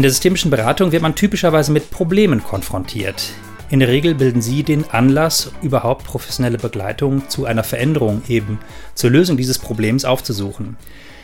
In 0.00 0.02
der 0.02 0.12
systemischen 0.12 0.50
Beratung 0.50 0.92
wird 0.92 1.02
man 1.02 1.14
typischerweise 1.14 1.72
mit 1.72 1.90
Problemen 1.90 2.42
konfrontiert. 2.42 3.34
In 3.68 3.80
der 3.80 3.88
Regel 3.90 4.14
bilden 4.14 4.40
sie 4.40 4.62
den 4.62 4.88
Anlass, 4.88 5.52
überhaupt 5.60 6.06
professionelle 6.06 6.56
Begleitung 6.56 7.28
zu 7.28 7.44
einer 7.44 7.64
Veränderung 7.64 8.22
eben 8.26 8.60
zur 8.94 9.10
Lösung 9.10 9.36
dieses 9.36 9.58
Problems 9.58 10.06
aufzusuchen. 10.06 10.78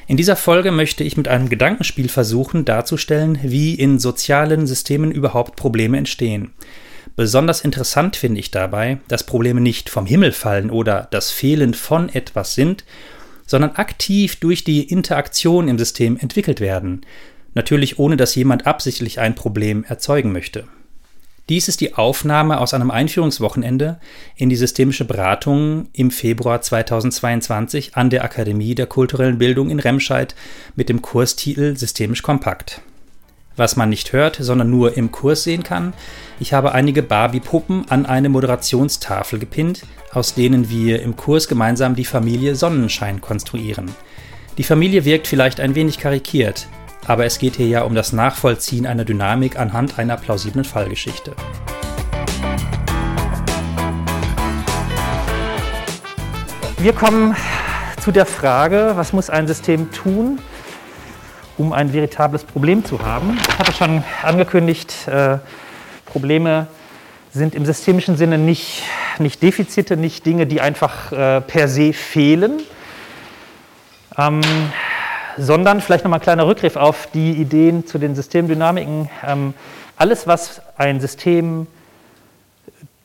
In 0.07 0.19
dieser 0.19 0.37
Folge 0.37 0.73
möchte 0.73 1.05
ich 1.05 1.17
mit 1.17 1.27
einem 1.27 1.49
Gedankenspiel 1.49 2.11
versuchen 2.11 2.67
darzustellen, 2.67 3.39
wie 3.43 3.73
in 3.73 3.99
sozialen 3.99 4.67
Systemen 4.67 5.11
überhaupt 5.11 5.57
Probleme 5.57 5.97
entstehen. 5.97 6.53
Besonders 7.17 7.63
interessant 7.63 8.15
finde 8.15 8.41
ich 8.41 8.51
dabei, 8.51 8.99
dass 9.09 9.25
Probleme 9.25 9.63
nicht 9.63 9.89
vom 9.89 10.05
Himmel 10.05 10.33
fallen 10.33 10.69
oder 10.69 11.09
das 11.11 11.31
Fehlen 11.31 11.73
von 11.73 12.11
etwas 12.11 12.55
sind, 12.55 12.85
sondern 13.47 13.71
aktiv 13.77 14.37
durch 14.37 14.65
die 14.65 14.83
Interaktion 14.83 15.67
im 15.69 15.79
System 15.79 16.19
entwickelt 16.19 16.61
werden, 16.61 17.07
natürlich 17.57 17.99
ohne 17.99 18.17
dass 18.17 18.35
jemand 18.37 18.67
absichtlich 18.67 19.19
ein 19.19 19.35
Problem 19.35 19.83
erzeugen 19.83 20.31
möchte. 20.31 20.69
Dies 21.49 21.69
ist 21.69 21.81
die 21.81 21.95
Aufnahme 21.95 22.61
aus 22.61 22.75
einem 22.75 22.91
Einführungswochenende 22.91 23.99
in 24.37 24.51
die 24.51 24.57
systemische 24.57 25.05
Beratung 25.05 25.89
im 25.93 26.11
Februar 26.11 26.61
2022 26.61 27.97
an 27.97 28.11
der 28.11 28.25
Akademie 28.25 28.75
der 28.75 28.87
kulturellen 28.87 29.39
Bildung 29.39 29.71
in 29.71 29.81
Remscheid 29.81 30.35
mit 30.75 30.89
dem 30.89 31.03
Kurstitel 31.03 31.77
Systemisch 31.77 32.23
Kompakt. 32.23 32.83
Was 33.55 33.77
man 33.77 33.89
nicht 33.89 34.13
hört, 34.13 34.37
sondern 34.39 34.69
nur 34.69 34.99
im 34.99 35.13
Kurs 35.13 35.45
sehen 35.45 35.63
kann, 35.63 35.95
ich 36.39 36.53
habe 36.53 36.73
einige 36.73 37.03
Barbie-Puppen 37.03 37.89
an 37.89 38.05
eine 38.05 38.29
Moderationstafel 38.29 39.39
gepinnt, 39.39 39.83
aus 40.13 40.35
denen 40.35 40.69
wir 40.69 41.01
im 41.01 41.17
Kurs 41.17 41.49
gemeinsam 41.49 41.95
die 41.95 42.05
Familie 42.05 42.55
Sonnenschein 42.55 43.23
konstruieren. 43.23 43.95
Die 44.59 44.65
Familie 44.65 45.07
wirkt 45.07 45.27
vielleicht 45.27 45.61
ein 45.61 45.75
wenig 45.75 45.99
karikiert, 45.99 46.67
aber 47.07 47.25
es 47.25 47.39
geht 47.39 47.57
hier 47.57 47.69
ja 47.69 47.83
um 47.83 47.95
das 47.95 48.13
Nachvollziehen 48.13 48.87
einer 48.87 49.05
Dynamik 49.05 49.59
anhand 49.59 49.99
einer 49.99 50.17
plausiblen 50.17 50.65
Fallgeschichte. 50.65 51.35
Wir 56.79 56.93
kommen 56.93 57.37
zu 58.01 58.13
der 58.13 58.27
Frage, 58.27 58.93
was 58.95 59.13
muss 59.13 59.31
ein 59.31 59.47
System 59.47 59.91
tun, 59.93 60.41
um 61.57 61.73
ein 61.73 61.93
veritables 61.93 62.45
Problem 62.45 62.85
zu 62.85 63.05
haben. 63.05 63.39
Ich 63.49 63.59
hatte 63.59 63.73
schon 63.73 64.05
angekündigt, 64.23 65.09
äh, 65.09 65.39
Probleme 66.05 66.67
sind 67.33 67.55
im 67.55 67.65
systemischen 67.65 68.17
Sinne 68.17 68.39
nicht, 68.39 68.83
nicht 69.19 69.43
Defizite, 69.43 69.97
nicht 69.97 70.27
Dinge, 70.27 70.47
die 70.47 70.61
einfach 70.61 71.13
äh, 71.13 71.41
per 71.41 71.69
se 71.69 71.93
fehlen, 71.93 72.63
ähm, 74.19 74.41
sondern 75.37 75.81
vielleicht 75.81 76.05
nochmal 76.05 76.21
ein 76.21 76.23
kleiner 76.23 76.47
Rückgriff 76.47 76.77
auf 76.77 77.09
die 77.13 77.33
Ideen 77.33 77.87
zu 77.87 77.99
den 77.99 78.15
Systemdynamiken. 78.15 79.09
Ähm, 79.27 79.55
alles, 79.97 80.27
was 80.27 80.61
ein 80.77 81.01
System 81.01 81.67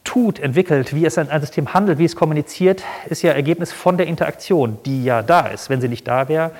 tut, 0.03 0.39
entwickelt, 0.39 0.93
wie 0.93 1.05
es 1.05 1.17
ein, 1.17 1.29
ein 1.29 1.41
System 1.41 1.73
handelt, 1.73 1.99
wie 1.99 2.05
es 2.05 2.15
kommuniziert, 2.15 2.83
ist 3.09 3.21
ja 3.21 3.31
Ergebnis 3.31 3.71
von 3.71 3.97
der 3.97 4.07
Interaktion, 4.07 4.77
die 4.85 5.03
ja 5.03 5.21
da 5.21 5.47
ist. 5.47 5.69
Wenn 5.69 5.81
sie 5.81 5.87
nicht 5.87 6.07
da 6.07 6.27
wäre, 6.27 6.51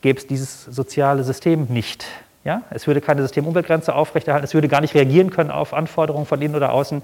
gäbe 0.00 0.18
es 0.18 0.26
dieses 0.26 0.64
soziale 0.64 1.24
System 1.24 1.66
nicht. 1.68 2.06
Ja? 2.44 2.62
Es 2.70 2.86
würde 2.86 3.00
keine 3.00 3.22
Systemumweltgrenze 3.22 3.94
aufrechterhalten, 3.94 4.44
es 4.44 4.54
würde 4.54 4.68
gar 4.68 4.80
nicht 4.80 4.94
reagieren 4.94 5.30
können 5.30 5.50
auf 5.50 5.74
Anforderungen 5.74 6.26
von 6.26 6.40
innen 6.40 6.54
oder 6.54 6.72
außen. 6.72 7.02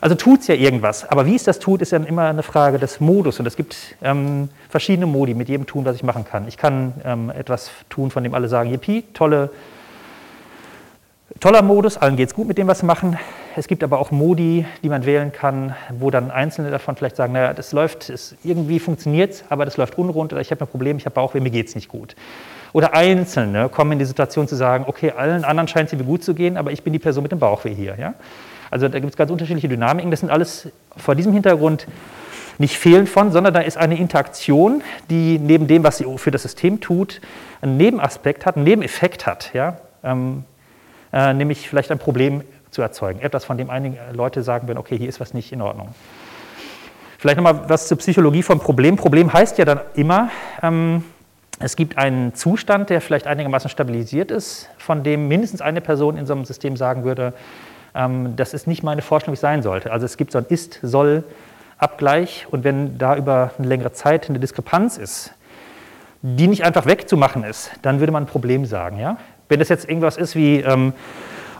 Also 0.00 0.14
tut 0.14 0.40
es 0.40 0.46
ja 0.46 0.54
irgendwas. 0.54 1.04
Aber 1.08 1.26
wie 1.26 1.34
es 1.34 1.44
das 1.44 1.58
tut, 1.58 1.82
ist 1.82 1.92
ja 1.92 1.98
immer 1.98 2.28
eine 2.28 2.42
Frage 2.42 2.78
des 2.78 3.00
Modus. 3.00 3.40
Und 3.40 3.46
es 3.46 3.56
gibt 3.56 3.76
ähm, 4.02 4.48
verschiedene 4.68 5.06
Modi 5.06 5.34
mit 5.34 5.48
jedem 5.48 5.66
Tun, 5.66 5.84
was 5.84 5.96
ich 5.96 6.02
machen 6.02 6.24
kann. 6.24 6.46
Ich 6.48 6.56
kann 6.56 6.94
ähm, 7.04 7.30
etwas 7.30 7.70
tun, 7.88 8.10
von 8.10 8.22
dem 8.24 8.34
alle 8.34 8.48
sagen, 8.48 8.70
yippie, 8.70 9.04
tolle 9.14 9.50
toller 11.40 11.62
Modus, 11.62 11.96
allen 11.96 12.16
geht 12.16 12.28
es 12.28 12.34
gut 12.34 12.48
mit 12.48 12.58
dem, 12.58 12.66
was 12.66 12.80
sie 12.80 12.86
machen. 12.86 13.18
Es 13.56 13.68
gibt 13.68 13.82
aber 13.82 13.98
auch 13.98 14.10
Modi, 14.10 14.66
die 14.82 14.88
man 14.88 15.06
wählen 15.06 15.32
kann, 15.32 15.74
wo 15.90 16.10
dann 16.10 16.30
Einzelne 16.30 16.70
davon 16.70 16.96
vielleicht 16.96 17.16
sagen, 17.16 17.32
naja, 17.32 17.54
das 17.54 17.72
läuft, 17.72 18.10
es, 18.10 18.34
irgendwie 18.44 18.78
funktioniert 18.78 19.32
es, 19.32 19.44
aber 19.48 19.64
das 19.64 19.76
läuft 19.76 19.98
unrund 19.98 20.32
oder 20.32 20.42
ich 20.42 20.50
habe 20.50 20.64
ein 20.64 20.68
Problem, 20.68 20.98
ich 20.98 21.06
habe 21.06 21.14
Bauchweh, 21.14 21.40
mir 21.40 21.50
geht 21.50 21.68
es 21.68 21.74
nicht 21.74 21.88
gut. 21.88 22.16
Oder 22.72 22.92
Einzelne 22.94 23.68
kommen 23.70 23.92
in 23.92 23.98
die 23.98 24.04
Situation 24.04 24.46
zu 24.46 24.56
sagen, 24.56 24.84
okay, 24.86 25.12
allen 25.16 25.44
anderen 25.44 25.68
scheint 25.68 25.86
es 25.86 25.94
irgendwie 25.94 26.10
gut 26.10 26.22
zu 26.24 26.34
gehen, 26.34 26.56
aber 26.56 26.72
ich 26.72 26.82
bin 26.82 26.92
die 26.92 26.98
Person 26.98 27.22
mit 27.22 27.32
dem 27.32 27.38
Bauchweh 27.38 27.74
hier. 27.74 27.96
Ja? 27.98 28.14
Also 28.70 28.88
da 28.88 28.98
gibt 28.98 29.10
es 29.10 29.16
ganz 29.16 29.30
unterschiedliche 29.30 29.68
Dynamiken. 29.68 30.10
Das 30.10 30.20
sind 30.20 30.30
alles 30.30 30.68
vor 30.96 31.14
diesem 31.14 31.32
Hintergrund 31.32 31.86
nicht 32.58 32.78
fehlen 32.78 33.06
von, 33.06 33.32
sondern 33.32 33.52
da 33.52 33.60
ist 33.60 33.76
eine 33.76 33.98
Interaktion, 33.98 34.82
die 35.10 35.38
neben 35.38 35.66
dem, 35.66 35.84
was 35.84 35.98
sie 35.98 36.06
für 36.16 36.30
das 36.30 36.42
System 36.42 36.80
tut, 36.80 37.20
einen 37.60 37.76
Nebenaspekt 37.76 38.46
hat, 38.46 38.56
einen 38.56 38.64
Nebeneffekt 38.64 39.26
hat. 39.26 39.52
Ja? 39.52 39.78
Ähm, 40.02 40.44
äh, 41.12 41.34
nämlich 41.34 41.68
vielleicht 41.68 41.90
ein 41.90 41.98
Problem 41.98 42.42
zu 42.70 42.82
erzeugen. 42.82 43.20
Etwas, 43.20 43.44
von 43.44 43.58
dem 43.58 43.70
einige 43.70 43.98
Leute 44.12 44.42
sagen 44.42 44.68
würden, 44.68 44.78
okay, 44.78 44.96
hier 44.96 45.08
ist 45.08 45.20
was 45.20 45.34
nicht 45.34 45.52
in 45.52 45.62
Ordnung. 45.62 45.94
Vielleicht 47.18 47.36
nochmal 47.38 47.68
was 47.68 47.88
zur 47.88 47.98
Psychologie 47.98 48.42
vom 48.42 48.60
Problem. 48.60 48.96
Problem 48.96 49.32
heißt 49.32 49.58
ja 49.58 49.64
dann 49.64 49.80
immer, 49.94 50.30
ähm, 50.62 51.04
es 51.58 51.76
gibt 51.76 51.96
einen 51.96 52.34
Zustand, 52.34 52.90
der 52.90 53.00
vielleicht 53.00 53.26
einigermaßen 53.26 53.70
stabilisiert 53.70 54.30
ist, 54.30 54.68
von 54.76 55.02
dem 55.02 55.26
mindestens 55.28 55.62
eine 55.62 55.80
Person 55.80 56.18
in 56.18 56.26
so 56.26 56.34
einem 56.34 56.44
System 56.44 56.76
sagen 56.76 57.04
würde, 57.04 57.32
das 58.36 58.52
ist 58.52 58.66
nicht 58.66 58.82
meine 58.82 59.02
Vorstellung, 59.02 59.32
wie 59.32 59.36
es 59.36 59.40
sein 59.40 59.62
sollte. 59.62 59.90
Also 59.90 60.04
es 60.04 60.16
gibt 60.16 60.32
so 60.32 60.38
ein 60.38 60.46
Ist-Soll-Abgleich 60.48 62.46
und 62.50 62.64
wenn 62.64 62.98
da 62.98 63.16
über 63.16 63.52
eine 63.58 63.66
längere 63.66 63.92
Zeit 63.92 64.28
eine 64.28 64.38
Diskrepanz 64.38 64.98
ist, 64.98 65.32
die 66.22 66.46
nicht 66.46 66.64
einfach 66.64 66.86
wegzumachen 66.86 67.44
ist, 67.44 67.70
dann 67.82 68.00
würde 68.00 68.12
man 68.12 68.24
ein 68.24 68.26
Problem 68.26 68.66
sagen. 68.66 68.98
Ja? 68.98 69.16
Wenn 69.48 69.60
das 69.60 69.68
jetzt 69.68 69.88
irgendwas 69.88 70.16
ist 70.16 70.34
wie, 70.36 70.60
ähm, 70.60 70.92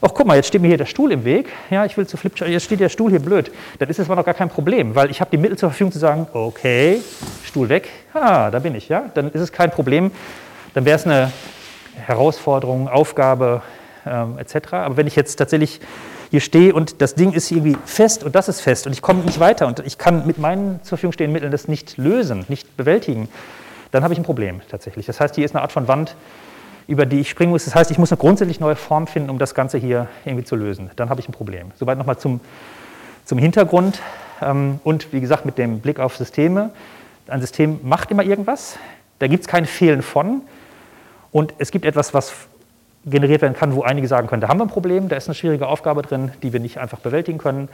ach 0.02 0.10
guck 0.12 0.26
mal, 0.26 0.36
jetzt 0.36 0.48
steht 0.48 0.60
mir 0.60 0.68
hier 0.68 0.76
der 0.76 0.86
Stuhl 0.86 1.12
im 1.12 1.24
Weg, 1.24 1.48
ja, 1.70 1.84
ich 1.84 1.96
will 1.96 2.06
zu 2.06 2.16
Flipchart, 2.16 2.50
jetzt 2.50 2.64
steht 2.64 2.80
der 2.80 2.88
Stuhl 2.88 3.10
hier 3.10 3.20
blöd, 3.20 3.50
dann 3.78 3.88
ist 3.88 3.98
das 3.98 4.06
aber 4.06 4.16
noch 4.16 4.24
gar 4.24 4.34
kein 4.34 4.48
Problem, 4.48 4.94
weil 4.94 5.10
ich 5.10 5.20
habe 5.20 5.30
die 5.30 5.38
Mittel 5.38 5.56
zur 5.56 5.70
Verfügung 5.70 5.92
zu 5.92 5.98
sagen, 5.98 6.26
okay, 6.32 7.00
Stuhl 7.44 7.68
weg, 7.68 7.88
ah, 8.12 8.50
da 8.50 8.58
bin 8.58 8.74
ich, 8.74 8.88
ja, 8.88 9.04
dann 9.14 9.30
ist 9.30 9.40
es 9.40 9.52
kein 9.52 9.70
Problem, 9.70 10.10
dann 10.74 10.84
wäre 10.84 10.96
es 10.96 11.06
eine 11.06 11.32
Herausforderung, 12.04 12.88
Aufgabe 12.88 13.62
ähm, 14.06 14.38
etc. 14.38 14.72
Aber 14.72 14.96
wenn 14.96 15.06
ich 15.06 15.16
jetzt 15.16 15.36
tatsächlich 15.36 15.80
hier 16.30 16.40
stehe 16.40 16.74
und 16.74 17.00
das 17.00 17.14
Ding 17.14 17.32
ist 17.32 17.50
irgendwie 17.50 17.76
fest 17.84 18.24
und 18.24 18.34
das 18.34 18.48
ist 18.48 18.60
fest 18.60 18.86
und 18.86 18.92
ich 18.92 19.02
komme 19.02 19.22
nicht 19.22 19.40
weiter 19.40 19.66
und 19.66 19.80
ich 19.80 19.98
kann 19.98 20.26
mit 20.26 20.38
meinen 20.38 20.82
zur 20.82 20.98
Verfügung 20.98 21.12
stehenden 21.12 21.32
Mitteln 21.32 21.52
das 21.52 21.68
nicht 21.68 21.96
lösen, 21.96 22.44
nicht 22.48 22.76
bewältigen, 22.76 23.28
dann 23.90 24.02
habe 24.02 24.12
ich 24.12 24.18
ein 24.18 24.24
Problem 24.24 24.60
tatsächlich. 24.68 25.06
Das 25.06 25.20
heißt, 25.20 25.34
hier 25.34 25.44
ist 25.44 25.54
eine 25.54 25.62
Art 25.62 25.72
von 25.72 25.88
Wand, 25.88 26.16
über 26.88 27.06
die 27.06 27.20
ich 27.20 27.30
springen 27.30 27.50
muss. 27.50 27.64
Das 27.64 27.74
heißt, 27.74 27.90
ich 27.90 27.98
muss 27.98 28.12
eine 28.12 28.18
grundsätzlich 28.18 28.60
neue 28.60 28.76
Form 28.76 29.06
finden, 29.06 29.30
um 29.30 29.38
das 29.38 29.54
Ganze 29.54 29.78
hier 29.78 30.08
irgendwie 30.24 30.44
zu 30.44 30.56
lösen. 30.56 30.90
Dann 30.96 31.10
habe 31.10 31.20
ich 31.20 31.28
ein 31.28 31.32
Problem. 31.32 31.72
Soweit 31.76 31.98
nochmal 31.98 32.18
zum, 32.18 32.40
zum 33.24 33.38
Hintergrund 33.38 34.00
ähm, 34.40 34.80
und 34.84 35.12
wie 35.12 35.20
gesagt 35.20 35.46
mit 35.46 35.58
dem 35.58 35.80
Blick 35.80 35.98
auf 35.98 36.16
Systeme. 36.16 36.70
Ein 37.28 37.40
System 37.40 37.80
macht 37.82 38.10
immer 38.10 38.22
irgendwas, 38.22 38.78
da 39.18 39.26
gibt 39.26 39.42
es 39.42 39.48
kein 39.48 39.66
Fehlen 39.66 40.02
von 40.02 40.42
und 41.32 41.54
es 41.58 41.70
gibt 41.70 41.84
etwas, 41.84 42.14
was 42.14 42.32
generiert 43.06 43.42
werden 43.42 43.54
kann, 43.54 43.74
wo 43.74 43.82
einige 43.82 44.08
sagen 44.08 44.26
können, 44.26 44.40
da 44.40 44.48
haben 44.48 44.58
wir 44.58 44.64
ein 44.64 44.70
Problem, 44.70 45.08
da 45.08 45.16
ist 45.16 45.28
eine 45.28 45.34
schwierige 45.34 45.68
Aufgabe 45.68 46.02
drin, 46.02 46.32
die 46.42 46.52
wir 46.52 46.60
nicht 46.60 46.78
einfach 46.78 46.98
bewältigen 46.98 47.38
können 47.38 47.68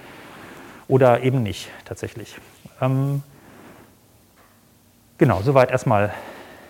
oder 0.89 1.23
eben 1.23 1.43
nicht 1.43 1.71
tatsächlich. 1.85 2.37
Ähm, 2.81 3.23
genau, 5.19 5.41
soweit 5.43 5.71
erstmal. 5.71 6.13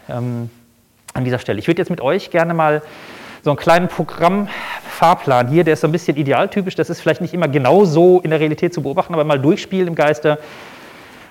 Ähm, 0.08 0.50
an 1.14 1.24
dieser 1.24 1.38
Stelle. 1.38 1.58
Ich 1.58 1.68
würde 1.68 1.80
jetzt 1.80 1.90
mit 1.90 2.00
euch 2.00 2.30
gerne 2.30 2.54
mal 2.54 2.82
so 3.42 3.50
einen 3.50 3.56
kleinen 3.56 3.88
Programmfahrplan 3.88 5.48
hier, 5.48 5.64
der 5.64 5.74
ist 5.74 5.80
so 5.80 5.88
ein 5.88 5.92
bisschen 5.92 6.16
idealtypisch, 6.16 6.74
das 6.74 6.90
ist 6.90 7.00
vielleicht 7.00 7.20
nicht 7.20 7.34
immer 7.34 7.48
genau 7.48 7.84
so 7.84 8.20
in 8.20 8.30
der 8.30 8.40
Realität 8.40 8.72
zu 8.72 8.82
beobachten, 8.82 9.14
aber 9.14 9.24
mal 9.24 9.40
durchspielen 9.40 9.88
im 9.88 9.94
Geiste, 9.94 10.38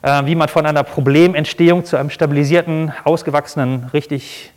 äh, 0.02 0.26
wie 0.26 0.36
man 0.36 0.50
von 0.50 0.66
einer 0.66 0.84
Problementstehung 0.84 1.86
zu 1.86 1.98
einem 1.98 2.10
stabilisierten, 2.10 2.92
ausgewachsenen, 3.06 3.90
richtig 3.94 4.52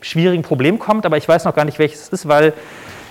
schwierigen 0.00 0.42
Problem 0.42 0.78
kommt. 0.78 1.06
Aber 1.06 1.16
ich 1.16 1.28
weiß 1.28 1.44
noch 1.44 1.54
gar 1.54 1.64
nicht, 1.64 1.78
welches 1.78 2.02
es 2.02 2.08
ist, 2.08 2.28
weil 2.28 2.52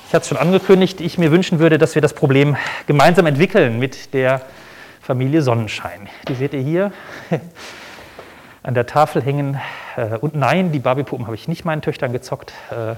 ich 0.08 0.14
hatte 0.14 0.24
es 0.24 0.30
schon 0.30 0.38
angekündigt, 0.38 1.02
ich 1.02 1.18
mir 1.18 1.32
wünschen 1.32 1.60
würde, 1.60 1.78
dass 1.78 1.96
wir 1.96 2.02
das 2.02 2.14
Problem 2.14 2.56
gemeinsam 2.86 3.26
entwickeln 3.26 3.78
mit 3.78 4.14
der 4.14 4.42
Familie 5.02 5.42
Sonnenschein. 5.42 6.08
Die 6.28 6.36
seht 6.36 6.54
ihr 6.54 6.62
hier 6.62 6.92
an 8.64 8.74
der 8.74 8.86
Tafel 8.86 9.22
hängen. 9.22 9.60
Äh, 9.96 10.18
und 10.18 10.36
nein, 10.36 10.72
die 10.72 10.80
Barbie-Puppen 10.80 11.26
habe 11.26 11.36
ich 11.36 11.48
nicht 11.48 11.66
meinen 11.66 11.82
Töchtern 11.82 12.12
gezockt. 12.14 12.54
Äh, 12.72 12.96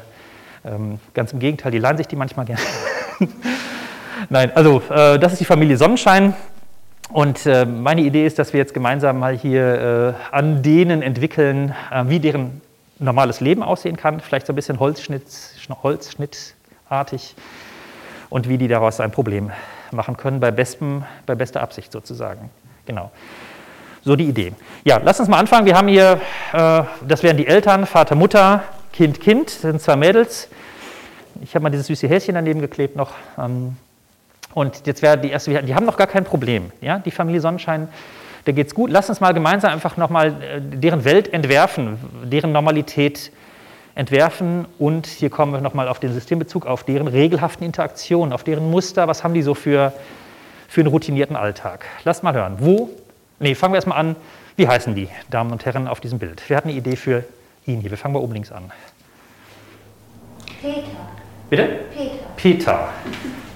ähm, 0.68 1.00
ganz 1.14 1.34
im 1.34 1.40
Gegenteil, 1.40 1.72
die 1.72 1.78
leihen 1.78 1.98
sich 1.98 2.08
die 2.08 2.16
manchmal 2.16 2.46
gerne. 2.46 2.62
Nein, 4.30 4.52
also 4.54 4.82
äh, 4.90 5.18
das 5.18 5.34
ist 5.34 5.40
die 5.40 5.46
Familie 5.46 5.78
Sonnenschein. 5.78 6.34
Und 7.12 7.46
meine 7.46 8.02
Idee 8.02 8.28
ist, 8.28 8.38
dass 8.38 8.54
wir 8.54 8.60
jetzt 8.60 8.76
gemeinsam 8.76 9.18
mal 9.18 9.36
hier 9.36 10.14
an 10.32 10.62
denen 10.62 11.02
entwickeln, 11.02 11.74
wie 12.06 12.20
deren 12.20 12.62
normales 13.00 13.40
Leben 13.40 13.64
aussehen 13.64 13.98
kann. 13.98 14.20
Vielleicht 14.20 14.46
so 14.46 14.54
ein 14.54 14.56
bisschen 14.56 14.80
Holzschnitt, 14.80 15.26
Holzschnittartig. 15.84 17.36
Und 18.30 18.48
wie 18.48 18.58
die 18.58 18.68
daraus 18.68 19.00
ein 19.00 19.12
Problem 19.12 19.52
machen 19.92 20.18
können, 20.18 20.40
bei, 20.40 20.52
bestem, 20.52 21.04
bei 21.26 21.34
bester 21.34 21.62
Absicht 21.62 21.92
sozusagen. 21.92 22.52
Genau. 22.86 23.12
So 24.04 24.16
die 24.16 24.26
Idee. 24.26 24.54
Ja, 24.84 25.00
lass 25.04 25.20
uns 25.20 25.30
mal 25.30 25.40
anfangen. 25.40 25.66
Wir 25.66 25.76
haben 25.76 25.88
hier, 25.88 26.22
äh, 26.54 26.84
das 27.08 27.24
wären 27.24 27.38
die 27.38 27.48
Eltern, 27.48 27.86
Vater, 27.86 28.16
Mutter, 28.16 28.64
Kind, 28.94 29.20
Kind, 29.20 29.48
das 29.48 29.62
sind 29.62 29.82
zwei 29.82 29.96
Mädels. 29.96 30.48
Ich 31.42 31.56
habe 31.56 31.64
mal 31.64 31.70
dieses 31.70 31.88
süße 31.88 32.08
Häschen 32.08 32.36
daneben 32.36 32.62
geklebt 32.62 32.96
noch. 32.96 33.12
Ähm, 33.38 33.78
und 34.54 34.86
jetzt 34.88 35.02
wäre 35.02 35.18
die 35.18 35.30
erste, 35.30 35.62
die 35.64 35.76
haben 35.76 35.86
noch 35.86 35.98
gar 35.98 36.08
kein 36.08 36.24
Problem. 36.24 36.72
Ja? 36.82 37.00
Die 37.00 37.12
Familie 37.12 37.42
Sonnenschein, 37.42 37.88
der 38.46 38.54
geht's 38.54 38.74
gut. 38.74 38.92
Lass 38.92 39.10
uns 39.10 39.20
mal 39.20 39.34
gemeinsam 39.34 39.72
einfach 39.72 39.98
nochmal 39.98 40.30
äh, 40.42 40.62
deren 40.62 41.06
Welt 41.06 41.32
entwerfen, 41.34 41.98
deren 42.24 42.52
Normalität 42.52 43.32
entwerfen. 43.96 44.66
Und 44.78 45.08
hier 45.08 45.30
kommen 45.30 45.54
wir 45.54 45.62
nochmal 45.62 45.88
auf 45.88 46.00
den 46.00 46.14
Systembezug, 46.14 46.66
auf 46.66 46.84
deren 46.84 47.08
regelhaften 47.08 47.66
Interaktionen, 47.66 48.34
auf 48.34 48.44
deren 48.44 48.70
Muster. 48.72 49.08
Was 49.08 49.24
haben 49.24 49.34
die 49.34 49.42
so 49.42 49.54
für, 49.54 49.94
für 50.68 50.82
einen 50.82 50.90
routinierten 50.90 51.36
Alltag? 51.36 51.86
Lasst 52.06 52.24
mal 52.24 52.34
hören. 52.34 52.58
Wo? 52.60 52.90
Nee, 53.40 53.56
fangen 53.56 53.74
wir 53.74 53.78
erstmal 53.78 53.98
an. 53.98 54.16
Wie 54.56 54.68
heißen 54.68 54.96
die 54.96 55.10
Damen 55.30 55.52
und 55.52 55.66
Herren 55.66 55.88
auf 55.88 56.00
diesem 56.00 56.20
Bild? 56.20 56.42
Wer 56.48 56.58
hat 56.58 56.66
eine 56.66 56.74
Idee 56.74 56.96
für 56.96 57.24
ihn 57.66 57.82
hier? 57.82 57.92
Wir 57.92 57.98
fangen 57.98 58.14
mal 58.14 58.20
oben 58.20 58.34
links 58.34 58.52
an. 58.52 58.72
Peter. 60.62 60.82
Bitte? 61.50 61.70
Peter. 61.96 62.14
Peter. 62.36 62.90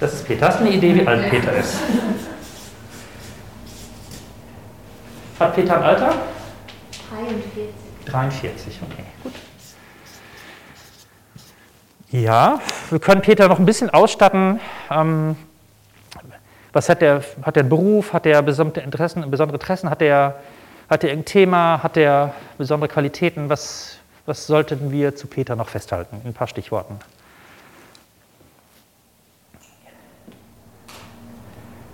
Das 0.00 0.14
ist 0.14 0.26
Peter. 0.26 0.48
Hast 0.48 0.60
du 0.60 0.64
eine 0.64 0.74
Idee, 0.74 0.94
wie 0.94 1.06
alt 1.06 1.30
Peter 1.30 1.52
ist? 1.52 1.78
Hat 5.38 5.54
Peter 5.54 5.76
ein 5.76 5.82
Alter? 5.82 6.14
43. 7.10 7.64
43, 8.06 8.80
okay, 8.82 9.04
gut. 9.22 9.32
Ja, 12.10 12.60
wir 12.90 13.00
können 13.00 13.22
Peter 13.22 13.48
noch 13.48 13.58
ein 13.58 13.66
bisschen 13.66 13.90
ausstatten. 13.90 14.60
Ähm, 14.90 15.36
was 16.72 16.88
hat 16.88 17.02
der, 17.02 17.22
hat 17.42 17.56
der 17.56 17.62
einen 17.62 17.70
Beruf? 17.70 18.12
Hat 18.12 18.24
der 18.24 18.42
besondere 18.42 18.84
Interessen? 18.84 19.28
Besondere 19.30 19.56
Interessen? 19.56 19.90
Hat 19.90 20.00
der, 20.00 20.36
hat 20.88 21.02
der 21.02 21.10
ein 21.12 21.24
Thema? 21.24 21.82
Hat 21.82 21.96
der 21.96 22.34
besondere 22.56 22.88
Qualitäten? 22.88 23.48
Was, 23.48 23.98
was 24.26 24.46
sollten 24.46 24.92
wir 24.92 25.16
zu 25.16 25.26
Peter 25.26 25.56
noch 25.56 25.68
festhalten? 25.68 26.20
In 26.22 26.30
ein 26.30 26.34
paar 26.34 26.46
Stichworten. 26.46 26.98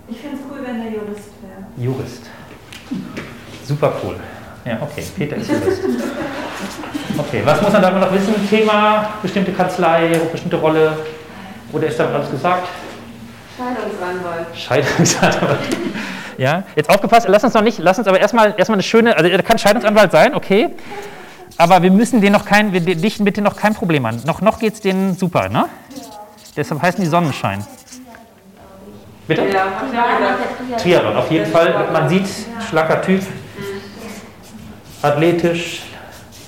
Ich 0.08 0.18
finde 0.18 0.36
es 0.36 0.42
cool, 0.50 0.58
wenn 0.66 0.80
er 0.80 0.90
Jurist 0.90 1.30
wäre. 1.42 1.66
Jurist. 1.76 2.29
Super 3.80 3.94
cool. 4.04 4.16
Ja, 4.66 4.76
okay, 4.82 5.02
Peter 5.16 5.36
ist 5.36 5.48
Jurist. 5.48 5.82
Okay, 7.16 7.40
was 7.46 7.62
muss 7.62 7.72
man 7.72 7.80
da 7.80 7.90
noch 7.90 8.12
wissen? 8.12 8.34
Thema, 8.50 9.08
bestimmte 9.22 9.52
Kanzlei, 9.52 10.20
bestimmte 10.30 10.56
Rolle? 10.56 10.98
Oder 11.72 11.86
ist 11.86 11.98
damit 11.98 12.14
alles 12.14 12.30
gesagt? 12.30 12.68
Scheidungsanwalt. 13.56 14.46
Scheidungsanwalt. 14.54 15.58
Ja, 16.38 16.62
jetzt 16.74 16.88
aufgepasst, 16.88 17.26
lass 17.28 17.44
uns 17.44 17.52
noch 17.52 17.60
nicht, 17.60 17.78
lass 17.80 17.98
uns 17.98 18.08
aber 18.08 18.18
erstmal, 18.18 18.54
erstmal 18.56 18.76
eine 18.76 18.82
schöne, 18.82 19.14
also 19.14 19.28
er 19.28 19.42
kann 19.42 19.58
Scheidungsanwalt 19.58 20.10
sein, 20.10 20.34
okay, 20.34 20.70
aber 21.58 21.82
wir 21.82 21.90
müssen 21.90 22.22
den 22.22 22.32
noch 22.32 22.46
kein, 22.46 22.72
wir 22.72 22.80
dichten 22.80 23.26
bitte 23.26 23.42
noch 23.42 23.56
kein 23.56 23.74
Problem 23.74 24.06
an. 24.06 24.22
Noch, 24.24 24.40
noch 24.40 24.58
geht 24.58 24.72
es 24.72 24.80
denen 24.80 25.14
super, 25.14 25.50
ne? 25.50 25.66
Deshalb 26.56 26.80
heißen 26.80 27.04
die 27.04 27.10
Sonnenschein. 27.10 27.62
Bitte? 29.28 29.42
Ja. 29.52 29.66
Triathlon, 30.78 31.16
auf 31.16 31.30
jeden 31.30 31.52
Fall. 31.52 31.88
Man 31.92 32.08
sieht, 32.08 32.26
schlanker 32.70 33.02
Typ, 33.02 33.22
athletisch, 35.02 35.82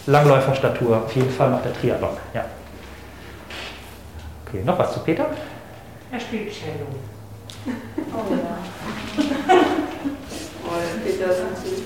Langläuferstatur. 0.07 0.97
Auf 1.05 1.15
jeden 1.15 1.31
Fall 1.31 1.51
macht 1.51 1.67
er 1.67 1.73
Triathlon. 1.75 2.17
Ja. 2.35 2.45
Okay, 4.47 4.63
noch 4.65 4.79
was 4.79 4.93
zu 4.93 5.01
Peter? 5.01 5.27
Er 6.11 6.21
spielt 6.21 6.51
Cello. 6.53 6.87
Oh 8.15 8.35
ja. 8.35 8.59
Oh, 10.65 10.71
Peter 11.05 11.27
ist 11.31 11.43
natürlich. 11.43 11.83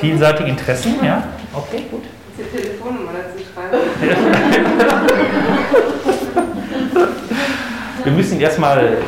Vielseitige 0.00 0.48
Interessen, 0.50 0.94
ja. 1.04 1.22
Okay, 1.52 1.84
gut. 1.90 2.02
Ist 2.04 2.12
die 2.52 2.56
Telefonnummer 2.56 3.12
dazu 3.12 3.38
schreiben? 3.44 3.78
Wir 8.04 8.12
müssen 8.12 8.34
ihn 8.36 8.40
erstmal 8.40 8.98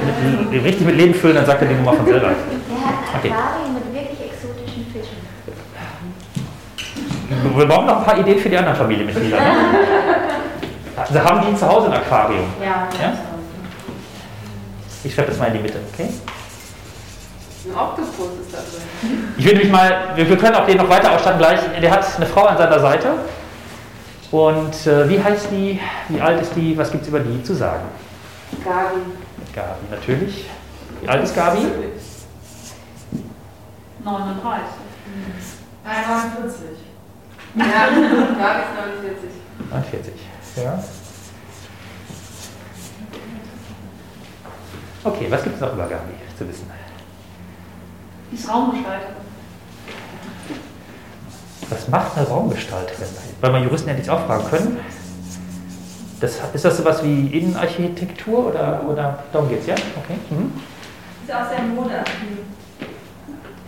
mit, 0.51 0.65
richtig 0.65 0.87
mit 0.87 0.97
Leben 0.97 1.15
füllen, 1.15 1.37
dann 1.37 1.47
sagt 1.47 1.63
er 1.63 1.69
die 1.69 1.75
Nummer 1.75 1.93
von 1.95 2.05
selber. 2.05 2.29
Er 2.29 2.35
Okay. 3.17 3.31
Aquarien 3.31 3.75
mit 3.75 3.85
wirklich 3.95 4.21
exotischen 4.31 4.87
Fischen. 4.93 5.17
Wir 7.43 7.67
brauchen 7.67 7.87
noch 7.87 7.99
ein 7.99 8.05
paar 8.05 8.19
Ideen 8.19 8.39
für 8.39 8.49
die 8.49 8.57
anderen 8.57 8.77
Familienmitglieder. 8.77 9.37
Ne? 9.37 9.47
Also 10.99 11.23
haben 11.23 11.47
die 11.49 11.55
zu 11.55 11.69
Hause 11.69 11.87
ein 11.87 11.93
Aquarium? 11.93 12.53
Ja. 12.61 12.89
Ja? 13.01 13.13
Ich 15.05 15.15
schreibe 15.15 15.29
das 15.29 15.39
mal 15.39 15.47
in 15.47 15.55
die 15.55 15.61
Mitte, 15.61 15.79
okay? 15.93 16.09
Ein 17.67 17.79
Oktopus 17.79 18.41
ist 18.41 18.53
da 18.53 18.59
drin. 18.59 19.29
Ich 19.37 19.45
will 19.45 19.53
nämlich 19.53 19.71
mal, 19.71 20.13
wir, 20.17 20.29
wir 20.29 20.37
können 20.37 20.57
auch 20.57 20.67
den 20.67 20.77
noch 20.79 20.89
weiter 20.89 21.13
ausstatten 21.13 21.39
gleich. 21.39 21.61
Der 21.81 21.91
hat 21.91 22.05
eine 22.17 22.27
Frau 22.27 22.47
an 22.47 22.59
seiner 22.59 22.81
Seite. 22.81 23.13
Und 24.31 24.87
äh, 24.87 25.09
wie 25.09 25.23
heißt 25.23 25.49
die? 25.53 25.81
Wie 26.09 26.21
alt 26.21 26.43
ist 26.43 26.55
die? 26.57 26.77
Was 26.77 26.91
gibt 26.91 27.03
es 27.05 27.09
über 27.09 27.21
die 27.21 27.43
zu 27.43 27.55
sagen? 27.55 27.85
Gabi. 28.65 29.01
Gabi, 29.55 29.87
natürlich. 29.91 30.47
Wie 31.01 31.09
alt 31.09 31.23
ist 31.23 31.35
Gabi? 31.35 31.61
39. 34.05 34.65
Nein, 35.85 35.97
49. 36.07 36.88
Ja, 37.59 37.89
Gabi 37.89 38.01
ist 38.01 38.75
49. 39.03 39.31
49. 39.71 40.13
Ja. 40.57 40.83
Okay, 45.05 45.27
was 45.31 45.43
gibt 45.43 45.55
es 45.57 45.61
noch 45.61 45.73
über 45.73 45.87
Gabi 45.87 46.13
zu 46.37 46.49
wissen? 46.49 46.71
Die 48.31 48.37
ist 48.37 48.49
Raumgestalterin. 48.49 49.15
Was 51.71 51.89
macht 51.89 52.17
eine 52.17 52.27
Raumgestalterin? 52.27 53.09
Weil 53.41 53.53
wir 53.53 53.61
Juristen 53.61 53.89
ja 53.89 53.95
nichts 53.95 54.09
auch 54.09 54.25
fragen 54.27 54.49
können. 54.49 54.81
Das, 56.21 56.39
ist 56.53 56.65
das 56.65 56.77
sowas 56.77 57.03
wie 57.03 57.27
Innenarchitektur 57.27 58.49
oder, 58.49 58.83
oder 58.89 59.19
darum 59.33 59.49
geht 59.49 59.61
es, 59.61 59.67
ja? 59.67 59.75
Okay. 59.75 60.19
Mhm. 60.31 60.53
Ist 61.27 61.35
auch 61.35 61.49
sehr 61.49 61.63
modeaffin. 61.63 62.39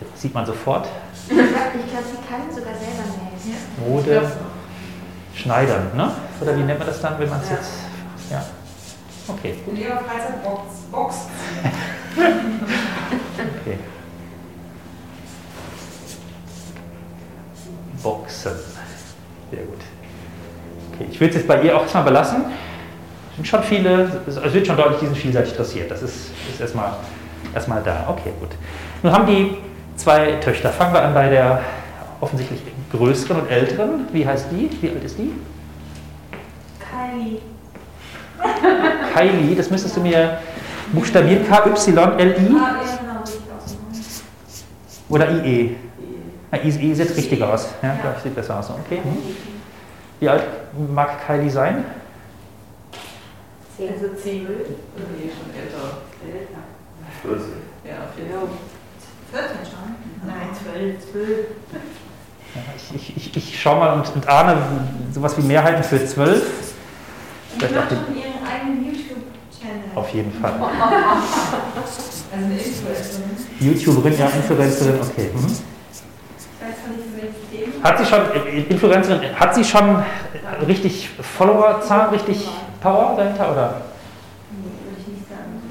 Jetzt 0.01 0.21
sieht 0.21 0.33
man 0.33 0.45
sofort 0.45 0.87
Ich 1.29 1.35
glaube, 1.35 1.47
sie 1.47 2.27
kann 2.27 2.49
sogar 2.49 2.73
selber 2.73 3.07
nähen. 3.17 3.30
Mode 3.85 4.31
schneidern, 5.35 5.87
ne? 5.95 6.11
Oder 6.41 6.57
wie 6.57 6.61
nennt 6.61 6.79
man 6.79 6.87
das 6.87 7.01
dann, 7.01 7.19
wenn 7.19 7.29
man 7.29 7.41
es 7.41 7.49
jetzt. 7.49 7.71
Ja. 8.29 8.43
Okay, 9.27 9.55
In 9.67 9.77
ihrer 9.77 9.97
Freizeit 9.97 10.43
Box. 10.43 10.61
Box. 10.91 11.15
okay. 13.61 13.77
Boxen. 18.01 18.51
Sehr 19.51 19.63
gut. 19.63 19.79
Okay, 20.93 21.07
ich 21.11 21.19
will 21.19 21.29
es 21.29 21.35
jetzt 21.35 21.47
bei 21.47 21.61
ihr 21.61 21.75
auch 21.75 21.83
erstmal 21.83 22.03
belassen. 22.03 22.45
Es 23.31 23.35
sind 23.35 23.47
schon 23.47 23.63
viele, 23.63 24.21
es 24.27 24.53
wird 24.53 24.67
schon 24.67 24.77
deutlich, 24.77 24.99
die 24.99 25.05
sind 25.05 25.17
vielseitig 25.17 25.51
interessiert. 25.51 25.91
Das 25.91 26.01
ist, 26.01 26.31
ist 26.51 26.59
erstmal, 26.59 26.93
erstmal 27.53 27.81
da. 27.83 28.05
Okay, 28.09 28.33
gut. 28.39 28.49
Nun 29.03 29.13
haben 29.13 29.27
die 29.27 29.57
zwei 29.95 30.33
Töchter. 30.33 30.69
Fangen 30.69 30.93
wir 30.93 31.01
an 31.03 31.13
bei 31.13 31.29
der 31.29 31.61
offensichtlich 32.21 32.61
größeren 32.91 33.41
und 33.41 33.49
älteren. 33.49 34.07
Wie 34.13 34.25
heißt 34.25 34.47
die? 34.51 34.69
Wie 34.81 34.89
alt 34.89 35.03
ist 35.03 35.17
die? 35.17 35.33
Kylie. 36.79 37.39
Kylie, 39.13 39.55
das 39.55 39.69
müsstest 39.69 39.97
du 39.97 40.01
mir 40.01 40.37
buchstabieren. 40.93 41.45
K-Y-L-I 41.47 41.97
Ah, 41.97 42.17
ja, 42.19 43.23
oder 45.09 45.29
I-E? 45.29 45.75
Ja, 46.51 46.57
I-E 46.63 46.93
sieht 46.93 47.17
richtig 47.17 47.43
aus. 47.43 47.67
Ja, 47.81 47.97
ich, 48.15 48.23
sieht 48.23 48.35
besser 48.35 48.59
aus. 48.59 48.69
Okay. 48.69 49.01
Hm. 49.03 49.17
Wie 50.19 50.29
alt 50.29 50.43
mag 50.93 51.25
Kylie 51.25 51.49
sein? 51.49 51.83
Also 53.77 54.13
10. 54.15 54.43
Nee, 54.43 55.31
schon 55.31 55.49
älter. 55.59 55.97
Älter. 56.23 56.61
Ja, 57.83 57.93
auf 58.03 58.17
jeden 58.17 58.31
Fall. 58.31 58.47
14 59.31 59.57
schon. 59.65 60.27
Nein, 60.27 60.49
12. 60.63 61.11
12. 61.11 61.47
Ich, 62.95 63.15
ich, 63.15 63.37
ich, 63.37 63.61
schaue 63.61 63.79
mal 63.79 63.93
und, 63.93 64.13
und 64.13 64.27
ahne 64.27 64.57
sowas 65.13 65.37
wie 65.37 65.41
Mehrheiten 65.41 65.83
für 65.83 66.05
zwölf. 66.05 66.43
Die 67.53 67.59
Vielleicht 67.59 67.77
auch 67.77 67.89
schon 67.89 68.15
ihren 68.15 68.45
eigenen 68.45 68.85
YouTube-Channel. 68.85 69.95
auf 69.95 70.09
jeden 70.09 70.33
Fall. 70.33 70.53
Also 72.33 72.45
eine 72.45 72.53
Influencerin. 72.53 73.31
YouTuberin, 73.59 74.17
ja, 74.17 74.27
Influencerin, 74.27 75.01
okay. 75.01 75.31
Mhm. 75.33 75.57
Hat 77.83 77.97
sie 77.97 78.05
schon, 78.05 78.19
Influencerin, 78.69 79.39
hat 79.39 79.55
sie 79.55 79.63
schon 79.65 80.03
richtig 80.67 81.09
Followerzahl, 81.19 82.09
richtig 82.09 82.47
Power 82.79 83.15
dahinter? 83.17 83.51
Oder? 83.51 83.81
Nee, 84.51 84.69
würde 84.85 85.01
ich 85.01 85.07
nicht 85.07 85.27
sagen. 85.27 85.61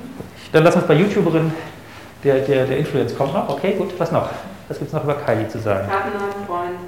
Dann 0.53 0.65
lass 0.65 0.77
uns 0.77 0.85
bei 0.87 0.95
YouTuberin, 0.95 1.53
der, 2.25 2.41
der, 2.41 2.67
der 2.67 2.79
Influence 2.79 3.17
kommt 3.17 3.33
noch. 3.33 3.49
Okay, 3.49 3.75
gut. 3.79 3.99
Was 3.99 4.13
noch? 4.13 4.29
Was 4.71 4.79
gibt 4.79 4.89
es 4.91 4.95
noch 4.95 5.03
über 5.03 5.15
Kylie 5.15 5.49
zu 5.49 5.59
sagen? 5.59 5.89
Partner, 5.89 6.21
Freund. 6.47 6.79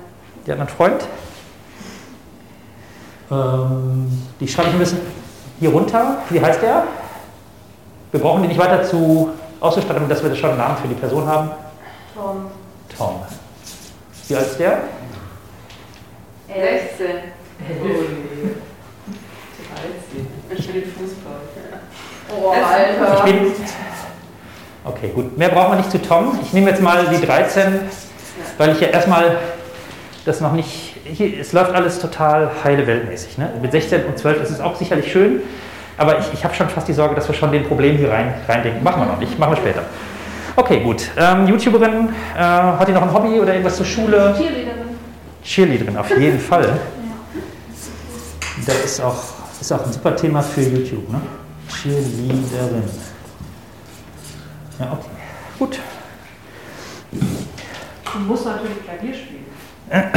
Die 0.46 0.52
hat 0.52 0.60
einen 0.60 0.68
Freund. 0.68 1.04
Ähm, 3.28 4.22
die 4.38 4.46
schreibe 4.46 4.68
ich 4.68 4.74
ein 4.74 4.78
bisschen 4.78 5.00
hier 5.58 5.70
runter. 5.70 6.18
Wie 6.30 6.40
heißt 6.40 6.62
der? 6.62 6.84
Wir 8.12 8.20
brauchen 8.20 8.42
die 8.42 8.48
nicht 8.48 8.60
weiter 8.60 8.84
zu 8.84 9.30
auszustatten, 9.58 10.08
dass 10.08 10.22
wir 10.22 10.32
schon 10.36 10.50
einen 10.50 10.58
Namen 10.60 10.76
für 10.76 10.86
die 10.86 10.94
Person 10.94 11.26
haben. 11.26 11.50
Tom. 12.14 12.46
Tom. 12.96 13.22
Wie 14.28 14.36
alt 14.36 14.46
ist 14.46 14.60
der? 14.60 14.78
16. 16.46 17.06
Oh 17.58 17.84
nee. 17.84 18.54
13. 20.46 20.56
Ich 20.56 20.64
spiele 20.64 20.86
Fußball. 20.86 21.32
Oh, 22.30 22.50
Alter. 22.50 23.26
Ich 23.26 23.32
bin. 23.32 23.52
Okay, 24.84 25.10
gut. 25.14 25.38
Mehr 25.38 25.48
brauchen 25.48 25.72
wir 25.72 25.76
nicht 25.76 25.90
zu 25.90 26.02
Tom. 26.02 26.38
Ich 26.42 26.52
nehme 26.52 26.70
jetzt 26.70 26.82
mal 26.82 27.06
die 27.06 27.24
13, 27.24 27.80
weil 28.58 28.72
ich 28.72 28.80
ja 28.80 28.88
erstmal 28.88 29.36
das 30.24 30.40
noch 30.40 30.52
nicht. 30.52 30.96
Hier, 31.04 31.38
es 31.40 31.52
läuft 31.52 31.72
alles 31.72 31.98
total 32.00 32.50
heile 32.64 32.86
weltmäßig. 32.86 33.38
Ne? 33.38 33.50
Mit 33.60 33.72
16 33.72 34.04
und 34.06 34.18
12 34.18 34.42
ist 34.42 34.50
es 34.50 34.60
auch 34.60 34.76
sicherlich 34.76 35.10
schön, 35.10 35.40
aber 35.98 36.18
ich, 36.18 36.32
ich 36.32 36.44
habe 36.44 36.54
schon 36.54 36.68
fast 36.68 36.88
die 36.88 36.92
Sorge, 36.92 37.14
dass 37.14 37.28
wir 37.28 37.34
schon 37.34 37.52
den 37.52 37.64
Problem 37.64 37.96
hier 37.96 38.10
rein, 38.10 38.34
reindenken. 38.48 38.82
Machen 38.82 39.02
wir 39.02 39.06
noch 39.06 39.18
nicht, 39.18 39.38
machen 39.38 39.52
wir 39.52 39.56
später. 39.56 39.82
Okay, 40.56 40.80
gut. 40.80 41.10
Ähm, 41.16 41.46
YouTuberin, 41.46 42.08
äh, 42.36 42.40
hat 42.40 42.86
die 42.88 42.92
noch 42.92 43.02
ein 43.02 43.12
Hobby 43.12 43.40
oder 43.40 43.52
irgendwas 43.52 43.76
zur 43.76 43.86
Schule? 43.86 44.34
Cheerleaderin. 44.36 44.98
Cheerleaderin, 45.44 45.96
auf 45.96 46.18
jeden 46.18 46.40
Fall. 46.50 46.68
Das 48.66 48.84
ist 48.84 49.00
auch, 49.00 49.16
ist 49.60 49.72
auch 49.72 49.84
ein 49.86 49.92
super 49.92 50.14
Thema 50.14 50.42
für 50.42 50.62
YouTube. 50.62 51.08
Ne? 51.10 51.20
Cheerleaderin. 51.68 53.11
Ja, 54.82 54.92
okay. 54.92 55.10
Gut. 55.60 55.78
Du 57.12 58.18
musst 58.18 58.46
natürlich 58.46 58.84
Klavier 58.84 59.14
spielen. 59.14 59.46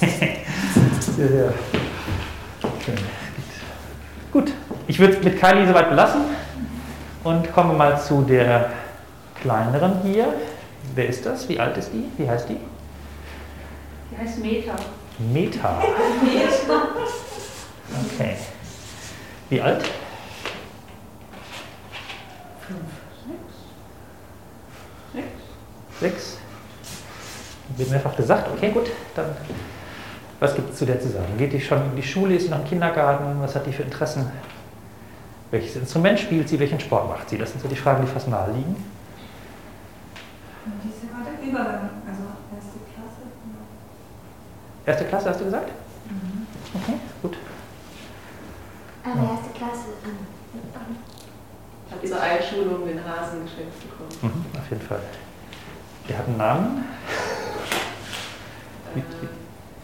Ja, 1.18 1.26
ja. 1.26 1.52
Schön. 2.84 2.98
Gut, 4.32 4.50
ich 4.88 4.98
würde 4.98 5.18
mit 5.22 5.38
Kylie 5.38 5.68
soweit 5.68 5.90
belassen 5.90 6.22
und 7.22 7.52
komme 7.52 7.74
mal 7.74 8.00
zu 8.00 8.22
der 8.22 8.70
kleineren 9.40 10.00
hier. 10.02 10.32
Wer 10.94 11.08
ist 11.08 11.26
das? 11.26 11.48
Wie 11.48 11.60
alt 11.60 11.76
ist 11.76 11.92
die? 11.92 12.10
Wie 12.16 12.28
heißt 12.28 12.48
die? 12.48 12.56
Die 14.10 14.18
heißt 14.18 14.38
Meta. 14.38 14.74
Meta. 15.18 15.82
Okay. 18.14 18.36
Wie 19.50 19.60
alt? 19.60 19.84
Sechs. 26.02 26.36
Wird 27.76 27.90
mehrfach 27.90 28.16
gesagt. 28.16 28.48
Okay, 28.56 28.72
gut. 28.72 28.90
Dann, 29.14 29.26
was 30.40 30.52
gibt 30.56 30.72
es 30.72 30.78
zu 30.78 30.84
der 30.84 31.00
zu 31.00 31.08
sagen? 31.08 31.38
Geht 31.38 31.52
die 31.52 31.60
schon 31.60 31.78
in 31.78 31.94
die 31.94 32.02
Schule? 32.02 32.34
Ist 32.34 32.42
sie 32.46 32.48
noch 32.50 32.58
im 32.58 32.64
Kindergarten? 32.64 33.40
Was 33.40 33.54
hat 33.54 33.64
die 33.66 33.72
für 33.72 33.84
Interessen? 33.84 34.28
Welches 35.52 35.76
Instrument 35.76 36.18
spielt 36.18 36.48
sie? 36.48 36.58
Welchen 36.58 36.80
Sport 36.80 37.08
macht 37.08 37.30
sie? 37.30 37.38
Das 37.38 37.52
sind 37.52 37.62
so 37.62 37.68
die 37.68 37.76
Fragen, 37.76 38.04
die 38.04 38.10
fast 38.10 38.26
nahe 38.26 38.50
liegen. 38.50 38.74
Die 40.82 40.88
ist 40.88 41.04
ja 41.04 41.08
gerade 41.16 41.40
im 41.40 41.50
Übergang. 41.50 41.90
Also 42.04 42.22
erste 42.56 42.78
Klasse. 42.92 43.22
Erste 44.84 45.04
Klasse, 45.04 45.30
hast 45.30 45.40
du 45.40 45.44
gesagt? 45.44 45.70
Okay, 46.74 46.94
gut. 47.22 47.36
Aber 49.04 49.22
erste 49.22 49.50
Klasse. 49.56 49.86
Ich 51.86 51.92
habe 51.94 52.06
zur 52.08 52.20
Einschulung 52.20 52.86
den 52.88 52.98
Hasen 53.04 53.44
geschenkt 53.44 53.74
bekommen. 53.88 54.34
Mhm, 54.34 54.58
auf 54.58 54.68
jeden 54.68 54.82
Fall. 54.82 55.00
Der 56.08 56.18
hat 56.18 56.26
einen 56.26 56.36
Namen. 56.36 56.84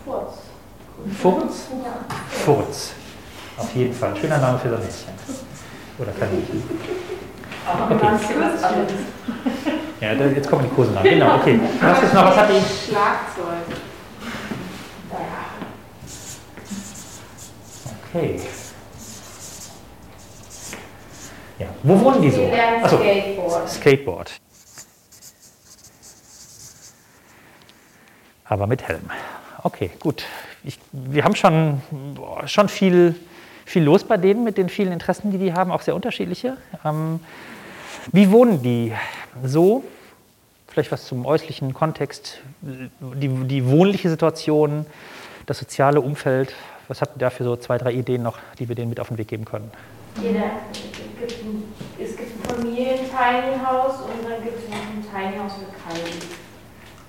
Furz. 0.04 0.34
Furz? 1.20 1.68
Furz. 2.44 2.92
Auf 3.56 3.74
jeden 3.74 3.94
Fall. 3.94 4.16
Schöner 4.16 4.38
Name 4.38 4.58
für 4.58 4.68
so 4.70 4.74
ein 4.76 4.80
Mädchen. 4.82 5.12
Oder 5.98 6.12
Kaninchen. 6.12 6.62
Aber 7.66 7.94
Okay. 7.94 8.06
Ja, 10.00 10.14
da, 10.14 10.26
jetzt 10.26 10.48
kommen 10.48 10.64
die 10.68 10.74
Kosenamen. 10.74 11.10
Genau, 11.10 11.36
okay. 11.36 11.58
Was 11.80 12.02
ist 12.04 12.14
noch? 12.14 12.26
Was 12.26 12.36
hat 12.36 12.48
die? 12.50 12.90
Schlagzeug. 12.90 13.78
Okay. 18.14 18.40
Ja, 21.58 21.66
wo 21.82 22.00
wohnen 22.00 22.22
die 22.22 22.30
so? 22.30 22.48
Achso, 22.82 22.96
Skateboard. 22.98 23.68
Skateboard. 23.68 24.40
Aber 28.48 28.66
mit 28.66 28.86
Helm. 28.88 29.10
Okay, 29.62 29.90
gut. 30.00 30.24
Ich, 30.64 30.78
wir 30.92 31.24
haben 31.24 31.34
schon, 31.34 31.82
boah, 32.14 32.46
schon 32.46 32.68
viel, 32.68 33.14
viel 33.64 33.82
los 33.82 34.04
bei 34.04 34.16
denen 34.16 34.44
mit 34.44 34.56
den 34.56 34.68
vielen 34.68 34.92
Interessen, 34.92 35.30
die 35.30 35.38
die 35.38 35.52
haben, 35.52 35.70
auch 35.70 35.82
sehr 35.82 35.94
unterschiedliche. 35.94 36.56
Ähm, 36.84 37.20
wie 38.12 38.30
wohnen 38.30 38.62
die 38.62 38.92
so? 39.44 39.84
Vielleicht 40.68 40.92
was 40.92 41.06
zum 41.06 41.26
äußerlichen 41.26 41.74
Kontext, 41.74 42.40
die, 42.60 43.28
die 43.28 43.66
wohnliche 43.66 44.08
Situation, 44.08 44.86
das 45.46 45.58
soziale 45.58 46.00
Umfeld. 46.00 46.54
Was 46.88 47.00
habt 47.02 47.16
ihr 47.16 47.20
da 47.20 47.30
für 47.30 47.44
so 47.44 47.56
zwei, 47.56 47.78
drei 47.78 47.92
Ideen 47.92 48.22
noch, 48.22 48.38
die 48.58 48.68
wir 48.68 48.76
denen 48.76 48.88
mit 48.88 49.00
auf 49.00 49.08
den 49.08 49.18
Weg 49.18 49.28
geben 49.28 49.44
können? 49.44 49.70
Jeder, 50.22 50.50
es 51.98 52.16
gibt 52.16 52.30
ein, 52.30 52.54
Familien-Tiny 52.54 53.58
House 53.64 54.00
und 54.00 54.24
dann 54.24 54.42
gibt 54.42 54.58
es 54.58 54.68
noch 54.68 54.76
ein 54.76 55.02
Tiny 55.02 55.38
House 55.38 55.52
für 55.54 55.66
Kylie. 55.66 56.47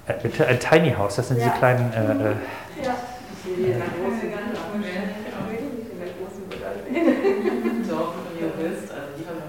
Äh, 0.09 0.13
bitte 0.23 0.47
ein 0.47 0.59
Tiny 0.59 0.91
House, 0.91 1.15
das 1.17 1.27
sind 1.27 1.37
diese 1.37 1.51
kleinen. 1.51 1.93
Äh, 1.93 1.97
äh, 1.97 2.35
Ja. 2.83 2.95
Also 9.21 9.41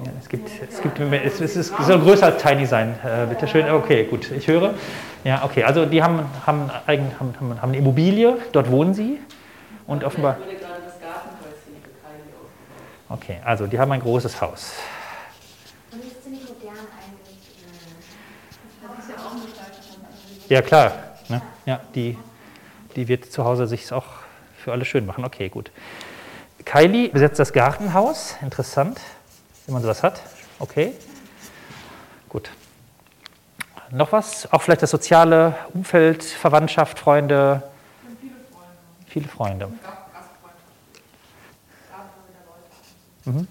ein 0.00 0.04
ja, 0.04 0.10
es 0.20 0.28
gibt, 0.28 0.48
es 0.68 0.82
gibt, 0.82 0.98
es, 0.98 1.40
es 1.40 1.56
ist, 1.56 1.78
es 1.78 1.86
soll 1.86 2.00
größer 2.00 2.26
als 2.26 2.42
Tiny 2.42 2.66
sein. 2.66 2.98
Äh, 3.04 3.26
bitte 3.26 3.46
schön. 3.46 3.70
Okay, 3.70 4.04
gut, 4.04 4.30
ich 4.32 4.48
höre. 4.48 4.74
Ja, 5.22 5.44
okay, 5.44 5.62
also 5.62 5.86
die 5.86 6.02
haben, 6.02 6.20
haben, 6.44 6.68
eigen, 6.86 7.12
haben, 7.20 7.34
haben, 7.38 7.62
haben 7.62 7.68
eine 7.68 7.78
Immobilie, 7.78 8.36
dort 8.50 8.70
wohnen 8.70 8.94
sie 8.94 9.20
und 9.86 10.02
offenbar. 10.02 10.38
Ich 10.40 10.46
würde 10.46 10.58
gerade 10.58 10.82
das 10.84 10.98
Gartenhäuschen 11.00 11.76
für 11.82 11.90
Kylie 11.90 12.34
aufgebaut. 12.34 13.22
Okay, 13.22 13.36
also 13.44 13.66
die 13.68 13.78
haben 13.78 13.92
ein 13.92 14.00
großes 14.00 14.40
Haus. 14.40 14.72
Und 15.92 16.00
es 16.00 16.06
ist 16.06 16.24
ziemlich 16.24 16.42
modern 16.48 16.74
eingerichtet. 16.74 17.52
Das 18.82 19.04
ist 19.04 19.10
ja 19.10 19.16
auch 19.24 19.32
eine 19.32 19.42
Gestalterin. 19.42 19.82
Ja, 20.48 20.62
klar. 20.62 20.92
Ne? 21.28 21.40
Ja, 21.66 21.80
die, 21.94 22.18
die 22.96 23.08
wird 23.08 23.30
zu 23.32 23.44
Hause 23.44 23.66
sich 23.66 23.92
auch 23.92 24.06
für 24.56 24.72
alle 24.72 24.84
schön 24.84 25.06
machen. 25.06 25.24
Okay, 25.24 25.48
gut. 25.48 25.70
Kylie 26.64 27.08
besetzt 27.08 27.38
das 27.38 27.52
Gartenhaus. 27.52 28.36
Interessant, 28.42 29.00
wenn 29.66 29.74
man 29.74 29.82
sowas 29.82 30.02
hat. 30.02 30.20
Okay. 30.58 30.92
Gut. 32.28 32.50
Noch 33.90 34.12
was? 34.12 34.50
Auch 34.52 34.62
vielleicht 34.62 34.82
das 34.82 34.90
soziale 34.90 35.54
Umfeld, 35.74 36.22
Verwandtschaft, 36.22 36.98
Freunde. 36.98 37.62
Viele 39.06 39.28
Freunde. 39.28 39.72
Mhm. 43.24 43.46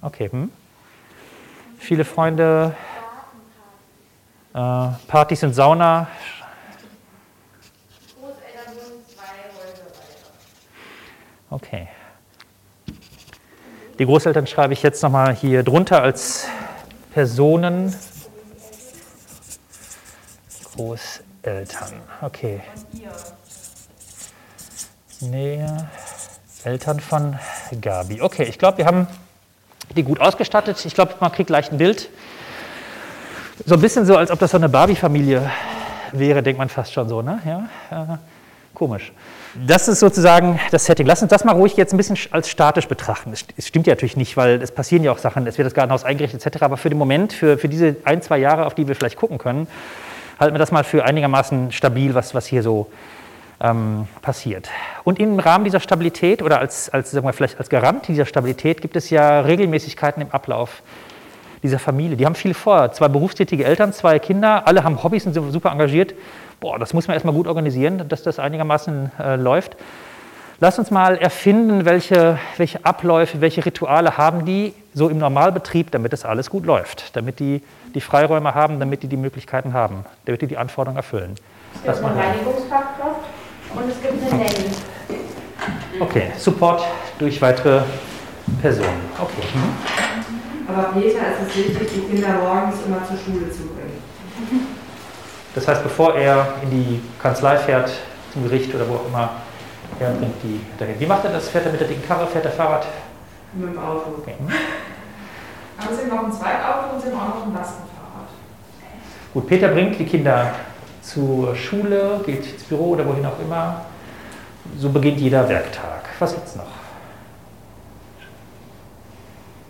Okay. 0.00 0.30
Hm. 0.30 0.50
Viele 1.82 2.04
Freunde. 2.04 2.76
Äh, 4.54 4.88
Partys 5.08 5.42
und 5.42 5.52
Sauna. 5.52 6.06
Okay. 11.50 11.88
Die 13.98 14.04
Großeltern 14.04 14.46
schreibe 14.46 14.74
ich 14.74 14.82
jetzt 14.84 15.02
nochmal 15.02 15.34
hier 15.34 15.64
drunter 15.64 16.02
als 16.02 16.46
Personen. 17.12 17.92
Großeltern. 20.76 22.00
Okay. 22.20 22.60
Nee, 25.18 25.66
Eltern 26.62 27.00
von 27.00 27.38
Gabi. 27.80 28.22
Okay, 28.22 28.44
ich 28.44 28.58
glaube, 28.60 28.78
wir 28.78 28.86
haben 28.86 29.08
die 29.96 30.02
gut 30.02 30.20
ausgestattet. 30.20 30.84
Ich 30.84 30.94
glaube, 30.94 31.14
man 31.20 31.32
kriegt 31.32 31.50
leicht 31.50 31.72
ein 31.72 31.78
Bild. 31.78 32.08
So 33.66 33.74
ein 33.74 33.80
bisschen 33.80 34.06
so, 34.06 34.16
als 34.16 34.30
ob 34.30 34.38
das 34.38 34.50
so 34.50 34.56
eine 34.56 34.68
Barbie-Familie 34.68 35.50
wäre, 36.12 36.42
denkt 36.42 36.58
man 36.58 36.68
fast 36.68 36.92
schon 36.92 37.08
so, 37.08 37.22
ne? 37.22 37.38
Ja, 37.44 37.68
äh, 37.90 38.16
komisch. 38.74 39.12
Das 39.66 39.86
ist 39.86 40.00
sozusagen 40.00 40.58
das 40.70 40.86
Setting. 40.86 41.06
Lass 41.06 41.20
uns 41.22 41.30
das 41.30 41.44
mal 41.44 41.52
ruhig 41.52 41.76
jetzt 41.76 41.92
ein 41.92 41.98
bisschen 41.98 42.16
als 42.30 42.48
statisch 42.48 42.88
betrachten. 42.88 43.32
Es 43.32 43.40
st- 43.40 43.50
es 43.58 43.68
stimmt 43.68 43.86
ja 43.86 43.92
natürlich 43.92 44.16
nicht, 44.16 44.36
weil 44.38 44.62
es 44.62 44.72
passieren 44.72 45.04
ja 45.04 45.12
auch 45.12 45.18
Sachen, 45.18 45.46
es 45.46 45.58
wird 45.58 45.66
das 45.66 45.74
Gartenhaus 45.74 46.04
eingerichtet 46.04 46.44
etc. 46.44 46.62
Aber 46.62 46.78
für 46.78 46.88
den 46.88 46.98
Moment, 46.98 47.34
für, 47.34 47.58
für 47.58 47.68
diese 47.68 47.96
ein, 48.04 48.22
zwei 48.22 48.38
Jahre, 48.38 48.64
auf 48.64 48.74
die 48.74 48.88
wir 48.88 48.96
vielleicht 48.96 49.18
gucken 49.18 49.36
können, 49.36 49.68
halten 50.40 50.54
wir 50.54 50.58
das 50.58 50.72
mal 50.72 50.84
für 50.84 51.04
einigermaßen 51.04 51.70
stabil, 51.70 52.14
was, 52.14 52.34
was 52.34 52.46
hier 52.46 52.62
so 52.62 52.88
ähm, 53.62 54.08
passiert. 54.20 54.68
Und 55.04 55.18
im 55.18 55.38
Rahmen 55.38 55.64
dieser 55.64 55.80
Stabilität 55.80 56.42
oder 56.42 56.58
als, 56.58 56.90
als, 56.90 57.12
sagen 57.12 57.26
wir, 57.26 57.32
vielleicht 57.32 57.58
als 57.58 57.70
Garant 57.70 58.08
dieser 58.08 58.26
Stabilität 58.26 58.82
gibt 58.82 58.96
es 58.96 59.08
ja 59.08 59.40
Regelmäßigkeiten 59.40 60.20
im 60.20 60.30
Ablauf 60.32 60.82
dieser 61.62 61.78
Familie. 61.78 62.16
Die 62.16 62.26
haben 62.26 62.34
viel 62.34 62.54
vor. 62.54 62.92
Zwei 62.92 63.06
berufstätige 63.06 63.64
Eltern, 63.64 63.92
zwei 63.92 64.18
Kinder, 64.18 64.66
alle 64.66 64.82
haben 64.82 65.02
Hobbys 65.02 65.26
und 65.26 65.32
sind 65.32 65.52
super 65.52 65.70
engagiert. 65.70 66.14
Boah, 66.60 66.78
das 66.78 66.92
muss 66.92 67.06
man 67.06 67.14
erstmal 67.14 67.34
gut 67.34 67.46
organisieren, 67.46 68.08
dass 68.08 68.22
das 68.22 68.40
einigermaßen 68.40 69.12
äh, 69.18 69.36
läuft. 69.36 69.76
Lass 70.58 70.78
uns 70.78 70.90
mal 70.90 71.16
erfinden, 71.16 71.84
welche, 71.84 72.38
welche 72.56 72.84
Abläufe, 72.84 73.40
welche 73.40 73.64
Rituale 73.64 74.16
haben 74.16 74.44
die 74.44 74.74
so 74.94 75.08
im 75.08 75.18
Normalbetrieb, 75.18 75.90
damit 75.90 76.12
das 76.12 76.24
alles 76.24 76.50
gut 76.50 76.66
läuft, 76.66 77.16
damit 77.16 77.40
die 77.40 77.62
die 77.94 78.00
Freiräume 78.00 78.54
haben, 78.54 78.78
damit 78.78 79.02
die 79.02 79.08
die 79.08 79.16
Möglichkeiten 79.16 79.72
haben, 79.72 80.04
damit 80.24 80.42
die 80.42 80.46
die 80.46 80.58
Anforderungen 80.58 80.96
erfüllen. 80.96 81.34
Es 81.84 82.00
gibt 82.00 82.04
eine 82.04 82.16
Reinigungsfachkraft 82.16 83.20
und 83.74 83.90
es 83.90 84.00
gibt 84.00 84.32
eine 84.32 84.44
Nanny. 84.44 84.70
Okay, 86.00 86.30
Support 86.38 86.82
durch 87.18 87.40
weitere 87.40 87.82
Personen. 88.60 89.00
Okay. 89.18 89.46
Mhm. 89.54 90.68
Aber 90.68 90.82
Peter 90.94 91.18
ist 91.18 91.48
es 91.48 91.56
wichtig, 91.56 91.88
die 91.94 92.00
Kinder 92.12 92.34
morgens 92.42 92.76
immer 92.86 93.04
zur 93.06 93.16
Schule 93.16 93.50
zu 93.50 93.62
bringen. 93.66 94.00
Das 95.54 95.68
heißt, 95.68 95.82
bevor 95.82 96.14
er 96.14 96.54
in 96.62 96.70
die 96.70 97.02
Kanzlei 97.20 97.56
fährt, 97.58 97.90
zum 98.32 98.44
Gericht 98.44 98.74
oder 98.74 98.88
wo 98.88 98.94
auch 98.94 99.06
immer, 99.06 99.30
er 100.00 100.10
bringt 100.12 100.42
die 100.42 100.60
dahin. 100.78 100.98
Wie 100.98 101.06
macht 101.06 101.24
er 101.24 101.32
das? 101.32 101.48
Fährt 101.48 101.66
er 101.66 101.72
mit 101.72 101.80
der 101.80 101.88
dicken 101.88 102.06
Karre? 102.06 102.26
Fährt 102.26 102.46
er 102.46 102.52
Fahrrad? 102.52 102.86
Mit 103.52 103.74
dem 103.74 103.78
Auto. 103.78 104.14
Okay. 104.18 104.34
Aber 105.78 105.94
sie 105.94 106.10
haben 106.10 106.16
noch 106.16 106.24
ein 106.24 106.32
Zweitauto 106.32 106.94
und 106.94 107.02
sie 107.02 107.08
haben 107.08 107.20
auch 107.20 107.34
noch 107.34 107.46
ein 107.46 107.54
Lastenfahrrad. 107.54 108.28
Gut, 109.34 109.46
Peter 109.46 109.68
bringt 109.68 109.98
die 109.98 110.06
Kinder 110.06 110.52
zur 111.02 111.54
Schule, 111.56 112.20
geht 112.24 112.46
ins 112.52 112.64
Büro 112.64 112.90
oder 112.90 113.06
wohin 113.06 113.26
auch 113.26 113.38
immer. 113.40 113.82
So 114.78 114.88
beginnt 114.90 115.18
jeder 115.18 115.48
Werktag. 115.48 116.04
Was 116.18 116.32
gibt's 116.34 116.56
noch? 116.56 116.64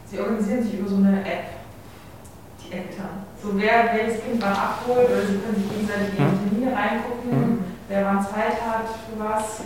Sie 0.07 0.21
organisieren 0.21 0.62
sich 0.62 0.79
über 0.79 0.89
so 0.89 0.97
eine 0.97 1.21
App, 1.21 1.47
die 2.62 2.73
Eltern. 2.73 3.25
So 3.43 3.49
wer 3.55 3.91
welches 3.95 4.23
Kind 4.23 4.43
wann 4.43 4.53
abholt 4.53 5.09
oder 5.09 5.23
sie 5.23 5.39
können 5.39 5.57
sich 5.57 5.71
gegenseitig 5.71 6.09
in 6.19 6.31
die 6.31 6.49
Termine 6.51 6.77
reingucken, 6.77 7.31
Mhm. 7.41 7.65
wer 7.89 8.05
wann 8.05 8.23
Zeit 8.23 8.61
hat 8.61 8.85
für 9.09 9.19
was, 9.19 9.62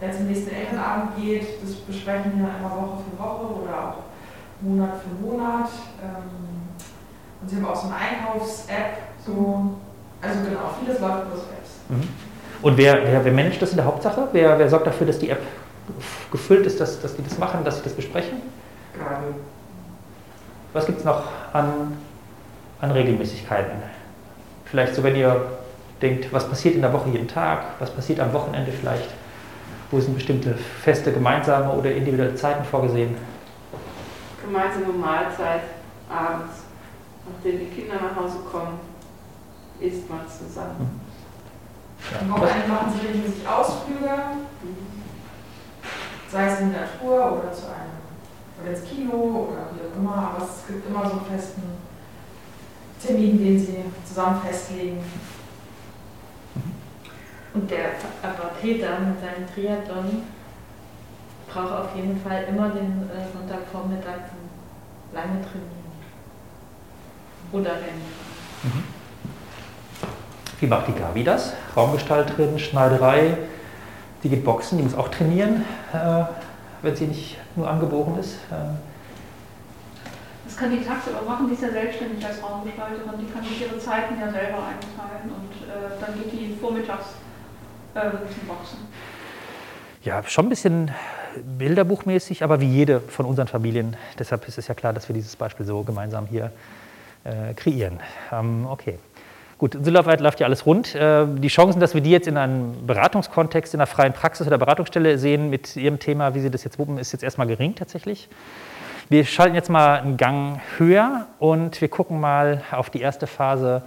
wer 0.00 0.12
zum 0.12 0.26
nächsten 0.28 0.54
Elternabend 0.54 1.16
geht, 1.16 1.62
das 1.62 1.74
besprechen 1.74 2.32
wir 2.38 2.48
immer 2.58 2.70
Woche 2.70 2.98
für 3.10 3.18
Woche 3.22 3.62
oder 3.62 3.72
auch 3.88 3.94
Monat 4.60 5.00
für 5.02 5.24
Monat. 5.26 5.68
Ähm, 6.02 6.30
Und 7.40 7.48
sie 7.48 7.54
haben 7.56 7.66
auch 7.66 7.76
so 7.76 7.86
eine 7.86 7.94
Einkaufs-App, 7.96 8.98
so, 9.24 9.76
also 10.20 10.40
genau, 10.44 10.70
vieles 10.80 11.00
läuft 11.00 11.26
über 11.26 11.36
so 11.36 11.42
Apps. 11.42 11.70
Mhm. 11.88 12.08
Und 12.60 12.76
wer, 12.76 13.02
wer, 13.04 13.24
wer 13.24 13.32
managt 13.32 13.62
das 13.62 13.70
in 13.70 13.76
der 13.76 13.86
Hauptsache? 13.86 14.28
Wer, 14.32 14.58
wer 14.58 14.68
sorgt 14.68 14.86
dafür, 14.86 15.06
dass 15.06 15.18
die 15.18 15.30
App 15.30 15.42
gefüllt 16.30 16.66
ist, 16.66 16.80
dass, 16.80 17.00
dass 17.00 17.16
die 17.16 17.22
das 17.22 17.38
machen, 17.38 17.64
dass 17.64 17.76
sie 17.76 17.84
das 17.84 17.92
besprechen? 17.92 18.42
Gerade. 18.96 19.34
Was 20.72 20.86
gibt 20.86 20.98
es 20.98 21.04
noch 21.04 21.22
an, 21.52 21.96
an 22.80 22.90
Regelmäßigkeiten? 22.90 23.72
Vielleicht 24.64 24.94
so, 24.94 25.02
wenn 25.02 25.16
ihr 25.16 25.46
denkt, 26.02 26.32
was 26.32 26.48
passiert 26.48 26.74
in 26.74 26.82
der 26.82 26.92
Woche 26.92 27.08
jeden 27.10 27.28
Tag, 27.28 27.60
was 27.78 27.90
passiert 27.90 28.20
am 28.20 28.32
Wochenende 28.32 28.70
vielleicht, 28.72 29.08
wo 29.90 29.98
sind 30.00 30.14
bestimmte 30.14 30.54
feste, 30.82 31.12
gemeinsame 31.12 31.70
oder 31.72 31.90
individuelle 31.90 32.34
Zeiten 32.34 32.64
vorgesehen? 32.64 33.16
gemeinsame 34.48 34.92
Mahlzeit 34.92 35.62
abends, 36.08 36.64
nachdem 37.26 37.60
die 37.60 37.66
Kinder 37.66 37.96
nach 37.96 38.22
Hause 38.22 38.38
kommen, 38.50 38.80
isst 39.80 40.08
man 40.08 40.20
zusammen. 40.28 41.00
Am 42.20 42.30
Wochenende 42.30 42.68
machen 42.68 42.92
sie 42.92 43.06
regelmäßig 43.06 43.46
Ausflüge, 43.46 44.10
sei 46.30 46.46
es 46.46 46.60
in 46.60 46.70
die 46.70 46.76
Natur 46.76 47.38
oder 47.38 47.52
zu 47.52 47.66
einem 47.66 47.98
oder 48.60 48.70
ins 48.70 48.88
Kino 48.88 49.48
oder 49.50 49.70
wie 49.72 49.86
auch 49.86 49.96
immer, 49.96 50.16
aber 50.16 50.44
es 50.44 50.66
gibt 50.66 50.86
immer 50.86 51.04
so 51.04 51.12
einen 51.12 51.26
festen 51.26 51.62
Termin, 53.04 53.38
den 53.38 53.58
sie 53.58 53.84
zusammen 54.06 54.40
festlegen. 54.42 54.98
Und 57.54 57.70
der 57.70 57.90
aber 58.22 58.50
Peter 58.60 59.00
mit 59.00 59.20
seinem 59.20 59.46
Triathlon 59.52 60.22
braucht 61.48 61.72
auf 61.72 61.96
jeden 61.96 62.20
Fall 62.20 62.44
immer 62.48 62.68
den 62.70 63.08
äh, 63.10 63.32
Sonntagvormittag 63.32 64.28
zum 64.28 65.14
lange 65.14 65.40
trainieren. 65.40 65.78
Oder 67.52 67.72
rennen. 67.72 68.97
Wie 70.60 70.66
macht 70.66 70.88
die 70.88 70.92
Gabi 70.92 71.22
das? 71.24 71.52
Raumgestalterin, 71.76 72.58
Schneiderei, 72.58 73.36
die 74.22 74.28
geht 74.28 74.44
boxen, 74.44 74.78
die 74.78 74.84
muss 74.84 74.94
auch 74.94 75.08
trainieren, 75.08 75.64
äh, 75.92 76.24
wenn 76.82 76.96
sie 76.96 77.06
nicht 77.06 77.36
nur 77.54 77.68
angeboren 77.68 78.18
ist. 78.18 78.34
Äh, 78.50 78.74
Das 80.46 80.56
kann 80.56 80.70
die 80.70 80.84
tagsüber 80.84 81.22
machen, 81.22 81.46
die 81.46 81.54
ist 81.54 81.62
ja 81.62 81.70
selbstständig 81.70 82.24
als 82.26 82.42
Raumgestalterin, 82.42 83.18
die 83.20 83.32
kann 83.32 83.44
sich 83.44 83.60
ihre 83.60 83.78
Zeiten 83.78 84.18
ja 84.18 84.30
selber 84.32 84.58
einteilen 84.66 85.30
und 85.30 85.68
äh, 85.68 86.00
dann 86.00 86.14
geht 86.14 86.32
die 86.32 86.56
vormittags 86.60 87.06
äh, 87.94 88.00
zum 88.00 88.48
Boxen. 88.48 88.78
Ja, 90.02 90.22
schon 90.24 90.46
ein 90.46 90.48
bisschen 90.48 90.90
bilderbuchmäßig, 91.58 92.42
aber 92.42 92.60
wie 92.60 92.68
jede 92.68 93.00
von 93.00 93.26
unseren 93.26 93.46
Familien. 93.46 93.96
Deshalb 94.18 94.48
ist 94.48 94.58
es 94.58 94.66
ja 94.66 94.74
klar, 94.74 94.92
dass 94.92 95.08
wir 95.08 95.14
dieses 95.14 95.36
Beispiel 95.36 95.66
so 95.66 95.82
gemeinsam 95.82 96.26
hier 96.26 96.50
äh, 97.24 97.54
kreieren. 97.54 98.00
Ähm, 98.32 98.66
okay. 98.68 98.98
Gut, 99.58 99.74
insoweit 99.74 100.20
läuft 100.20 100.38
ja 100.38 100.46
alles 100.46 100.66
rund. 100.66 100.94
Äh, 100.94 101.26
die 101.26 101.48
Chancen, 101.48 101.80
dass 101.80 101.92
wir 101.92 102.00
die 102.00 102.12
jetzt 102.12 102.28
in 102.28 102.36
einem 102.36 102.86
Beratungskontext, 102.86 103.74
in 103.74 103.80
einer 103.80 103.88
freien 103.88 104.12
Praxis 104.12 104.46
oder 104.46 104.56
Beratungsstelle 104.56 105.18
sehen 105.18 105.50
mit 105.50 105.74
ihrem 105.74 105.98
Thema, 105.98 106.34
wie 106.36 106.40
sie 106.40 106.50
das 106.50 106.62
jetzt 106.62 106.78
wuppen, 106.78 106.96
ist 106.96 107.10
jetzt 107.10 107.24
erstmal 107.24 107.48
gering 107.48 107.74
tatsächlich. 107.74 108.28
Wir 109.08 109.24
schalten 109.24 109.56
jetzt 109.56 109.68
mal 109.68 109.98
einen 109.98 110.16
Gang 110.16 110.60
höher 110.76 111.26
und 111.40 111.80
wir 111.80 111.88
gucken 111.88 112.20
mal 112.20 112.62
auf 112.70 112.88
die 112.88 113.00
erste 113.00 113.26
Phase 113.26 113.82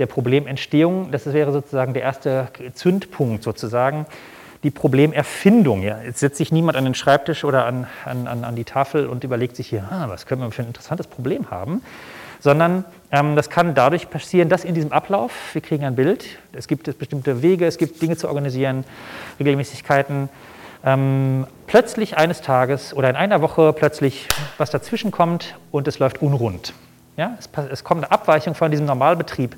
der 0.00 0.06
Problementstehung. 0.06 1.12
Das 1.12 1.32
wäre 1.32 1.52
sozusagen 1.52 1.94
der 1.94 2.02
erste 2.02 2.48
Zündpunkt 2.72 3.44
sozusagen 3.44 4.06
die 4.64 4.70
Problemerfindung. 4.70 5.82
Ja. 5.82 6.00
Jetzt 6.02 6.20
setzt 6.20 6.38
sich 6.38 6.50
niemand 6.50 6.76
an 6.76 6.84
den 6.84 6.94
Schreibtisch 6.94 7.44
oder 7.44 7.66
an, 7.66 7.86
an, 8.04 8.26
an 8.26 8.56
die 8.56 8.64
Tafel 8.64 9.06
und 9.06 9.22
überlegt 9.22 9.54
sich 9.54 9.68
hier, 9.68 9.84
ah, 9.90 10.08
was 10.08 10.26
können 10.26 10.40
wir 10.40 10.50
für 10.50 10.62
ein 10.62 10.68
interessantes 10.68 11.06
Problem 11.06 11.50
haben, 11.50 11.82
sondern 12.40 12.84
das 13.36 13.48
kann 13.48 13.74
dadurch 13.74 14.10
passieren, 14.10 14.48
dass 14.48 14.64
in 14.64 14.74
diesem 14.74 14.90
Ablauf, 14.90 15.32
wir 15.52 15.62
kriegen 15.62 15.84
ein 15.84 15.94
Bild, 15.94 16.24
es 16.52 16.66
gibt 16.66 16.88
es 16.88 16.96
bestimmte 16.96 17.42
Wege, 17.42 17.64
es 17.66 17.78
gibt 17.78 18.02
Dinge 18.02 18.16
zu 18.16 18.28
organisieren, 18.28 18.84
Regelmäßigkeiten, 19.38 20.28
ähm, 20.84 21.46
plötzlich 21.66 22.16
eines 22.16 22.40
Tages 22.40 22.92
oder 22.92 23.08
in 23.08 23.16
einer 23.16 23.40
Woche 23.40 23.72
plötzlich 23.72 24.26
was 24.58 24.70
dazwischen 24.70 25.10
kommt 25.10 25.56
und 25.70 25.86
es 25.86 25.98
läuft 25.98 26.22
unrund. 26.22 26.74
Ja, 27.16 27.36
es, 27.38 27.48
es 27.70 27.84
kommt 27.84 28.02
eine 28.02 28.10
Abweichung 28.10 28.54
von 28.54 28.72
diesem 28.72 28.86
Normalbetrieb, 28.86 29.54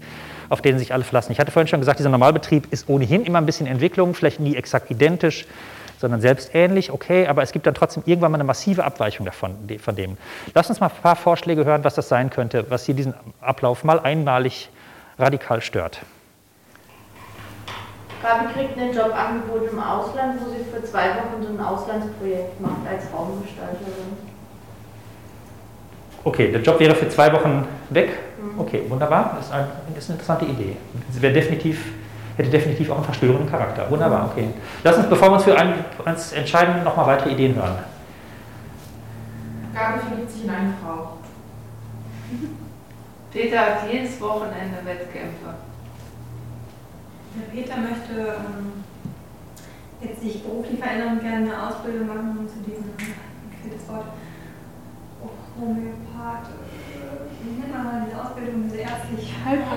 auf 0.51 0.61
den 0.61 0.79
sich 0.79 0.93
alle 0.93 1.05
verlassen. 1.05 1.33
Ich 1.33 1.41
hatte 1.41 1.51
vorhin 1.51 1.69
schon 1.69 1.81
gesagt, 1.81 1.99
dieser 1.99 2.11
Normalbetrieb 2.11 2.71
ist 2.71 2.89
ohnehin 2.91 3.25
immer 3.25 3.39
ein 3.39 3.47
bisschen 3.47 3.67
Entwicklung, 3.67 4.15
vielleicht 4.15 4.39
nie 4.39 4.55
exakt 4.55 4.91
identisch, 4.91 5.47
sondern 5.99 6.21
selbst 6.21 6.55
ähnlich, 6.55 6.93
okay, 6.93 7.27
aber 7.27 7.43
es 7.43 7.53
gibt 7.53 7.67
dann 7.67 7.75
trotzdem 7.75 8.03
irgendwann 8.07 8.33
mal 8.33 8.37
eine 8.37 8.45
massive 8.45 8.85
Abweichung 8.85 9.27
davon, 9.27 9.57
von 9.79 9.97
dem. 9.97 10.17
Lass 10.55 10.69
uns 10.69 10.81
mal 10.81 10.89
ein 10.89 11.03
paar 11.03 11.17
Vorschläge 11.17 11.65
hören, 11.65 11.85
was 11.85 11.95
das 11.95 12.09
sein 12.09 12.31
könnte, 12.31 12.71
was 12.71 12.85
hier 12.85 12.95
diesen 12.95 13.15
Ablauf 13.41 13.85
mal 13.85 14.01
einmalig 14.01 14.71
radikal 15.19 15.61
stört. 15.61 16.01
Gabi 18.23 18.53
kriegt 18.53 18.79
ein 18.79 18.95
Jobangebot 18.95 19.71
im 19.71 19.79
Ausland, 19.79 20.41
wo 20.41 20.51
sie 20.51 20.65
für 20.65 20.83
zwei 20.85 21.11
Wochen 21.11 21.43
so 21.43 21.49
ein 21.49 21.61
Auslandsprojekt 21.61 22.61
macht 22.61 22.87
als 22.91 23.05
Raumgestalterin. 23.13 24.17
Okay, 26.25 26.51
der 26.51 26.61
Job 26.61 26.81
wäre 26.81 26.95
für 26.95 27.09
zwei 27.09 27.33
Wochen 27.33 27.69
weg. 27.91 28.19
Okay, 28.59 28.83
wunderbar. 28.89 29.35
Das 29.37 29.47
ist, 29.47 29.53
eine 29.53 29.69
interessante 30.09 30.45
Idee. 30.45 30.77
Das 31.07 31.23
wäre 31.23 31.33
definitiv, 31.33 31.93
hätte 32.37 32.51
definitiv 32.51 32.91
auch 32.91 32.97
einen 32.97 33.05
verstörenden 33.05 33.51
Charakter. 33.51 33.91
Wunderbar, 33.91 34.31
okay. 34.31 34.49
Lass 34.85 34.97
uns, 34.99 35.09
bevor 35.09 35.29
wir 35.29 35.35
uns 35.35 35.45
für 35.45 35.57
ein, 35.57 35.85
uns 36.05 36.33
entscheiden, 36.33 36.85
nochmal 36.85 37.07
weitere 37.07 37.33
Ideen 37.33 37.55
hören. 37.55 37.79
Gabi 39.75 40.01
verliebt 40.01 40.31
sich 40.31 40.45
in 40.45 40.51
eine 40.51 40.73
Frau. 40.83 41.19
Peter 43.33 43.61
hat 43.61 43.93
jedes 43.93 44.21
Wochenende 44.21 44.79
Wettkämpfe. 44.85 45.55
Der 47.37 47.55
Peter 47.55 47.77
möchte 47.77 48.37
ähm, 48.39 48.85
jetzt 50.01 50.23
sich 50.23 50.43
beruflich 50.43 50.79
verändern 50.79 51.19
und 51.19 51.21
gerne 51.21 51.53
eine 51.53 51.69
Ausbildung 51.69 52.07
machen 52.07 52.49
zu 52.49 52.71
diesem, 52.71 52.85
fehlt 52.97 53.75
das 53.75 53.89
Wort, 53.89 54.07
Homöopath. 55.61 56.49
Äh, 57.47 57.51
Wie 57.51 57.61
nennt 57.61 57.73
man 57.73 57.85
mal 57.85 58.07
diese 58.07 58.23
Ausbildung, 58.23 58.65
diese 58.65 58.79
ärztliche 58.79 59.33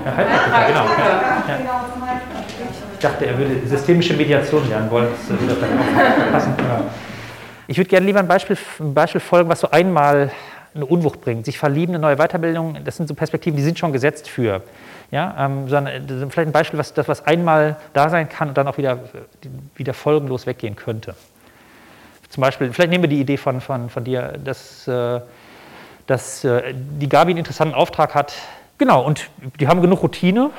Ja, 0.06 0.18
Heilpraktiker, 0.18 0.68
genau. 0.68 0.86
Ja, 0.86 1.58
genau, 1.58 1.94
zum 1.94 2.02
Heilpraktiker. 2.08 2.90
Ich 2.94 3.00
dachte, 3.00 3.26
er 3.26 3.38
würde 3.38 3.68
systemische 3.68 4.14
Mediation 4.14 4.68
lernen 4.68 4.92
wollen. 4.92 5.08
Das 5.30 5.40
würde 5.40 5.56
vielleicht 5.56 6.28
auch 6.28 6.32
passen. 6.32 6.54
Ich 7.68 7.78
würde 7.78 7.90
gerne 7.90 8.06
lieber 8.06 8.20
ein 8.20 8.28
Beispiel, 8.28 8.58
ein 8.80 8.94
Beispiel 8.94 9.22
folgen, 9.22 9.50
was 9.50 9.60
so 9.60 9.70
einmal 9.70 10.32
eine 10.74 10.86
Unwucht 10.86 11.22
bringt. 11.22 11.46
Sich 11.46 11.58
verlieben, 11.58 11.94
eine 11.94 12.02
neue 12.02 12.18
Weiterbildung, 12.18 12.78
das 12.84 12.98
sind 12.98 13.08
so 13.08 13.14
Perspektiven, 13.14 13.58
die 13.58 13.64
sind 13.64 13.80
schon 13.80 13.94
gesetzt 13.94 14.28
für. 14.30 14.62
Ja, 15.12 15.36
ähm, 15.40 15.68
sondern 15.68 16.06
das 16.08 16.18
ist 16.18 16.32
vielleicht 16.32 16.50
ein 16.50 16.52
Beispiel, 16.52 16.78
was, 16.78 16.94
das, 16.94 17.08
was 17.08 17.26
einmal 17.26 17.78
da 17.94 18.10
sein 18.10 18.30
kann 18.30 18.50
und 18.50 18.58
dann 18.58 18.68
auch 18.68 18.78
wieder, 18.78 19.00
wieder 19.76 19.94
folgenlos 19.94 20.46
weggehen 20.46 20.76
könnte. 20.76 21.16
Zum 22.30 22.42
Beispiel, 22.42 22.72
vielleicht 22.72 22.92
nehmen 22.92 23.04
wir 23.04 23.10
die 23.10 23.20
Idee 23.20 23.38
von, 23.38 23.60
von, 23.60 23.90
von 23.90 24.04
dir, 24.04 24.34
dass, 24.44 24.88
äh, 24.88 25.20
dass 26.10 26.44
äh, 26.44 26.74
die 26.74 27.08
Gabi 27.08 27.32
einen 27.32 27.40
interessanten 27.40 27.76
Auftrag 27.76 28.16
hat. 28.16 28.34
Genau, 28.78 29.04
und 29.04 29.30
die 29.60 29.68
haben 29.68 29.82
genug 29.82 30.02
Routine, 30.02 30.50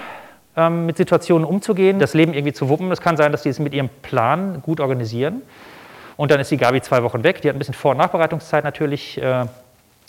ähm, 0.56 0.86
mit 0.86 0.96
Situationen 0.96 1.44
umzugehen, 1.44 1.98
das 1.98 2.14
Leben 2.14 2.34
irgendwie 2.34 2.52
zu 2.52 2.68
wuppen. 2.68 2.90
Es 2.92 3.00
kann 3.00 3.16
sein, 3.16 3.32
dass 3.32 3.42
die 3.42 3.48
es 3.48 3.58
mit 3.58 3.74
ihrem 3.74 3.88
Plan 4.02 4.62
gut 4.62 4.80
organisieren. 4.80 5.42
Und 6.16 6.30
dann 6.30 6.38
ist 6.38 6.50
die 6.50 6.56
Gabi 6.56 6.82
zwei 6.82 7.02
Wochen 7.02 7.24
weg. 7.24 7.40
Die 7.42 7.48
hat 7.48 7.56
ein 7.56 7.58
bisschen 7.58 7.74
Vor- 7.74 7.92
und 7.92 7.96
Nachbereitungszeit 7.96 8.62
natürlich. 8.62 9.20
Äh, 9.20 9.46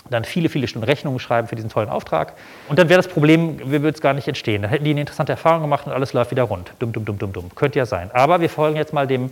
dann 0.10 0.26
viele, 0.26 0.50
viele 0.50 0.68
Stunden 0.68 0.86
Rechnungen 0.86 1.20
schreiben 1.20 1.48
für 1.48 1.56
diesen 1.56 1.70
tollen 1.70 1.90
Auftrag. 1.90 2.34
Und 2.68 2.80
dann 2.80 2.90
wäre 2.90 2.98
das 2.98 3.08
Problem, 3.08 3.60
wir 3.60 3.82
würden 3.84 3.94
es 3.96 4.02
gar 4.02 4.14
nicht 4.14 4.28
entstehen. 4.28 4.64
Dann 4.64 4.72
hätten 4.72 4.84
die 4.84 4.90
eine 4.92 5.02
interessante 5.02 5.32
Erfahrung 5.32 5.62
gemacht 5.62 5.86
und 5.86 5.94
alles 5.94 6.14
läuft 6.14 6.32
wieder 6.32 6.44
rund. 6.44 6.72
Dumm, 6.80 6.92
dumm, 6.92 7.06
dumm, 7.06 7.18
dumm, 7.18 7.34
dumm. 7.34 7.56
Könnte 7.56 7.80
ja 7.80 7.86
sein. 7.86 8.10
Aber 8.14 8.42
wir 8.42 8.50
folgen 8.50 8.78
jetzt 8.78 8.94
mal 8.94 9.08
dem, 9.08 9.32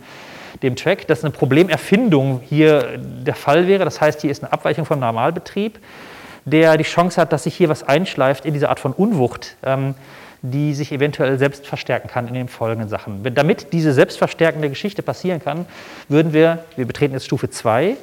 dem 0.62 0.76
Track, 0.76 1.06
dass 1.06 1.24
eine 1.24 1.32
Problemerfindung 1.32 2.40
hier 2.48 2.98
der 2.98 3.34
Fall 3.34 3.66
wäre. 3.66 3.84
Das 3.84 4.00
heißt, 4.00 4.20
hier 4.20 4.30
ist 4.30 4.42
eine 4.42 4.52
Abweichung 4.52 4.84
vom 4.84 5.00
Normalbetrieb, 5.00 5.78
der 6.44 6.76
die 6.76 6.84
Chance 6.84 7.20
hat, 7.20 7.32
dass 7.32 7.44
sich 7.44 7.54
hier 7.54 7.68
was 7.68 7.82
einschleift 7.82 8.44
in 8.44 8.54
diese 8.54 8.68
Art 8.68 8.80
von 8.80 8.92
Unwucht. 8.92 9.56
Ähm, 9.62 9.94
die 10.42 10.74
sich 10.74 10.92
eventuell 10.92 11.38
selbst 11.38 11.66
verstärken 11.66 12.08
kann 12.08 12.26
in 12.28 12.34
den 12.34 12.48
folgenden 12.48 12.88
Sachen. 12.88 13.22
Damit 13.34 13.72
diese 13.72 13.92
selbstverstärkende 13.92 14.70
Geschichte 14.70 15.02
passieren 15.02 15.42
kann, 15.42 15.66
würden 16.08 16.32
wir, 16.32 16.64
wir 16.76 16.86
betreten 16.86 17.12
jetzt 17.12 17.26
Stufe 17.26 17.50
2, 17.50 17.96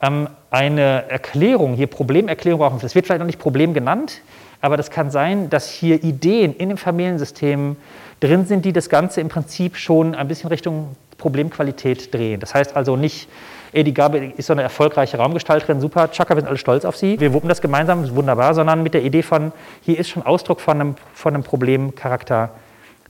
ähm, 0.00 0.28
eine 0.50 1.08
Erklärung, 1.08 1.74
hier 1.74 1.86
Problemerklärung 1.88 2.60
brauchen. 2.60 2.78
Das 2.80 2.94
wird 2.94 3.06
vielleicht 3.06 3.20
noch 3.20 3.26
nicht 3.26 3.38
Problem 3.38 3.74
genannt, 3.74 4.20
aber 4.60 4.76
das 4.76 4.90
kann 4.90 5.10
sein, 5.10 5.50
dass 5.50 5.68
hier 5.68 6.02
Ideen 6.04 6.54
in 6.54 6.68
dem 6.68 6.78
Familiensystem 6.78 7.76
drin 8.20 8.46
sind, 8.46 8.64
die 8.64 8.72
das 8.72 8.88
Ganze 8.88 9.20
im 9.20 9.28
Prinzip 9.28 9.76
schon 9.76 10.14
ein 10.14 10.28
bisschen 10.28 10.48
Richtung 10.48 10.94
Problemqualität 11.22 12.12
drehen. 12.12 12.40
Das 12.40 12.52
heißt 12.52 12.74
also 12.74 12.96
nicht, 12.96 13.28
ey, 13.72 13.84
die 13.84 13.94
Gabe 13.94 14.18
ist 14.36 14.46
so 14.46 14.52
eine 14.52 14.62
erfolgreiche 14.62 15.18
Raumgestalterin, 15.18 15.80
super, 15.80 16.10
Chaka, 16.10 16.34
wir 16.34 16.40
sind 16.40 16.48
alle 16.48 16.58
stolz 16.58 16.84
auf 16.84 16.96
sie, 16.96 17.20
wir 17.20 17.32
wuppen 17.32 17.48
das 17.48 17.60
gemeinsam, 17.60 18.12
wunderbar, 18.16 18.54
sondern 18.54 18.82
mit 18.82 18.92
der 18.92 19.04
Idee 19.04 19.22
von, 19.22 19.52
hier 19.82 19.98
ist 20.00 20.08
schon 20.10 20.24
Ausdruck 20.24 20.60
von 20.60 20.80
einem, 20.80 20.94
von 21.14 21.34
einem 21.34 21.44
Problemcharakter 21.44 22.50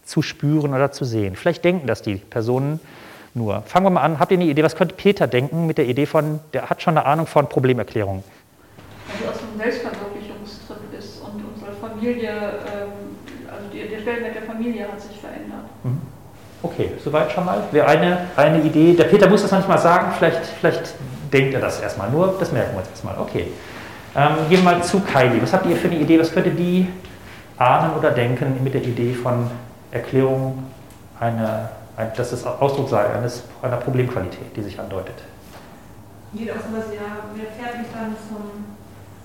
zu 0.04 0.20
spüren 0.20 0.74
oder 0.74 0.92
zu 0.92 1.06
sehen. 1.06 1.36
Vielleicht 1.36 1.64
denken 1.64 1.86
das 1.86 2.02
die 2.02 2.16
Personen 2.16 2.80
nur. 3.32 3.62
Fangen 3.62 3.86
wir 3.86 3.90
mal 3.90 4.02
an, 4.02 4.18
habt 4.18 4.30
ihr 4.30 4.38
eine 4.38 4.44
Idee, 4.44 4.62
was 4.62 4.76
könnte 4.76 4.94
Peter 4.94 5.26
denken 5.26 5.66
mit 5.66 5.78
der 5.78 5.86
Idee 5.86 6.04
von, 6.04 6.40
der 6.52 6.68
hat 6.68 6.82
schon 6.82 6.98
eine 6.98 7.06
Ahnung 7.06 7.26
von 7.26 7.48
Problemerklärung? 7.48 8.22
Also 9.10 9.30
aus 9.30 9.38
dem 9.38 9.58
Selbstverwirklichungstrip 9.58 10.98
ist 10.98 11.22
und 11.22 11.42
unsere 11.54 11.72
Familie, 11.80 12.28
ähm, 12.28 13.16
also 13.50 13.68
der 13.72 14.00
Stellenwert 14.00 14.34
der 14.34 14.42
Familie 14.42 14.86
hat 14.86 15.00
sich. 15.00 15.11
Okay, 16.62 16.92
soweit 17.02 17.32
schon 17.32 17.44
mal. 17.44 17.64
Wäre 17.72 17.86
eine, 17.88 18.28
eine 18.36 18.60
Idee. 18.60 18.94
Der 18.94 19.04
Peter 19.04 19.28
muss 19.28 19.42
das 19.42 19.50
manchmal 19.50 19.78
sagen, 19.78 20.12
vielleicht, 20.16 20.46
vielleicht 20.46 20.94
denkt 21.32 21.54
er 21.54 21.60
das 21.60 21.80
erstmal. 21.80 22.10
Nur, 22.10 22.36
das 22.38 22.52
merken 22.52 22.72
wir 22.72 22.80
uns 22.80 22.88
erstmal. 22.88 23.18
Okay. 23.18 23.48
Ähm, 24.14 24.36
gehen 24.48 24.62
wir 24.62 24.72
mal 24.72 24.82
zu 24.82 25.00
Kylie. 25.00 25.42
Was 25.42 25.52
habt 25.52 25.66
ihr 25.66 25.76
für 25.76 25.88
eine 25.88 25.98
Idee? 25.98 26.20
Was 26.20 26.32
könnte 26.32 26.50
die 26.50 26.86
ahnen 27.58 27.96
oder 27.98 28.10
denken 28.10 28.62
mit 28.62 28.74
der 28.74 28.82
Idee 28.82 29.14
von 29.14 29.50
Erklärung, 29.90 30.64
eine, 31.18 31.70
ein, 31.96 32.12
dass 32.16 32.32
es 32.32 32.46
Ausdruck 32.46 32.88
sei 32.88 33.06
eines, 33.06 33.44
einer 33.62 33.76
Problemqualität, 33.76 34.56
die 34.56 34.62
sich 34.62 34.78
andeutet? 34.78 35.16
Geht 36.34 36.50
auch 36.50 36.56
sowas, 36.56 36.86
ja, 36.94 37.28
wer 37.34 37.46
fährt 37.52 37.78
mich 37.78 37.88
dann 37.92 38.14
zum 38.28 38.64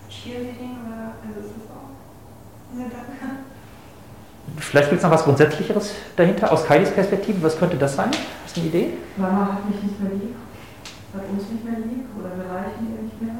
Cheerleading 0.09 0.77
oder 0.85 1.13
also 1.23 1.39
ist 1.39 1.55
das 1.55 1.71
auch 1.71 1.95
ein 2.73 2.89
Gedanke? 2.89 3.46
Vielleicht 4.57 4.89
gibt 4.89 4.99
es 4.99 5.03
noch 5.03 5.11
was 5.11 5.23
Grundsätzlicheres 5.23 5.93
dahinter, 6.15 6.51
aus 6.51 6.65
Kailis 6.65 6.89
Perspektive. 6.91 7.41
Was 7.43 7.57
könnte 7.57 7.77
das 7.77 7.95
sein? 7.95 8.09
Hast 8.45 8.55
du 8.55 8.61
eine 8.61 8.69
Idee? 8.69 8.89
Mama 9.17 9.53
hat 9.53 9.69
mich 9.69 9.83
nicht 9.83 9.99
mehr 10.01 10.11
lieb, 10.11 10.35
hat 11.13 11.23
uns 11.29 11.43
nicht 11.51 11.63
mehr 11.63 11.79
lieb 11.79 12.05
oder 12.17 12.29
wir 12.35 12.55
reichen 12.55 12.95
ihr 12.95 13.03
nicht 13.03 13.21
mehr. 13.21 13.35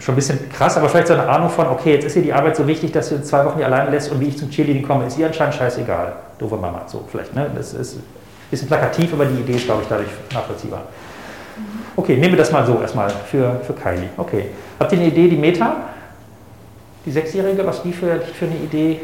Schon 0.00 0.12
ein 0.12 0.16
bisschen 0.16 0.50
krass, 0.50 0.76
aber 0.76 0.88
vielleicht 0.88 1.08
so 1.08 1.14
eine 1.14 1.26
Ahnung 1.26 1.48
von, 1.48 1.66
okay, 1.68 1.94
jetzt 1.94 2.04
ist 2.04 2.16
ihr 2.16 2.22
die 2.22 2.32
Arbeit 2.32 2.56
so 2.56 2.66
wichtig, 2.66 2.92
dass 2.92 3.10
uns 3.10 3.28
zwei 3.28 3.42
Wochen 3.46 3.56
hier 3.56 3.66
alleine 3.66 3.90
lässt 3.90 4.12
und 4.12 4.20
wie 4.20 4.28
ich 4.28 4.36
zum 4.36 4.50
Cheerleading 4.50 4.86
komme, 4.86 5.06
ist 5.06 5.16
ihr 5.16 5.26
anscheinend 5.26 5.54
scheißegal. 5.54 6.12
Doofe 6.38 6.56
Mama, 6.56 6.82
so 6.86 7.04
vielleicht. 7.10 7.34
Ne? 7.34 7.50
Das 7.54 7.72
ist 7.72 7.96
ein 7.96 8.02
bisschen 8.50 8.68
plakativ, 8.68 9.14
aber 9.14 9.24
die 9.24 9.40
Idee 9.40 9.54
ist, 9.54 9.64
glaube 9.64 9.82
ich, 9.82 9.88
dadurch 9.88 10.10
nachvollziehbar. 10.34 10.82
Okay, 11.96 12.16
nehmen 12.16 12.32
wir 12.32 12.38
das 12.38 12.52
mal 12.52 12.66
so 12.66 12.80
erstmal 12.82 13.08
für, 13.10 13.60
für 13.66 13.72
Kylie. 13.72 14.10
Okay. 14.18 14.50
Habt 14.78 14.92
ihr 14.92 14.98
eine 14.98 15.08
Idee, 15.08 15.28
die 15.28 15.36
Meta, 15.36 15.76
die 17.06 17.10
Sechsjährige, 17.10 17.64
was 17.66 17.82
die 17.82 17.92
für, 17.92 18.20
für 18.20 18.44
eine 18.44 18.56
Idee 18.56 19.00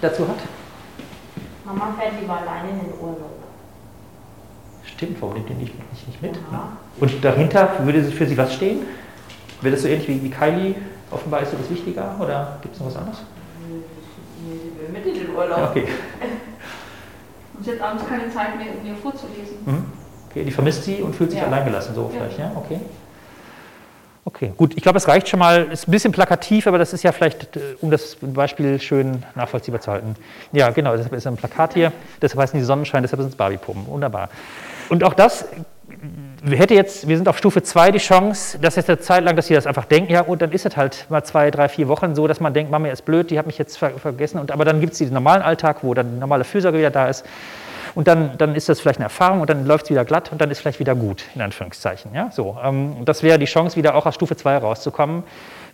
dazu 0.00 0.26
hat? 0.28 0.36
Mama 1.64 1.94
fährt 1.98 2.20
lieber 2.20 2.36
alleine 2.36 2.70
in 2.70 2.78
den 2.80 2.92
Urlaub. 3.00 3.30
Stimmt, 4.84 5.20
warum 5.20 5.34
nimmt 5.34 5.50
ihr 5.50 5.56
nicht, 5.56 5.74
nicht, 5.92 6.08
nicht 6.08 6.22
mit? 6.22 6.34
Ja. 6.50 6.72
Und 6.98 7.24
dahinter 7.24 7.68
würde 7.84 8.02
für 8.04 8.26
sie 8.26 8.36
was 8.36 8.54
stehen? 8.54 8.80
Wäre 9.60 9.74
das 9.74 9.82
so 9.82 9.88
ähnlich 9.88 10.08
wie, 10.08 10.22
wie 10.22 10.30
Kylie? 10.30 10.74
Offenbar 11.10 11.42
ist 11.42 11.52
ihr 11.52 11.58
das 11.58 11.70
wichtiger 11.70 12.14
oder 12.18 12.58
gibt 12.62 12.74
es 12.74 12.80
noch 12.80 12.88
was 12.88 12.96
anderes? 12.96 13.18
Sie 14.42 14.80
will 14.80 14.88
mit 14.92 15.06
in 15.06 15.26
den 15.26 15.34
Urlaub. 15.34 15.58
Ja, 15.58 15.70
okay. 15.70 15.86
Und 17.56 17.64
sie 17.64 17.72
hat 17.72 17.80
abends 17.82 18.04
keine 18.08 18.30
Zeit 18.30 18.56
mehr, 18.56 18.68
um 18.76 18.82
mir 18.88 18.96
vorzulesen. 18.96 19.56
Mhm. 19.66 19.84
okay. 20.30 20.44
Die 20.44 20.50
vermisst 20.50 20.84
sie 20.84 21.02
und 21.02 21.14
fühlt 21.14 21.30
sich 21.30 21.40
Ja. 21.40 21.46
alleingelassen, 21.46 21.94
so 21.94 22.04
Ja. 22.04 22.08
vielleicht, 22.08 22.38
ja? 22.38 22.52
Okay. 22.56 22.80
Okay, 24.24 24.52
gut. 24.56 24.74
Ich 24.76 24.82
glaube, 24.82 24.98
es 24.98 25.08
reicht 25.08 25.28
schon 25.28 25.38
mal. 25.38 25.64
Ist 25.72 25.88
ein 25.88 25.90
bisschen 25.90 26.12
plakativ, 26.12 26.66
aber 26.66 26.78
das 26.78 26.92
ist 26.92 27.02
ja 27.02 27.12
vielleicht, 27.12 27.56
äh, 27.56 27.60
um 27.80 27.90
das 27.90 28.16
Beispiel 28.20 28.80
schön 28.80 29.24
nachvollziehbar 29.34 29.80
zu 29.80 29.90
halten. 29.90 30.14
Ja, 30.52 30.70
genau. 30.70 30.94
Deshalb 30.96 31.14
ist 31.14 31.26
ein 31.26 31.36
Plakat 31.36 31.74
hier. 31.74 31.92
Deshalb 32.20 32.40
heißen 32.40 32.58
die 32.58 32.64
Sonnenschein. 32.64 33.02
Deshalb 33.02 33.20
sind 33.20 33.30
es 33.30 33.36
Barbie-Puppen. 33.36 33.86
Wunderbar. 33.86 34.28
Und 34.90 35.04
auch 35.04 35.14
das 35.14 35.46
äh, 36.44 36.56
hätte 36.56 36.74
jetzt, 36.74 37.08
wir 37.08 37.16
sind 37.16 37.28
auf 37.28 37.38
Stufe 37.38 37.62
2 37.62 37.92
die 37.92 37.98
Chance, 37.98 38.58
dass 38.58 38.76
jetzt 38.76 38.90
eine 38.90 39.00
Zeit 39.00 39.24
lang, 39.24 39.36
dass 39.36 39.46
sie 39.46 39.54
das 39.54 39.66
einfach 39.66 39.86
denken, 39.86 40.12
ja 40.12 40.22
gut, 40.22 40.42
dann 40.42 40.52
ist 40.52 40.66
es 40.66 40.76
halt 40.76 41.06
mal 41.08 41.24
zwei, 41.24 41.50
drei, 41.50 41.68
vier 41.68 41.88
Wochen 41.88 42.14
so, 42.14 42.26
dass 42.26 42.40
man 42.40 42.52
denkt, 42.52 42.70
Mama 42.70 42.88
ist 42.88 43.06
blöd, 43.06 43.30
die 43.30 43.38
hat 43.38 43.46
mich 43.46 43.56
jetzt 43.56 43.78
ver 43.78 43.90
vergessen. 43.90 44.38
Und, 44.38 44.52
aber 44.52 44.66
dann 44.66 44.80
gibt 44.80 44.92
es 44.92 44.98
diesen 44.98 45.14
normalen 45.14 45.42
Alltag, 45.42 45.78
wo 45.82 45.94
dann 45.94 46.10
die 46.12 46.18
normale 46.18 46.44
Fürsorge 46.44 46.78
wieder 46.78 46.90
da 46.90 47.08
ist. 47.08 47.24
Und 47.94 48.08
dann, 48.08 48.36
dann 48.38 48.54
ist 48.54 48.68
das 48.68 48.80
vielleicht 48.80 48.98
eine 48.98 49.06
Erfahrung 49.06 49.40
und 49.40 49.50
dann 49.50 49.66
läuft 49.66 49.84
es 49.84 49.90
wieder 49.90 50.04
glatt 50.04 50.32
und 50.32 50.40
dann 50.40 50.50
ist 50.50 50.60
vielleicht 50.60 50.80
wieder 50.80 50.94
gut, 50.94 51.24
in 51.34 51.40
Anführungszeichen. 51.40 52.14
Ja? 52.14 52.30
So, 52.30 52.56
ähm, 52.62 53.04
das 53.04 53.22
wäre 53.22 53.38
die 53.38 53.46
Chance, 53.46 53.76
wieder 53.76 53.94
auch 53.94 54.06
aus 54.06 54.14
Stufe 54.14 54.36
2 54.36 54.58
rauszukommen, 54.58 55.24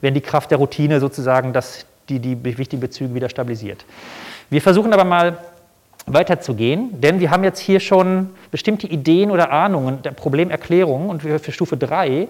wenn 0.00 0.14
die 0.14 0.20
Kraft 0.20 0.50
der 0.50 0.58
Routine 0.58 1.00
sozusagen 1.00 1.52
das, 1.52 1.86
die, 2.08 2.18
die 2.18 2.42
wichtigen 2.44 2.80
Bezüge 2.80 3.14
wieder 3.14 3.28
stabilisiert. 3.28 3.84
Wir 4.50 4.62
versuchen 4.62 4.92
aber 4.92 5.04
mal 5.04 5.38
weiterzugehen, 6.06 7.00
denn 7.00 7.18
wir 7.18 7.30
haben 7.30 7.42
jetzt 7.42 7.58
hier 7.58 7.80
schon 7.80 8.30
bestimmte 8.50 8.86
Ideen 8.86 9.30
oder 9.30 9.50
Ahnungen 9.50 10.02
der 10.02 10.12
Problemerklärung 10.12 11.08
und 11.08 11.22
für 11.22 11.52
Stufe 11.52 11.76
3 11.76 12.28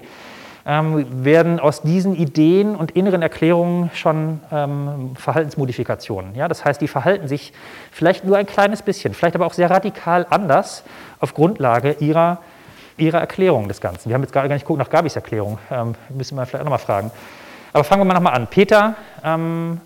ähm, 0.66 1.24
werden 1.24 1.60
aus 1.60 1.82
diesen 1.82 2.16
Ideen 2.16 2.74
und 2.74 2.90
inneren 2.90 3.22
Erklärungen 3.22 3.90
schon 3.94 4.40
ähm, 4.50 5.12
Verhaltensmodifikationen. 5.14 6.34
Ja? 6.34 6.48
Das 6.48 6.64
heißt, 6.64 6.80
die 6.80 6.88
verhalten 6.88 7.28
sich 7.28 7.52
vielleicht 7.92 8.24
nur 8.24 8.36
ein 8.36 8.46
kleines 8.46 8.82
bisschen, 8.82 9.14
vielleicht 9.14 9.36
aber 9.36 9.46
auch 9.46 9.52
sehr 9.52 9.70
radikal 9.70 10.26
anders 10.28 10.82
auf 11.20 11.34
Grundlage 11.34 11.96
ihrer, 12.00 12.38
ihrer 12.96 13.20
Erklärung 13.20 13.68
des 13.68 13.80
Ganzen. 13.80 14.08
Wir 14.08 14.14
haben 14.14 14.22
jetzt 14.22 14.32
gar 14.32 14.46
nicht 14.48 14.62
geguckt 14.62 14.80
nach 14.80 14.90
Gabis 14.90 15.14
Erklärung, 15.14 15.58
ähm, 15.70 15.94
müssen 16.08 16.36
wir 16.36 16.44
vielleicht 16.46 16.62
auch 16.62 16.66
nochmal 16.66 16.80
fragen. 16.80 17.12
Aber 17.72 17.84
fangen 17.84 18.00
wir 18.00 18.06
mal 18.06 18.14
nochmal 18.14 18.34
an. 18.34 18.48
Peter 18.48 18.94
ähm, 19.22 19.80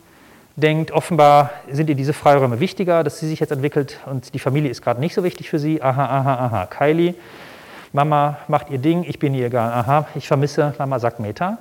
denkt, 0.56 0.92
offenbar 0.92 1.50
sind 1.70 1.90
ihr 1.90 1.94
diese 1.94 2.14
Freiräume 2.14 2.58
wichtiger, 2.58 3.04
dass 3.04 3.18
sie 3.18 3.28
sich 3.28 3.40
jetzt 3.40 3.52
entwickelt 3.52 3.98
und 4.06 4.32
die 4.32 4.38
Familie 4.38 4.70
ist 4.70 4.80
gerade 4.80 5.00
nicht 5.00 5.14
so 5.14 5.24
wichtig 5.24 5.50
für 5.50 5.58
sie. 5.58 5.82
Aha, 5.82 6.04
aha, 6.04 6.34
aha. 6.46 6.66
Kylie, 6.66 7.14
Mama 7.92 8.38
macht 8.48 8.70
ihr 8.70 8.78
Ding, 8.78 9.04
ich 9.04 9.18
bin 9.18 9.34
ihr 9.34 9.46
egal. 9.46 9.72
Aha, 9.72 10.06
ich 10.14 10.28
vermisse, 10.28 10.74
Mama 10.78 10.98
sagt 10.98 11.18
Meta. 11.18 11.58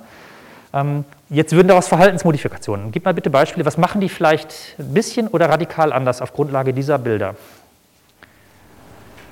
Ähm, 0.72 1.04
jetzt 1.28 1.52
würden 1.52 1.66
daraus 1.66 1.88
Verhaltensmodifikationen. 1.88 2.92
Gib 2.92 3.04
mal 3.04 3.14
bitte 3.14 3.30
Beispiele, 3.30 3.66
was 3.66 3.76
machen 3.76 4.00
die 4.00 4.08
vielleicht 4.08 4.76
ein 4.78 4.94
bisschen 4.94 5.26
oder 5.28 5.48
radikal 5.48 5.92
anders 5.92 6.22
auf 6.22 6.32
Grundlage 6.32 6.72
dieser 6.72 6.98
Bilder? 6.98 7.34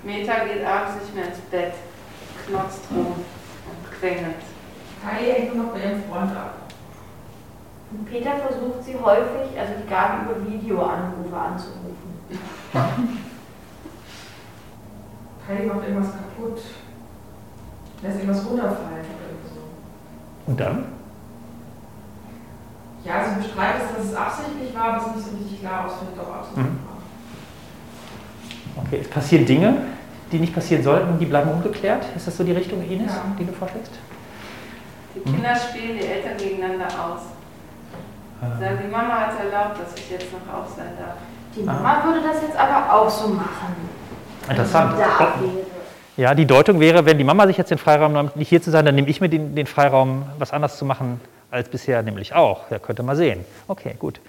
Meta 0.02 0.32
geht 0.44 0.64
abends 0.64 1.02
nicht 1.02 1.14
mehr 1.14 1.26
ins 1.26 1.38
Bett, 1.50 1.74
knotzt 2.46 2.80
rum 2.90 3.14
und 3.14 4.00
quengelt. 4.00 4.34
Kylie 5.02 5.32
hängt 5.32 5.54
nur 5.54 5.66
noch 5.66 5.72
bei 5.72 5.80
ihrem 5.80 6.02
Freund 6.10 6.32
ab. 6.32 6.54
Und 7.90 8.04
Peter 8.10 8.32
versucht 8.36 8.84
sie 8.84 8.96
häufig, 8.96 9.58
also 9.58 9.72
die 9.80 9.88
Gabi 9.88 10.24
über 10.24 10.50
Videoanrufe 10.50 11.36
anzurufen. 11.36 12.18
Kylie 15.46 15.66
macht 15.66 15.88
irgendwas 15.88 16.12
kaputt. 16.12 16.60
Lässt 18.02 18.18
irgendwas 18.20 18.44
runterfallen 18.46 19.06
oder 19.06 19.34
so. 19.54 20.50
Und 20.50 20.60
dann? 20.60 20.84
Ja, 23.04 23.24
sie 23.24 23.42
bestreitet 23.42 23.82
es, 23.90 23.96
dass 23.96 24.06
es 24.12 24.14
absichtlich 24.16 24.74
war, 24.74 24.84
aber 24.84 24.96
es 24.98 25.06
ist 25.06 25.14
nicht 25.16 25.26
so 25.30 25.36
richtig 25.36 25.60
klar, 25.60 25.84
ob 25.84 25.90
es 25.90 25.94
vielleicht 25.98 26.18
absichtlich 26.18 26.66
Mhm. 26.66 26.78
war. 28.76 28.84
Okay, 28.84 28.98
es 29.02 29.08
passieren 29.08 29.46
Dinge, 29.46 29.74
die 30.30 30.38
nicht 30.38 30.54
passieren 30.54 30.82
sollten, 30.82 31.18
die 31.18 31.26
bleiben 31.26 31.50
ungeklärt. 31.50 32.04
Ist 32.14 32.26
das 32.26 32.36
so 32.36 32.44
die 32.44 32.52
Richtung, 32.52 32.82
Ines, 32.82 33.12
Ja. 33.12 33.22
die 33.38 33.44
du 33.46 33.52
vorschlägst? 33.52 33.92
Die 35.14 35.20
Kinder 35.20 35.54
spielen 35.56 35.98
die 35.98 36.06
Eltern 36.06 36.36
gegeneinander 36.36 36.86
aus. 36.86 37.20
Sagen, 38.40 38.78
die 38.84 38.90
Mama 38.90 39.14
hat 39.26 39.32
erlaubt, 39.40 39.80
dass 39.80 39.94
ich 39.98 40.10
jetzt 40.10 40.26
noch 40.32 40.54
auf 40.54 40.68
sein 40.76 40.92
darf. 40.96 41.16
Die 41.56 41.62
Mama 41.62 42.04
würde 42.04 42.20
das 42.20 42.40
jetzt 42.42 42.56
aber 42.56 42.92
auch 42.92 43.10
so 43.10 43.28
machen. 43.28 43.74
Interessant. 44.48 44.92
Da 44.92 44.98
wäre. 44.98 45.08
Ja, 46.18 46.34
die 46.34 46.46
Deutung 46.46 46.80
wäre, 46.80 47.06
wenn 47.06 47.16
die 47.16 47.22
Mama 47.22 47.46
sich 47.46 47.56
jetzt 47.56 47.70
den 47.70 47.78
Freiraum 47.78 48.12
nimmt, 48.12 48.34
nicht 48.34 48.48
hier 48.48 48.60
zu 48.60 48.72
sein, 48.72 48.84
dann 48.84 48.96
nehme 48.96 49.08
ich 49.08 49.20
mir 49.20 49.28
den, 49.28 49.54
den 49.54 49.66
Freiraum, 49.66 50.24
was 50.36 50.52
anders 50.52 50.76
zu 50.76 50.84
machen 50.84 51.20
als 51.48 51.68
bisher, 51.68 52.02
nämlich 52.02 52.34
auch. 52.34 52.68
Ja, 52.72 52.80
könnt 52.80 52.98
ihr 52.98 53.04
mal 53.04 53.14
sehen. 53.14 53.44
Okay, 53.68 53.94
gut. 53.96 54.20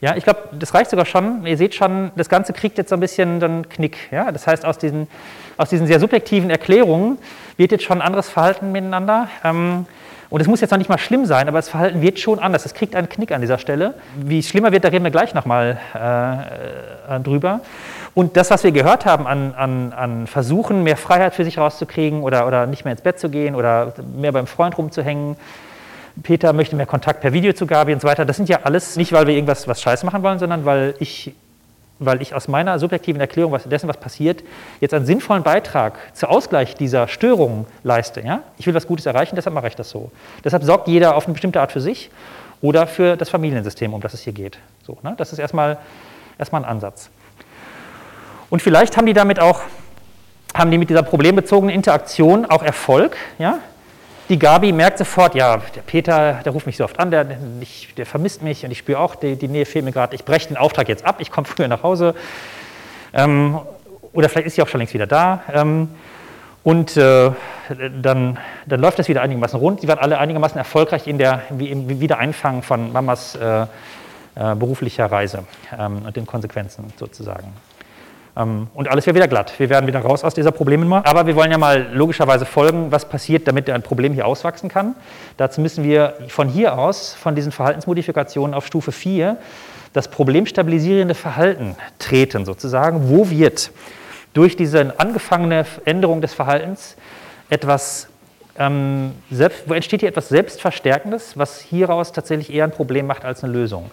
Ja, 0.00 0.16
ich 0.16 0.24
glaube, 0.24 0.44
das 0.52 0.72
reicht 0.72 0.88
sogar 0.88 1.04
schon. 1.04 1.44
Ihr 1.44 1.58
seht 1.58 1.74
schon, 1.74 2.10
das 2.16 2.30
Ganze 2.30 2.54
kriegt 2.54 2.78
jetzt 2.78 2.88
so 2.88 2.96
ein 2.96 3.00
bisschen 3.00 3.44
einen 3.44 3.68
Knick. 3.68 3.98
Ja? 4.10 4.32
Das 4.32 4.46
heißt, 4.46 4.64
aus 4.64 4.78
diesen, 4.78 5.08
aus 5.58 5.68
diesen 5.68 5.86
sehr 5.86 6.00
subjektiven 6.00 6.48
Erklärungen 6.48 7.18
wird 7.58 7.70
jetzt 7.70 7.84
schon 7.84 7.98
ein 8.00 8.06
anderes 8.06 8.30
Verhalten 8.30 8.72
miteinander. 8.72 9.28
Ähm, 9.44 9.84
und 10.30 10.40
es 10.40 10.46
muss 10.46 10.62
jetzt 10.62 10.70
noch 10.70 10.78
nicht 10.78 10.88
mal 10.88 10.96
schlimm 10.96 11.26
sein, 11.26 11.48
aber 11.48 11.58
das 11.58 11.68
Verhalten 11.68 12.00
wird 12.00 12.18
schon 12.18 12.38
anders. 12.38 12.64
Es 12.64 12.72
kriegt 12.72 12.96
einen 12.96 13.10
Knick 13.10 13.30
an 13.30 13.42
dieser 13.42 13.58
Stelle. 13.58 13.92
Wie 14.16 14.38
es 14.38 14.48
schlimmer 14.48 14.72
wird, 14.72 14.84
da 14.84 14.88
reden 14.88 15.04
wir 15.04 15.10
gleich 15.10 15.34
nochmal 15.34 15.78
äh, 15.94 17.16
äh, 17.16 17.20
drüber. 17.20 17.60
Und 18.16 18.38
das, 18.38 18.50
was 18.50 18.64
wir 18.64 18.72
gehört 18.72 19.04
haben 19.04 19.26
an, 19.26 19.52
an, 19.54 19.92
an 19.92 20.26
Versuchen, 20.26 20.82
mehr 20.84 20.96
Freiheit 20.96 21.34
für 21.34 21.44
sich 21.44 21.58
rauszukriegen 21.58 22.22
oder, 22.22 22.46
oder 22.46 22.66
nicht 22.66 22.86
mehr 22.86 22.92
ins 22.92 23.02
Bett 23.02 23.18
zu 23.18 23.28
gehen 23.28 23.54
oder 23.54 23.92
mehr 24.16 24.32
beim 24.32 24.46
Freund 24.46 24.78
rumzuhängen, 24.78 25.36
Peter 26.22 26.54
möchte 26.54 26.76
mehr 26.76 26.86
Kontakt 26.86 27.20
per 27.20 27.34
Video 27.34 27.52
zu 27.52 27.66
Gabi 27.66 27.92
und 27.92 28.00
so 28.00 28.08
weiter. 28.08 28.24
Das 28.24 28.38
sind 28.38 28.48
ja 28.48 28.60
alles 28.62 28.96
nicht, 28.96 29.12
weil 29.12 29.26
wir 29.26 29.34
irgendwas 29.34 29.68
was 29.68 29.82
Scheiß 29.82 30.02
machen 30.02 30.22
wollen, 30.22 30.38
sondern 30.38 30.64
weil 30.64 30.94
ich, 30.98 31.34
weil 31.98 32.22
ich 32.22 32.34
aus 32.34 32.48
meiner 32.48 32.78
subjektiven 32.78 33.20
Erklärung 33.20 33.52
was, 33.52 33.64
dessen, 33.64 33.86
was 33.86 33.98
passiert, 33.98 34.42
jetzt 34.80 34.94
einen 34.94 35.04
sinnvollen 35.04 35.42
Beitrag 35.42 35.98
zur 36.14 36.30
Ausgleich 36.30 36.74
dieser 36.74 37.08
Störungen 37.08 37.66
leiste. 37.82 38.22
Ja? 38.22 38.44
Ich 38.56 38.66
will 38.66 38.72
was 38.72 38.86
Gutes 38.86 39.04
erreichen, 39.04 39.36
deshalb 39.36 39.52
mache 39.52 39.68
ich 39.68 39.76
das 39.76 39.90
so. 39.90 40.10
Deshalb 40.42 40.64
sorgt 40.64 40.88
jeder 40.88 41.16
auf 41.16 41.26
eine 41.26 41.34
bestimmte 41.34 41.60
Art 41.60 41.70
für 41.70 41.82
sich 41.82 42.10
oder 42.62 42.86
für 42.86 43.18
das 43.18 43.28
Familiensystem, 43.28 43.92
um 43.92 44.00
das 44.00 44.14
es 44.14 44.22
hier 44.22 44.32
geht. 44.32 44.56
So, 44.86 44.96
ne? 45.02 45.12
Das 45.18 45.34
ist 45.34 45.38
erstmal, 45.38 45.76
erstmal 46.38 46.64
ein 46.64 46.70
Ansatz. 46.70 47.10
Und 48.50 48.62
vielleicht 48.62 48.96
haben 48.96 49.06
die 49.06 49.12
damit 49.12 49.40
auch, 49.40 49.60
haben 50.54 50.70
die 50.70 50.78
mit 50.78 50.90
dieser 50.90 51.02
problembezogenen 51.02 51.74
Interaktion 51.74 52.46
auch 52.46 52.62
Erfolg. 52.62 53.16
Ja? 53.38 53.58
Die 54.28 54.38
Gabi 54.38 54.72
merkt 54.72 54.98
sofort, 54.98 55.34
ja, 55.34 55.58
der 55.74 55.82
Peter, 55.82 56.40
der 56.44 56.52
ruft 56.52 56.66
mich 56.66 56.76
so 56.76 56.84
oft 56.84 56.98
an, 56.98 57.10
der, 57.10 57.26
ich, 57.60 57.94
der 57.96 58.06
vermisst 58.06 58.42
mich 58.42 58.64
und 58.64 58.70
ich 58.70 58.78
spüre 58.78 58.98
auch, 58.98 59.14
die, 59.14 59.36
die 59.36 59.48
Nähe 59.48 59.66
fehlt 59.66 59.84
mir 59.84 59.92
gerade. 59.92 60.16
Ich 60.16 60.24
breche 60.24 60.48
den 60.48 60.56
Auftrag 60.56 60.88
jetzt 60.88 61.04
ab, 61.04 61.16
ich 61.20 61.30
komme 61.30 61.46
früher 61.46 61.68
nach 61.68 61.82
Hause. 61.82 62.14
Ähm, 63.12 63.58
oder 64.12 64.28
vielleicht 64.28 64.46
ist 64.48 64.56
sie 64.56 64.62
auch 64.62 64.68
schon 64.68 64.78
längst 64.78 64.94
wieder 64.94 65.06
da. 65.06 65.42
Ähm, 65.52 65.90
und 66.64 66.96
äh, 66.96 67.30
dann, 68.02 68.38
dann 68.66 68.80
läuft 68.80 68.98
das 68.98 69.06
wieder 69.06 69.22
einigermaßen 69.22 69.58
rund. 69.60 69.82
Sie 69.82 69.88
waren 69.88 70.00
alle 70.00 70.18
einigermaßen 70.18 70.58
erfolgreich 70.58 71.06
in 71.06 71.18
der 71.18 71.42
im 71.50 72.00
Wiedereinfangen 72.00 72.62
von 72.62 72.92
Mamas 72.92 73.36
äh, 73.36 73.66
äh, 74.34 74.54
beruflicher 74.56 75.06
Reise 75.06 75.44
ähm, 75.78 76.02
und 76.04 76.16
den 76.16 76.26
Konsequenzen 76.26 76.92
sozusagen. 76.98 77.52
Ähm, 78.36 78.68
und 78.74 78.88
alles 78.88 79.06
wäre 79.06 79.16
wieder 79.16 79.28
glatt. 79.28 79.54
Wir 79.58 79.70
werden 79.70 79.86
wieder 79.86 80.00
raus 80.00 80.24
aus 80.24 80.34
dieser 80.34 80.52
Problemnummer. 80.52 81.02
Aber 81.06 81.26
wir 81.26 81.34
wollen 81.36 81.50
ja 81.50 81.58
mal 81.58 81.88
logischerweise 81.92 82.44
folgen, 82.44 82.92
was 82.92 83.08
passiert, 83.08 83.48
damit 83.48 83.70
ein 83.70 83.82
Problem 83.82 84.12
hier 84.12 84.26
auswachsen 84.26 84.68
kann. 84.68 84.94
Dazu 85.36 85.60
müssen 85.60 85.84
wir 85.84 86.14
von 86.28 86.48
hier 86.48 86.78
aus, 86.78 87.14
von 87.14 87.34
diesen 87.34 87.52
Verhaltensmodifikationen 87.52 88.54
auf 88.54 88.66
Stufe 88.66 88.92
4, 88.92 89.38
das 89.92 90.08
problemstabilisierende 90.08 91.14
Verhalten 91.14 91.74
treten, 91.98 92.44
sozusagen. 92.44 93.08
Wo 93.08 93.30
wird 93.30 93.70
durch 94.34 94.56
diese 94.56 95.00
angefangene 95.00 95.64
Änderung 95.86 96.20
des 96.20 96.34
Verhaltens 96.34 96.96
etwas, 97.48 98.08
ähm, 98.58 99.12
selbst, 99.30 99.62
wo 99.66 99.72
entsteht 99.72 100.00
hier 100.00 100.10
etwas 100.10 100.28
Selbstverstärkendes, 100.28 101.38
was 101.38 101.60
hieraus 101.60 102.12
tatsächlich 102.12 102.52
eher 102.52 102.64
ein 102.64 102.70
Problem 102.70 103.06
macht 103.06 103.24
als 103.24 103.42
eine 103.42 103.54
Lösung. 103.54 103.90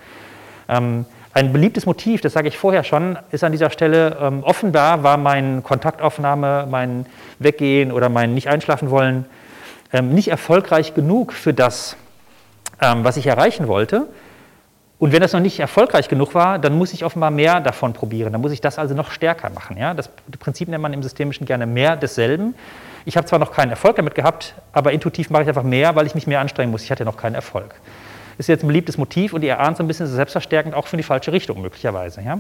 Ähm, 0.68 1.06
ein 1.34 1.52
beliebtes 1.52 1.86
Motiv, 1.86 2.22
das 2.22 2.34
sage 2.34 2.48
ich 2.48 2.58
vorher 2.58 2.84
schon, 2.84 3.18
ist 3.32 3.44
an 3.44 3.52
dieser 3.52 3.70
Stelle 3.70 4.18
ähm, 4.22 4.44
offenbar 4.44 5.04
war 5.04 5.18
meine 5.18 5.62
Kontaktaufnahme, 5.62 6.68
mein 6.70 7.06
Weggehen 7.40 7.92
oder 7.92 8.10
mein 8.10 8.34
nicht 8.34 8.50
einschlafen 8.50 8.90
wollen 8.90 9.26
ähm, 9.94 10.14
nicht 10.14 10.28
erfolgreich 10.28 10.96
genug 10.96 11.32
für 11.32 11.54
das, 11.54 11.96
ähm, 12.82 13.04
was 13.04 13.16
ich 13.16 13.28
erreichen 13.28 13.68
wollte. 13.68 14.08
Und 15.00 15.12
wenn 15.12 15.22
das 15.22 15.34
noch 15.34 15.40
nicht 15.40 15.60
erfolgreich 15.60 16.08
genug 16.10 16.34
war, 16.34 16.60
dann 16.60 16.78
muss 16.78 16.94
ich 16.94 17.06
offenbar 17.06 17.30
mehr 17.30 17.60
davon 17.62 17.94
probieren. 17.94 18.32
Dann 18.34 18.42
muss 18.42 18.52
ich 18.52 18.62
das 18.62 18.80
also 18.80 18.96
noch 18.96 19.12
stärker 19.12 19.50
machen. 19.50 19.78
Ja? 19.78 19.94
Das 19.94 20.10
Prinzip 20.40 20.70
nennt 20.70 20.82
man 20.82 20.94
im 20.94 21.04
Systemischen 21.04 21.46
gerne 21.46 21.68
mehr 21.68 21.96
desselben. 21.96 22.56
Ich 23.06 23.18
habe 23.18 23.28
zwar 23.28 23.38
noch 23.38 23.52
keinen 23.52 23.70
Erfolg 23.70 23.98
damit 23.98 24.16
gehabt, 24.16 24.56
aber 24.72 24.94
intuitiv 24.94 25.30
mache 25.30 25.44
ich 25.44 25.50
einfach 25.50 25.64
mehr, 25.64 25.96
weil 25.96 26.08
ich 26.08 26.16
mich 26.16 26.26
mehr 26.26 26.40
anstrengen 26.40 26.72
muss. 26.72 26.84
Ich 26.84 26.92
hatte 26.92 27.06
noch 27.06 27.18
keinen 27.18 27.36
Erfolg 27.36 27.76
ist 28.38 28.50
jetzt 28.50 28.64
ein 28.64 28.68
beliebtes 28.68 28.98
Motiv 28.98 29.34
und 29.34 29.44
ihr 29.44 29.60
ahnt 29.60 29.78
so 29.78 29.84
ein 29.84 29.88
bisschen 29.88 30.08
selbstverstärkend 30.08 30.74
auch 30.76 30.88
für 30.88 30.98
die 30.98 31.04
falsche 31.04 31.32
Richtung 31.32 31.62
möglicherweise. 31.62 32.22
Ja? 32.22 32.40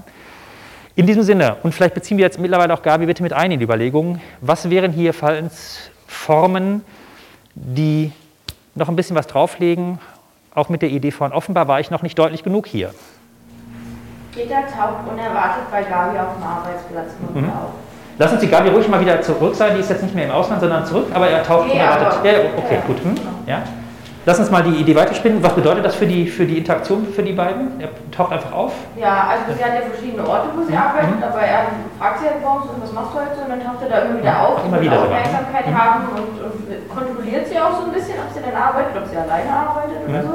In 0.95 1.07
diesem 1.07 1.23
Sinne, 1.23 1.57
und 1.63 1.73
vielleicht 1.73 1.95
beziehen 1.95 2.17
wir 2.17 2.25
jetzt 2.25 2.39
mittlerweile 2.39 2.73
auch 2.73 2.83
Gabi 2.83 3.05
bitte 3.05 3.23
mit 3.23 3.33
ein 3.33 3.51
in 3.51 3.59
die 3.59 3.65
Überlegungen, 3.65 4.21
was 4.41 4.69
wären 4.69 4.91
hier 4.91 5.13
Verhaltensformen, 5.13 6.83
die 7.55 8.11
noch 8.75 8.89
ein 8.89 8.95
bisschen 8.95 9.15
was 9.15 9.27
drauflegen, 9.27 9.99
auch 10.53 10.69
mit 10.69 10.81
der 10.81 10.89
Idee 10.89 11.11
von 11.11 11.33
offenbar 11.33 11.67
war 11.67 11.79
ich 11.79 11.89
noch 11.89 12.03
nicht 12.03 12.17
deutlich 12.17 12.43
genug 12.43 12.67
hier. 12.67 12.93
Peter 14.33 14.61
taucht 14.67 15.11
unerwartet 15.11 15.69
bei 15.71 15.83
Gabi 15.83 16.17
auf 16.17 16.35
dem 16.35 16.43
Arbeitsplatz 16.43 17.11
mhm. 17.33 17.49
auf. 17.49 17.71
Lass 18.19 18.31
uns 18.31 18.41
die 18.41 18.47
Gabi 18.47 18.69
ruhig 18.69 18.87
mal 18.87 19.01
wieder 19.01 19.21
zurück 19.21 19.55
sein, 19.55 19.73
die 19.75 19.81
ist 19.81 19.89
jetzt 19.89 20.03
nicht 20.03 20.13
mehr 20.13 20.25
im 20.25 20.31
Ausland, 20.31 20.61
sondern 20.61 20.85
zurück, 20.85 21.07
aber 21.13 21.27
er 21.27 21.43
taucht 21.43 21.67
Nee, 21.67 21.73
unerwartet. 21.73 22.23
Ja, 22.23 22.31
okay, 22.57 22.77
gut. 22.85 23.03
Hm? 23.03 23.15
Ja? 23.47 23.63
Lass 24.25 24.39
uns 24.39 24.49
mal 24.49 24.63
die 24.63 24.71
Idee 24.79 24.95
weiterspinnen. 24.95 25.43
Was 25.43 25.51
bedeutet 25.53 25.83
das 25.83 25.95
für 25.95 26.05
die, 26.07 26.27
für 26.27 26.45
die 26.45 26.57
Interaktion 26.59 27.05
für 27.13 27.23
die 27.23 27.33
beiden? 27.33 27.79
Er 27.81 27.89
taucht 28.15 28.31
einfach 28.31 28.53
auf. 28.53 28.71
Ja, 28.95 29.27
also 29.35 29.51
sie 29.51 29.63
hat 29.63 29.73
ja 29.75 29.81
verschiedene 29.83 30.23
Orte, 30.25 30.47
wo 30.55 30.63
sie 30.63 30.71
Mhm. 30.71 30.77
arbeitet, 30.79 31.19
aber 31.19 31.41
er 31.43 31.59
fragt 31.99 32.19
sie 32.21 32.27
halt 32.31 32.39
morgens, 32.41 32.71
und 32.71 32.81
was 32.83 32.91
machst 32.93 33.11
du 33.13 33.19
heute? 33.19 33.35
Und 33.43 33.49
dann 33.51 33.59
taucht 33.59 33.83
er 33.83 33.89
da 33.91 33.97
immer 34.07 34.19
wieder 34.23 34.47
auf, 34.47 34.63
Immer 34.63 34.79
wieder 34.79 34.95
sogar. 34.95 35.19
Aufmerksamkeit 35.19 35.67
Mhm. 35.67 35.75
haben 35.75 36.01
und, 36.15 36.33
und 36.39 36.55
kontrolliert 36.87 37.47
sie 37.51 37.59
auch 37.59 37.75
so 37.75 37.83
ein 37.83 37.91
bisschen, 37.91 38.15
ob 38.23 38.31
sie 38.31 38.39
denn 38.39 38.55
arbeitet, 38.55 38.95
ob 38.95 39.05
sie 39.11 39.17
alleine 39.19 39.51
arbeitet 39.51 39.97
oder 40.07 40.19
Mhm. 40.23 40.23
so. 40.23 40.33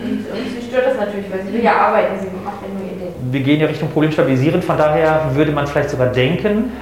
Und, 0.00 0.26
und 0.26 0.44
sie 0.50 0.62
stört 0.66 0.86
das 0.90 0.96
natürlich, 0.98 1.30
weil 1.30 1.42
sie 1.46 1.52
will 1.54 1.62
ja 1.62 1.74
arbeiten, 1.86 2.18
sie 2.18 2.30
macht 2.42 2.58
ja 2.62 2.68
nur 2.72 2.82
ihr 2.82 2.98
Ding. 2.98 3.14
Wir 3.30 3.42
gehen 3.46 3.60
ja 3.60 3.66
Richtung 3.70 3.90
Problem 3.94 4.10
stabilisieren. 4.10 4.58
Von 4.62 4.78
daher 4.78 5.30
würde 5.38 5.52
man 5.52 5.66
vielleicht 5.68 5.90
sogar 5.90 6.08
denken, 6.08 6.72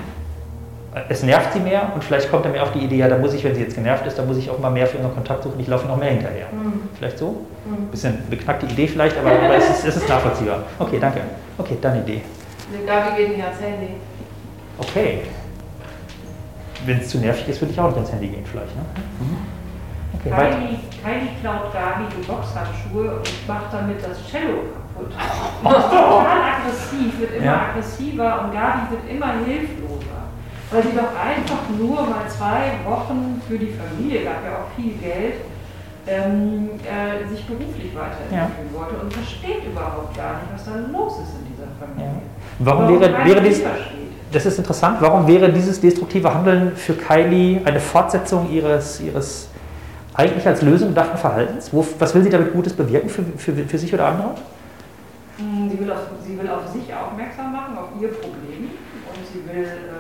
es 1.09 1.23
nervt 1.23 1.53
sie 1.53 1.61
mehr 1.61 1.93
und 1.95 2.03
vielleicht 2.03 2.31
kommt 2.31 2.45
er 2.47 2.53
mir 2.53 2.63
auf 2.63 2.73
die 2.73 2.81
Idee, 2.81 2.97
ja, 2.97 3.09
da 3.09 3.19
muss 3.19 3.35
ich, 3.35 3.45
wenn 3.45 3.55
sie 3.55 3.61
jetzt 3.63 3.75
genervt 3.75 4.07
ist, 4.07 4.19
da 4.19 4.25
muss 4.25 4.37
ich 4.39 4.49
auch 4.51 4.59
mal 4.59 4.71
mehr 4.71 4.87
für 4.87 4.97
unseren 4.97 5.15
Kontakt 5.15 5.43
suchen, 5.43 5.61
ich 5.61 5.67
laufe 5.69 5.87
noch 5.87 5.97
mehr 5.97 6.11
hinterher. 6.11 6.47
Mhm. 6.51 6.89
Vielleicht 6.97 7.19
so? 7.19 7.45
Mhm. 7.67 7.89
Bisschen 7.91 8.19
beknackte 8.31 8.67
Idee 8.67 8.89
vielleicht, 8.89 9.17
aber, 9.19 9.31
aber 9.33 9.55
es, 9.57 9.69
ist, 9.69 9.85
es 9.87 9.97
ist 9.97 10.09
nachvollziehbar. 10.09 10.61
Okay, 10.79 10.99
danke. 11.01 11.21
Okay, 11.59 11.77
deine 11.81 12.01
Idee. 12.01 12.23
Die 12.73 12.87
Gabi 12.87 13.17
geht 13.17 13.37
nicht 13.37 13.45
ans 13.45 13.61
Handy. 13.61 13.95
Okay. 14.79 15.23
Wenn 16.87 16.99
es 16.99 17.09
zu 17.09 17.19
nervig 17.19 17.49
ist, 17.49 17.61
würde 17.61 17.73
ich 17.73 17.81
auch 17.81 17.89
nicht 17.89 17.99
ins 17.99 18.13
Handy 18.13 18.29
gehen 18.29 18.45
vielleicht. 18.51 18.75
Ne? 18.77 18.83
Mhm. 19.21 19.39
Okay. 20.15 20.31
Kylie, 20.31 20.79
Kylie 21.03 21.31
klaut 21.41 21.73
Gabi 21.73 22.05
die 22.17 22.27
Boxhandschuhe 22.27 23.17
und 23.17 23.49
macht 23.49 23.73
damit 23.73 24.03
das 24.03 24.19
Cello 24.31 24.65
kaputt. 24.73 25.13
Und 25.63 25.71
ist 25.77 25.91
total 25.91 26.41
aggressiv, 26.43 27.21
wird 27.21 27.35
immer 27.37 27.45
Ja. 27.45 27.61
aggressiver 27.71 28.41
und 28.43 28.53
Gabi 28.53 28.81
wird 28.91 29.11
immer 29.11 29.33
hilfloser. 29.45 29.98
Weil 30.71 30.83
sie 30.83 30.93
doch 30.93 31.17
einfach 31.17 31.63
nur 31.79 32.03
mal 32.03 32.29
zwei 32.29 32.73
Wochen 32.85 33.41
für 33.49 33.59
die 33.59 33.73
Familie, 33.73 34.25
gab 34.25 34.45
ja 34.45 34.59
auch 34.59 34.77
viel 34.77 34.93
Geld, 34.99 35.35
ähm, 36.07 36.71
äh, 36.85 37.29
sich 37.29 37.47
beruflich 37.47 37.95
weiterentwickeln 37.95 38.69
wollte 38.73 38.95
und 39.03 39.13
versteht 39.13 39.65
überhaupt 39.67 40.17
gar 40.17 40.35
nicht, 40.35 40.53
was 40.53 40.65
da 40.65 40.73
los 40.93 41.13
ist 41.15 41.35
in 41.41 41.53
dieser 41.53 41.69
Familie. 41.79 42.23
Warum 42.59 42.89
wäre, 42.89 43.13
keiner 43.13 43.25
wäre 43.27 43.41
dies, 43.43 43.63
das 44.33 44.45
ist 44.47 44.59
interessant, 44.59 44.99
warum 45.01 45.27
wäre 45.27 45.51
dieses 45.51 45.81
destruktive 45.81 46.33
Handeln 46.33 46.77
für 46.77 46.95
Kylie 46.95 47.61
eine 47.65 47.81
Fortsetzung 47.81 48.51
ihres, 48.51 49.01
ihres 49.01 49.49
eigentlich 50.15 50.47
als 50.47 50.63
Lösung 50.63 50.89
gedachten 50.89 51.17
Verhaltens? 51.17 51.73
Wo, 51.73 51.87
was 51.99 52.15
will 52.15 52.23
sie 52.23 52.31
damit 52.31 52.53
Gutes 52.53 52.73
bewirken 52.75 53.09
für, 53.09 53.23
für, 53.37 53.53
für 53.55 53.79
sich 53.79 53.93
oder 53.95 54.07
andere? 54.07 54.35
Hm, 55.39 55.71
Sie 55.71 55.79
will, 55.79 55.93
auf, 55.93 56.01
sie 56.27 56.39
will 56.39 56.49
auf 56.49 56.67
sich 56.69 56.93
aufmerksam 56.93 57.53
machen, 57.53 57.79
auf 57.79 57.89
ihr 58.01 58.09
Problem. 58.09 58.71
Und 59.09 59.25
sie 59.33 59.47
will, 59.49 59.65
ähm, 59.65 59.98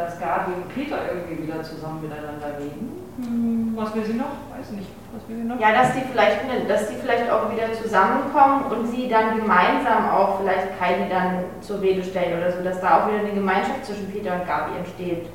dass 0.00 0.18
Gabi 0.18 0.52
und 0.56 0.68
Peter 0.74 0.96
irgendwie 1.12 1.44
wieder 1.46 1.62
zusammen 1.62 2.00
miteinander 2.02 2.56
reden. 2.58 2.88
Hm, 3.20 3.72
was 3.76 3.94
will 3.94 4.04
sie 4.04 4.14
noch? 4.14 4.32
Weiß 4.56 4.70
nicht. 4.72 4.88
Was 5.12 5.22
will 5.28 5.36
sie 5.42 5.48
noch? 5.48 5.60
Ja, 5.60 5.72
dass 5.72 5.92
die 5.92 6.02
vielleicht, 6.10 6.38
dass 6.68 6.88
die 6.88 6.94
vielleicht 6.96 7.30
auch 7.30 7.50
wieder 7.52 7.68
zusammenkommen 7.72 8.64
und 8.72 8.86
sie 8.88 9.08
dann 9.08 9.36
gemeinsam 9.36 10.08
auch 10.10 10.40
vielleicht 10.40 10.78
Kylie 10.78 11.08
dann 11.10 11.44
zur 11.60 11.80
Rede 11.82 12.02
stellen 12.02 12.38
oder 12.38 12.50
so, 12.52 12.62
dass 12.64 12.80
da 12.80 13.02
auch 13.02 13.08
wieder 13.08 13.20
eine 13.20 13.32
Gemeinschaft 13.32 13.84
zwischen 13.84 14.10
Peter 14.10 14.34
und 14.34 14.46
Gabi 14.46 14.78
entsteht. 14.78 15.26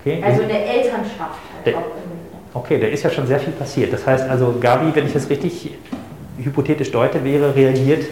Okay, 0.00 0.22
Also 0.24 0.42
eine 0.42 0.58
Elternschaft 0.64 1.42
halt 1.54 1.66
Der- 1.66 1.76
auch 1.76 1.90
irgendwie. 1.92 2.28
okay, 2.54 2.78
da 2.80 2.86
ist 2.86 3.02
ja 3.02 3.10
schon 3.10 3.26
sehr 3.26 3.40
viel 3.40 3.52
passiert. 3.52 3.92
Das 3.92 4.06
heißt 4.06 4.28
also, 4.30 4.54
Gabi, 4.60 4.94
wenn 4.94 5.06
ich 5.06 5.14
es 5.14 5.28
richtig 5.28 5.76
hypothetisch 6.38 6.92
deute, 6.92 7.24
wäre 7.24 7.54
reagiert 7.54 8.06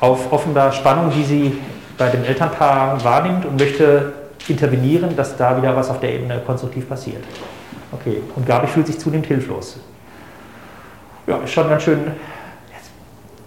auf 0.00 0.32
offenbar 0.32 0.72
Spannung, 0.72 1.12
die 1.14 1.24
sie 1.24 1.58
bei 1.98 2.08
dem 2.08 2.24
Elternpaar 2.24 3.04
wahrnimmt 3.04 3.44
und 3.44 3.60
möchte 3.60 4.14
intervenieren, 4.48 5.16
dass 5.16 5.36
da 5.36 5.56
wieder 5.56 5.74
was 5.76 5.90
auf 5.90 6.00
der 6.00 6.14
Ebene 6.14 6.40
konstruktiv 6.44 6.88
passiert. 6.88 7.22
Okay, 7.92 8.22
und 8.36 8.46
Gabi 8.46 8.66
fühlt 8.66 8.86
sich 8.86 8.98
zunehmend 8.98 9.26
hilflos. 9.26 9.78
Ja, 11.26 11.38
ist 11.38 11.52
schon 11.52 11.68
ganz 11.68 11.82
schön, 11.82 12.12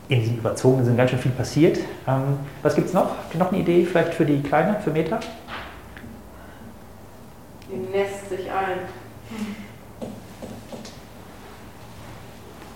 in 0.10 0.19
diesem 0.19 0.38
überzogenen 0.38 0.86
sind 0.86 0.97
ganz 0.97 1.10
schön 1.12 1.19
viel 1.19 1.32
passiert. 1.32 1.79
Ähm, 2.08 2.38
was 2.62 2.75
gibt 2.75 2.88
es 2.88 2.93
noch? 2.93 3.10
Habt 3.10 3.34
ihr 3.34 3.39
noch 3.39 3.51
eine 3.51 3.62
Idee 3.62 3.86
vielleicht 3.86 4.13
für 4.13 4.25
die 4.25 4.41
Kleine, 4.41 4.79
für 4.82 4.91
Meta? 4.91 5.19
Die 7.69 7.75
nässt 7.75 8.29
sich 8.29 8.51
ein. 8.51 8.79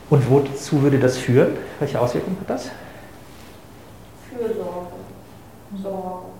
Und 0.10 0.30
wozu 0.30 0.82
würde 0.82 0.99
das 0.99 1.17
führen? 1.17 1.58
Welche 1.80 1.99
Auswirkungen 1.99 2.38
hat 2.39 2.49
das? 2.49 2.71
Fürsorge. 4.30 4.88
Sorge. 5.84 6.37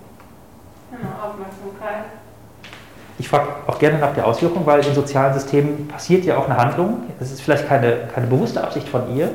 Genau, 0.90 1.10
Aufmerksamkeit. 1.22 2.04
Ich 3.18 3.28
frage 3.28 3.48
auch 3.66 3.78
gerne 3.78 3.98
nach 3.98 4.14
der 4.14 4.26
Auswirkung, 4.26 4.64
weil 4.64 4.84
in 4.84 4.94
sozialen 4.94 5.34
Systemen 5.34 5.88
passiert 5.88 6.24
ja 6.24 6.36
auch 6.36 6.48
eine 6.48 6.56
Handlung. 6.56 7.02
Es 7.20 7.32
ist 7.32 7.42
vielleicht 7.42 7.68
keine, 7.68 8.08
keine 8.14 8.26
bewusste 8.28 8.62
Absicht 8.62 8.88
von 8.88 9.14
ihr, 9.16 9.30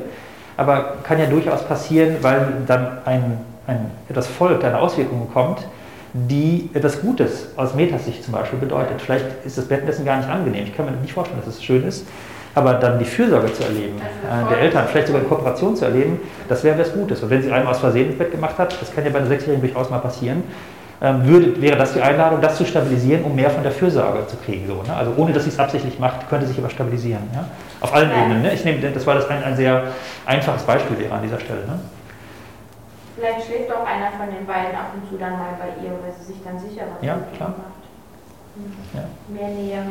aber 0.56 0.96
kann 1.02 1.18
ja 1.18 1.26
durchaus 1.26 1.62
passieren, 1.64 2.16
weil 2.22 2.46
dann 2.66 2.98
ein, 3.04 3.38
ein, 3.66 3.90
etwas 4.08 4.26
folgt, 4.26 4.64
eine 4.64 4.78
Auswirkung 4.78 5.28
kommt, 5.32 5.66
die 6.14 6.70
etwas 6.72 7.00
Gutes 7.02 7.48
aus 7.56 7.74
Metasicht 7.74 8.24
zum 8.24 8.32
Beispiel 8.32 8.58
bedeutet. 8.58 9.02
Vielleicht 9.02 9.26
ist 9.44 9.58
das 9.58 9.66
Bettnessen 9.66 10.04
gar 10.04 10.16
nicht 10.16 10.30
angenehm. 10.30 10.64
Ich 10.64 10.74
kann 10.74 10.86
mir 10.86 10.92
nicht 10.92 11.12
vorstellen, 11.12 11.40
dass 11.44 11.54
es 11.54 11.62
schön 11.62 11.86
ist. 11.86 12.06
Aber 12.56 12.74
dann 12.74 13.00
die 13.00 13.04
Fürsorge 13.04 13.52
zu 13.52 13.64
erleben, 13.64 14.00
äh, 14.00 14.48
der 14.48 14.60
Eltern, 14.60 14.86
vielleicht 14.88 15.08
sogar 15.08 15.22
in 15.22 15.28
Kooperation 15.28 15.74
zu 15.74 15.86
erleben, 15.86 16.20
das 16.48 16.62
wäre 16.62 16.78
was 16.78 16.92
Gutes. 16.92 17.20
Und 17.20 17.30
wenn 17.30 17.42
sie 17.42 17.50
einmal 17.50 17.74
aus 17.74 17.80
Versehen 17.80 18.10
ins 18.10 18.18
Bett 18.18 18.30
gemacht 18.30 18.56
hat, 18.58 18.80
das 18.80 18.94
kann 18.94 19.04
ja 19.04 19.10
bei 19.10 19.18
einer 19.18 19.26
Sechsjährigen 19.26 19.60
durchaus 19.60 19.90
mal 19.90 19.98
passieren, 19.98 20.44
würde, 21.26 21.60
wäre 21.60 21.76
das 21.76 21.92
die 21.92 22.00
Einladung, 22.00 22.40
das 22.40 22.56
zu 22.56 22.64
stabilisieren, 22.64 23.24
um 23.24 23.34
mehr 23.34 23.50
von 23.50 23.62
der 23.62 23.72
Fürsorge 23.72 24.26
zu 24.26 24.36
kriegen. 24.38 24.66
So, 24.66 24.82
ne? 24.82 24.96
Also 24.96 25.12
ohne, 25.16 25.32
dass 25.32 25.44
sie 25.44 25.50
es 25.50 25.58
absichtlich 25.58 25.98
macht, 25.98 26.28
könnte 26.28 26.46
sich 26.46 26.58
aber 26.58 26.70
stabilisieren. 26.70 27.22
Ja? 27.34 27.44
Auf 27.80 27.94
allen 27.94 28.10
ja. 28.10 28.22
Ebenen. 28.22 28.42
Ne? 28.42 28.54
Ich 28.54 28.64
nehme, 28.64 28.80
das 28.90 29.06
war 29.06 29.14
das 29.14 29.28
ein, 29.28 29.42
ein 29.42 29.56
sehr 29.56 29.84
einfaches 30.24 30.62
Beispiel 30.62 30.98
wäre 30.98 31.14
an 31.14 31.22
dieser 31.22 31.38
Stelle. 31.40 31.60
Ne? 31.66 31.78
Vielleicht 33.16 33.46
schläft 33.46 33.70
auch 33.70 33.86
einer 33.86 34.10
von 34.12 34.34
den 34.34 34.46
beiden 34.46 34.74
ab 34.74 34.92
und 34.94 35.08
zu 35.08 35.16
dann 35.18 35.32
mal 35.32 35.54
bei 35.58 35.84
ihr, 35.84 35.90
weil 35.90 36.12
sie 36.18 36.32
sich 36.32 36.42
dann 36.42 36.58
sicherer 36.58 36.96
ja, 37.02 37.18
klar. 37.36 37.50
macht. 37.50 37.73
Mehr 39.28 39.48
Nähe. 39.48 39.82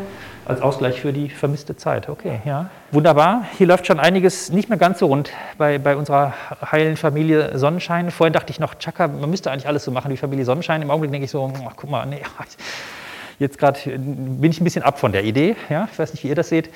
Als 0.46 0.62
Ausgleich 0.62 1.02
für 1.02 1.12
die 1.12 1.30
vermisste 1.30 1.76
Zeit. 1.76 2.08
Okay, 2.08 2.40
ja. 2.46 2.70
Wunderbar. 2.92 3.46
Hier 3.58 3.68
läuft 3.68 3.88
schon 3.88 4.00
einiges 4.00 4.52
nicht 4.52 4.70
mehr 4.70 4.78
ganz 4.78 5.00
so 5.00 5.08
rund 5.08 5.32
bei, 5.58 5.80
bei 5.80 5.98
unserer 5.98 6.34
heilen 6.72 6.96
Familie 6.96 7.58
Sonnenschein. 7.58 8.10
Vorhin 8.12 8.34
dachte 8.34 8.52
ich 8.52 8.60
noch, 8.60 8.76
Chaka, 8.76 9.08
man 9.10 9.30
müsste 9.30 9.52
eigentlich 9.52 9.68
alles 9.68 9.84
so 9.84 9.92
machen 9.92 10.12
wie 10.12 10.18
Familie 10.18 10.46
Sonnenschein. 10.46 10.82
Im 10.82 10.92
Augenblick 10.92 11.12
denke 11.12 11.26
ich 11.26 11.32
so, 11.32 11.52
ach, 11.68 11.74
guck 11.76 11.90
mal, 11.90 12.06
nee, 12.06 12.22
jetzt 13.40 13.58
gerade 13.58 13.80
bin 13.86 14.50
ich 14.50 14.62
ein 14.62 14.64
bisschen 14.64 14.84
ab 14.84 14.98
von 14.98 15.12
der 15.12 15.26
Idee. 15.26 15.58
Ja? 15.70 15.90
Ich 15.92 16.00
weiß 16.00 16.14
nicht, 16.14 16.24
wie 16.24 16.30
ihr 16.30 16.36
das 16.36 16.48
seht. 16.48 16.70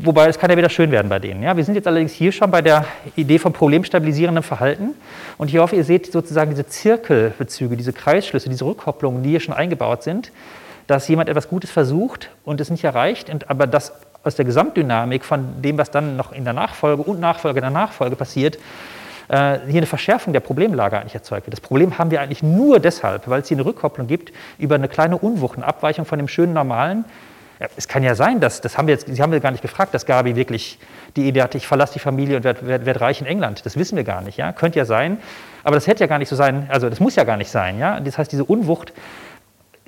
Wobei 0.00 0.28
es 0.28 0.38
kann 0.38 0.50
ja 0.50 0.56
wieder 0.56 0.70
schön 0.70 0.92
werden 0.92 1.08
bei 1.08 1.18
denen. 1.18 1.42
Ja? 1.42 1.56
Wir 1.56 1.64
sind 1.64 1.74
jetzt 1.74 1.88
allerdings 1.88 2.12
hier 2.12 2.30
schon 2.30 2.52
bei 2.52 2.62
der 2.62 2.84
Idee 3.16 3.40
vom 3.40 3.52
problemstabilisierenden 3.52 4.44
Verhalten. 4.44 4.90
Und 5.38 5.48
ich 5.48 5.58
hoffe, 5.58 5.74
ihr 5.74 5.84
seht 5.84 6.12
sozusagen 6.12 6.50
diese 6.50 6.66
Zirkelbezüge, 6.66 7.76
diese 7.76 7.92
Kreisschlüsse, 7.92 8.48
diese 8.48 8.64
Rückkopplungen, 8.64 9.24
die 9.24 9.30
hier 9.30 9.40
schon 9.40 9.54
eingebaut 9.54 10.04
sind 10.04 10.30
dass 10.90 11.06
jemand 11.06 11.28
etwas 11.28 11.48
Gutes 11.48 11.70
versucht 11.70 12.30
und 12.44 12.60
es 12.60 12.68
nicht 12.68 12.82
erreicht, 12.82 13.30
aber 13.48 13.68
dass 13.68 13.92
aus 14.24 14.34
der 14.34 14.44
Gesamtdynamik 14.44 15.24
von 15.24 15.62
dem, 15.62 15.78
was 15.78 15.92
dann 15.92 16.16
noch 16.16 16.32
in 16.32 16.42
der 16.44 16.52
Nachfolge 16.52 17.02
und 17.02 17.20
Nachfolge 17.20 17.60
der 17.60 17.70
Nachfolge 17.70 18.16
passiert, 18.16 18.56
äh, 19.28 19.60
hier 19.68 19.78
eine 19.78 19.86
Verschärfung 19.86 20.32
der 20.32 20.40
Problemlage 20.40 20.98
eigentlich 20.98 21.14
erzeugt 21.14 21.46
wird. 21.46 21.52
Das 21.52 21.60
Problem 21.60 21.96
haben 21.96 22.10
wir 22.10 22.20
eigentlich 22.20 22.42
nur 22.42 22.80
deshalb, 22.80 23.28
weil 23.28 23.42
es 23.42 23.48
hier 23.48 23.56
eine 23.56 23.64
Rückkopplung 23.64 24.08
gibt 24.08 24.32
über 24.58 24.74
eine 24.74 24.88
kleine 24.88 25.16
Unwucht, 25.16 25.58
eine 25.58 25.66
Abweichung 25.66 26.04
von 26.04 26.18
dem 26.18 26.26
schönen 26.26 26.54
Normalen. 26.54 27.04
Ja, 27.60 27.68
es 27.76 27.86
kann 27.86 28.02
ja 28.02 28.16
sein, 28.16 28.40
dass, 28.40 28.60
das 28.60 28.76
haben 28.76 28.88
wir 28.88 28.94
jetzt, 28.94 29.06
Sie 29.06 29.22
haben 29.22 29.30
wir 29.30 29.38
gar 29.38 29.52
nicht 29.52 29.62
gefragt, 29.62 29.94
dass 29.94 30.06
Gabi 30.06 30.34
wirklich 30.34 30.80
die 31.14 31.28
Idee 31.28 31.42
hatte, 31.42 31.56
ich 31.56 31.68
verlasse 31.68 31.92
die 31.92 31.98
Familie 32.00 32.38
und 32.38 32.42
werde 32.42 32.66
werd, 32.66 32.84
werd 32.84 33.00
reich 33.00 33.20
in 33.20 33.28
England. 33.28 33.64
Das 33.64 33.76
wissen 33.76 33.96
wir 33.96 34.04
gar 34.04 34.22
nicht, 34.22 34.38
ja, 34.38 34.52
könnte 34.52 34.78
ja 34.78 34.84
sein. 34.84 35.18
Aber 35.62 35.76
das 35.76 35.86
hätte 35.86 36.00
ja 36.00 36.08
gar 36.08 36.18
nicht 36.18 36.30
so 36.30 36.36
sein, 36.36 36.66
also 36.68 36.90
das 36.90 36.98
muss 36.98 37.14
ja 37.14 37.22
gar 37.22 37.36
nicht 37.36 37.50
sein, 37.50 37.78
ja. 37.78 38.00
Das 38.00 38.18
heißt, 38.18 38.32
diese 38.32 38.44
Unwucht 38.44 38.92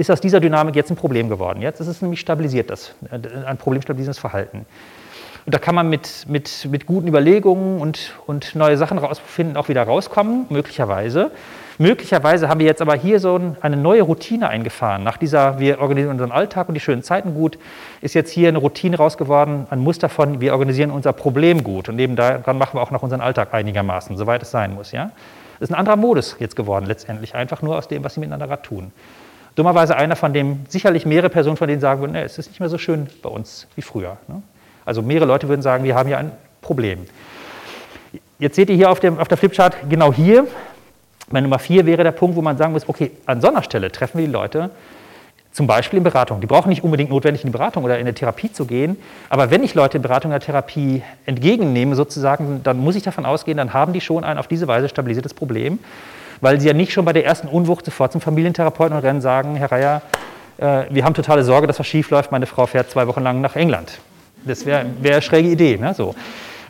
ist 0.03 0.11
aus 0.11 0.21
dieser 0.21 0.41
Dynamik 0.41 0.77
jetzt 0.77 0.91
ein 0.91 0.97
Problem 0.97 1.29
geworden. 1.29 1.62
Jetzt 1.62 1.81
ist 1.81 1.87
es 1.87 2.03
nämlich 2.03 2.21
stabilisiert, 2.21 2.71
das, 2.71 2.95
äh, 3.11 3.47
ein 3.47 3.57
problemstabilisierendes 3.57 4.19
Verhalten. 4.19 4.67
Und 5.45 5.55
da 5.55 5.59
kann 5.59 5.75
man 5.75 5.88
mit, 5.88 6.27
mit, 6.29 6.69
mit 6.71 6.87
guten 6.87 7.09
Überlegungen 7.09 7.81
und, 7.81 8.12
und 8.27 8.55
neue 8.55 8.77
Sachen 8.77 8.99
rausfinden, 8.99 9.57
auch 9.57 9.69
wieder 9.69 9.83
rauskommen, 9.83 10.47
möglicherweise. 10.51 11.33
Möglicherweise 11.79 12.49
haben 12.49 12.61
wir 12.61 12.67
jetzt 12.67 12.83
aber 12.83 12.95
hier 12.95 13.19
so 13.19 13.41
eine 13.61 13.77
neue 13.77 14.03
Routine 14.03 14.49
eingefahren. 14.49 15.03
Nach 15.03 15.17
dieser, 15.17 15.59
wir 15.59 15.81
organisieren 15.81 16.12
unseren 16.12 16.31
Alltag 16.31 16.69
und 16.69 16.75
die 16.75 16.81
schönen 16.81 17.03
Zeiten 17.03 17.35
gut, 17.35 17.59
ist 18.03 18.15
jetzt 18.15 18.31
hier 18.31 18.49
eine 18.49 18.59
Routine 18.59 18.97
rausgeworden, 18.97 19.67
ein 19.71 19.81
Muster 19.81 20.09
von, 20.09 20.41
wir 20.41 20.53
organisieren 20.53 20.91
unser 20.91 21.12
Problem 21.12 21.65
gut. 21.65 21.88
Und 21.88 21.97
neben 21.97 22.15
daran 22.15 22.59
machen 22.59 22.77
wir 22.77 22.83
auch 22.83 22.91
noch 22.91 23.03
unseren 23.03 23.21
Alltag 23.21 23.53
einigermaßen, 23.53 24.17
soweit 24.17 24.43
es 24.43 24.51
sein 24.51 24.75
muss. 24.75 24.93
Ja? 24.93 25.11
Das 25.59 25.71
ist 25.71 25.75
ein 25.75 25.79
anderer 25.79 25.97
Modus 25.97 26.37
jetzt 26.38 26.57
geworden, 26.57 26.87
letztendlich, 26.87 27.35
einfach 27.35 27.62
nur 27.62 27.79
aus 27.79 27.88
dem, 27.88 28.05
was 28.05 28.15
sie 28.15 28.21
miteinander 28.21 28.62
tun. 28.62 28.93
Dummerweise 29.55 29.97
einer, 29.97 30.17
von 30.17 30.33
dem 30.33 30.61
sicherlich 30.69 31.05
mehrere 31.05 31.29
Personen 31.29 31.57
von 31.57 31.69
denen 31.69 31.81
sagen 31.81 32.01
würden, 32.01 32.12
nee, 32.12 32.23
es 32.23 32.38
ist 32.38 32.49
nicht 32.49 32.61
mehr 32.61 32.69
so 32.69 32.79
schön 32.79 33.09
bei 33.23 33.29
uns 33.29 33.67
wie 33.77 33.83
früher. 33.83 34.17
Ne? 34.29 34.43
Also 34.85 35.03
mehrere 35.03 35.27
Leute 35.27 35.49
würden 35.49 35.62
sagen, 35.62 35.85
wir 35.85 35.95
haben 35.95 36.09
ja 36.09 36.19
ein 36.19 36.33
Problem. 36.62 37.07
Jetzt 38.38 38.57
seht 38.57 38.71
ihr 38.71 38.77
hier 38.77 38.91
auf, 38.91 39.01
dem, 39.01 39.19
auf 39.19 39.29
der 39.29 39.37
Flipchart, 39.37 39.77
genau 39.88 40.12
hier, 40.12 40.47
bei 41.31 41.41
Nummer 41.41 41.59
4 41.59 41.87
wäre 41.87 42.03
der 42.03 42.12
Punkt, 42.12 42.37
wo 42.37 42.43
man 42.43 42.57
sagen 42.57 42.73
muss, 42.73 42.88
okay, 42.88 43.12
an 43.27 43.41
so 43.41 43.49
einer 43.49 43.62
Stelle 43.62 43.91
treffen 43.93 44.19
wir 44.19 44.27
die 44.27 44.33
Leute, 44.33 44.71
zum 45.53 45.67
Beispiel 45.67 45.99
in 45.99 46.03
Beratung. 46.03 46.41
Die 46.41 46.47
brauchen 46.47 46.71
nicht 46.71 46.83
unbedingt 46.83 47.11
notwendig 47.11 47.43
in 47.43 47.49
die 47.49 47.53
Beratung 47.53 47.85
oder 47.85 47.97
in 47.97 48.01
eine 48.01 48.15
Therapie 48.15 48.53
zu 48.53 48.65
gehen, 48.65 48.97
aber 49.29 49.51
wenn 49.51 49.62
ich 49.62 49.75
Leute 49.75 49.99
in 49.99 50.03
Beratung 50.03 50.31
oder 50.31 50.41
Therapie 50.41 51.03
entgegennehme, 51.27 51.95
sozusagen, 51.95 52.62
dann 52.62 52.79
muss 52.79 52.97
ich 52.97 53.03
davon 53.03 53.27
ausgehen, 53.27 53.59
dann 53.59 53.73
haben 53.73 53.93
die 53.93 54.01
schon 54.01 54.25
ein 54.25 54.38
auf 54.38 54.49
diese 54.49 54.67
Weise 54.67 54.88
stabilisiertes 54.88 55.35
Problem 55.35 55.79
weil 56.42 56.61
sie 56.61 56.66
ja 56.66 56.74
nicht 56.74 56.92
schon 56.92 57.07
bei 57.07 57.14
der 57.14 57.24
ersten 57.24 57.48
Unwucht 57.48 57.87
sofort 57.87 58.12
zum 58.12 58.20
Familientherapeuten 58.20 58.94
und 58.94 59.02
rennen 59.02 59.22
sagen, 59.22 59.55
Herr 59.55 59.72
Reier, 59.72 60.02
äh, 60.59 60.85
wir 60.90 61.05
haben 61.05 61.14
totale 61.14 61.44
Sorge, 61.44 61.66
dass 61.68 61.78
was 61.78 61.87
schief 61.87 62.11
läuft, 62.11 62.33
meine 62.33 62.46
Frau 62.46 62.66
fährt 62.66 62.90
zwei 62.90 63.07
Wochen 63.07 63.22
lang 63.22 63.40
nach 63.40 63.57
England. 63.57 63.98
Das 64.44 64.66
wäre 64.66 64.85
wär 65.00 65.12
eine 65.12 65.22
schräge 65.22 65.48
Idee. 65.48 65.78
Ne? 65.78 65.94
So. 65.94 66.16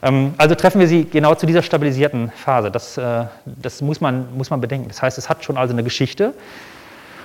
Ähm, 0.02 0.34
also 0.36 0.54
treffen 0.54 0.78
wir 0.78 0.86
sie 0.86 1.06
genau 1.06 1.34
zu 1.34 1.46
dieser 1.46 1.62
stabilisierten 1.62 2.30
Phase. 2.36 2.70
Das, 2.70 2.98
äh, 2.98 3.24
das 3.46 3.80
muss, 3.80 4.02
man, 4.02 4.26
muss 4.36 4.50
man 4.50 4.60
bedenken. 4.60 4.88
Das 4.88 5.00
heißt, 5.00 5.16
es 5.16 5.30
hat 5.30 5.42
schon 5.42 5.56
also 5.56 5.72
eine 5.72 5.82
Geschichte. 5.82 6.34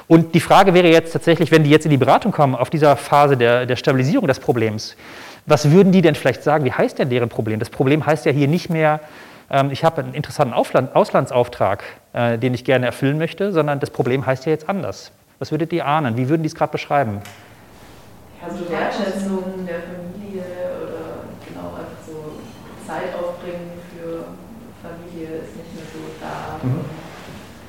Und 0.08 0.34
die 0.34 0.40
Frage 0.40 0.74
wäre 0.74 0.88
jetzt 0.88 1.12
tatsächlich, 1.12 1.52
wenn 1.52 1.66
die 1.66 1.70
jetzt 1.70 1.86
in 1.86 1.92
die 1.92 1.98
Beratung 1.98 2.32
kommen, 2.32 2.56
auf 2.56 2.70
dieser 2.70 2.96
Phase 2.96 3.36
der, 3.36 3.66
der 3.66 3.76
Stabilisierung 3.76 4.26
des 4.26 4.40
Problems, 4.40 4.96
was 5.46 5.70
würden 5.70 5.92
die 5.92 6.02
denn 6.02 6.16
vielleicht 6.16 6.44
sagen? 6.44 6.64
Wie 6.64 6.72
heißt 6.72 6.98
denn 6.98 7.10
deren 7.10 7.28
Problem? 7.28 7.60
Das 7.60 7.70
Problem 7.70 8.06
heißt 8.06 8.26
ja 8.26 8.32
hier 8.32 8.48
nicht 8.48 8.70
mehr, 8.70 9.02
ähm, 9.50 9.70
ich 9.72 9.84
habe 9.84 10.02
einen 10.02 10.14
interessanten 10.14 10.54
Auslandsauftrag, 10.54 11.84
äh, 12.18 12.40
den 12.40 12.56
ich 12.56 12.66
gerne 12.66 12.88
erfüllen 12.88 13.20
möchte, 13.20 13.52
sondern 13.52 13.80
das 13.80 13.92
Problem 13.92 14.26
heißt 14.26 14.48
ja 14.48 14.52
jetzt 14.52 14.68
anders. 14.68 15.12
Was 15.38 15.52
würdet 15.52 15.72
ihr 15.72 15.86
ahnen? 15.86 16.18
Wie 16.18 16.28
würden 16.28 16.42
die 16.42 16.48
es 16.48 16.56
gerade 16.56 16.72
beschreiben? 16.72 17.22
Also 18.42 18.68
Wertschätzung 18.72 19.68
der 19.68 19.82
Familie 19.86 20.42
oder 20.82 21.30
genau 21.46 21.76
einfach 21.78 22.02
so 22.08 22.42
Zeit 22.88 23.14
aufbringen 23.14 23.70
für 23.94 24.26
Familie 24.82 25.46
ist 25.46 25.58
nicht 25.58 25.76
mehr 25.76 25.86
so 25.94 26.00
da. 26.20 26.66
Mhm. 26.68 26.86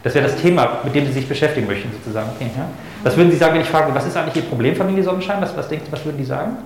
Das 0.03 0.15
wäre 0.15 0.27
das 0.27 0.37
Thema, 0.41 0.79
mit 0.83 0.95
dem 0.95 1.05
Sie 1.05 1.13
sich 1.13 1.29
beschäftigen 1.29 1.67
möchten, 1.67 1.93
sozusagen. 1.93 2.31
Okay, 2.35 2.51
ja. 2.57 2.69
Was 3.03 3.19
würden 3.19 3.31
Sie 3.31 3.37
sagen, 3.37 3.53
wenn 3.53 3.61
ich 3.61 3.69
frage, 3.69 3.95
was 3.95 4.07
ist 4.07 4.17
eigentlich 4.17 4.37
Ihr 4.37 4.49
Problem, 4.49 4.75
Familie 4.75 5.03
Sonnenschein? 5.03 5.43
Was, 5.43 5.55
was, 5.55 5.69
denkt, 5.69 5.93
was 5.93 6.03
würden 6.07 6.17
die 6.17 6.25
sagen? 6.25 6.57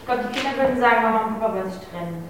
Ich 0.00 0.06
glaube, 0.06 0.22
die 0.32 0.38
Kinder 0.38 0.56
würden 0.56 0.80
sagen, 0.80 1.02
Mama 1.02 1.26
und 1.26 1.38
Papa 1.38 1.54
wollen 1.54 1.70
sich 1.70 1.82
trennen. 1.90 2.24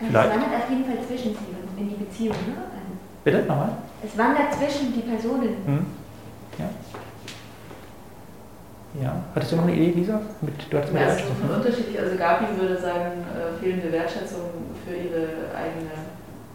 Es 0.00 0.12
wandert 0.12 0.32
auf 0.32 0.70
jeden 0.70 0.84
Fall 0.84 0.98
zwischen 1.06 1.36
sie 1.36 1.80
in 1.80 1.88
die 1.90 1.94
Beziehung. 1.94 2.36
Ne? 2.46 2.78
Bitte, 3.28 3.44
nochmal? 3.44 3.76
Es 4.02 4.16
wandert 4.16 4.54
zwischen 4.56 4.94
die 4.94 5.04
Personen. 5.04 5.60
Hm. 5.66 5.84
Ja. 6.56 6.70
Ja, 9.04 9.22
hattest 9.34 9.52
du 9.52 9.56
noch 9.56 9.64
eine 9.64 9.74
Idee, 9.76 10.00
Lisa? 10.00 10.18
Mit, 10.40 10.54
du 10.72 10.78
hattest 10.78 10.94
ja, 10.94 11.12
es 11.12 11.20
ist 11.20 11.28
unterschiedlich. 11.44 12.00
Also 12.00 12.16
Gabi 12.16 12.46
würde 12.58 12.80
sagen, 12.80 13.20
äh, 13.36 13.52
fehlende 13.60 13.92
Wertschätzung 13.92 14.48
für 14.80 14.96
ihre 14.96 15.52
eigene 15.52 16.08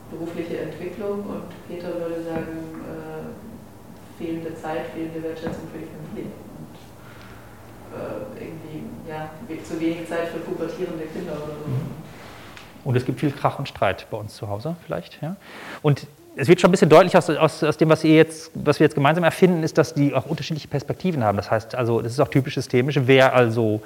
berufliche 0.10 0.66
Entwicklung 0.66 1.22
und 1.30 1.46
Peter 1.70 1.94
würde 1.94 2.26
sagen, 2.26 2.82
äh, 2.90 4.18
fehlende 4.18 4.56
Zeit, 4.58 4.90
fehlende 4.96 5.22
Wertschätzung 5.22 5.70
für 5.70 5.78
die 5.78 5.94
Familie. 5.94 6.34
Und 6.58 6.74
äh, 7.94 8.50
irgendwie, 8.50 8.90
ja, 9.06 9.30
zu 9.62 9.80
wenig 9.80 10.10
Zeit 10.10 10.34
für 10.34 10.42
pubertierende 10.42 11.06
Kinder 11.06 11.38
oder 11.38 11.54
so. 11.54 11.70
Mhm. 11.70 12.03
Und 12.84 12.96
es 12.96 13.06
gibt 13.06 13.20
viel 13.20 13.32
Krach 13.32 13.60
und 13.60 13.68
Streit 13.68 14.08
bei 14.12 14.18
uns 14.18 14.36
zu 14.36 14.50
Hause 14.50 14.76
vielleicht. 14.86 15.22
Ja? 15.22 15.36
Und 15.82 16.08
es 16.36 16.48
wird 16.48 16.60
schon 16.60 16.70
ein 16.70 16.72
bisschen 16.72 16.90
deutlich 16.90 17.16
aus, 17.16 17.30
aus, 17.30 17.64
aus, 17.64 17.78
dem, 17.78 17.90
was, 17.90 18.04
ihr 18.04 18.16
jetzt, 18.16 18.52
was 18.56 18.80
wir 18.80 18.86
jetzt 18.86 18.96
gemeinsam 18.96 19.24
erfinden, 19.24 19.64
ist, 19.64 19.78
dass 19.78 19.94
die 19.94 20.14
auch 20.14 20.26
unterschiedliche 20.26 20.68
Perspektiven 20.68 21.24
haben. 21.24 21.38
Das 21.38 21.52
heißt, 21.52 21.76
also, 21.76 22.02
das 22.02 22.14
ist 22.14 22.20
auch 22.20 22.28
typisch 22.28 22.56
systemisch. 22.56 23.00
Wer 23.06 23.34
also 23.34 23.82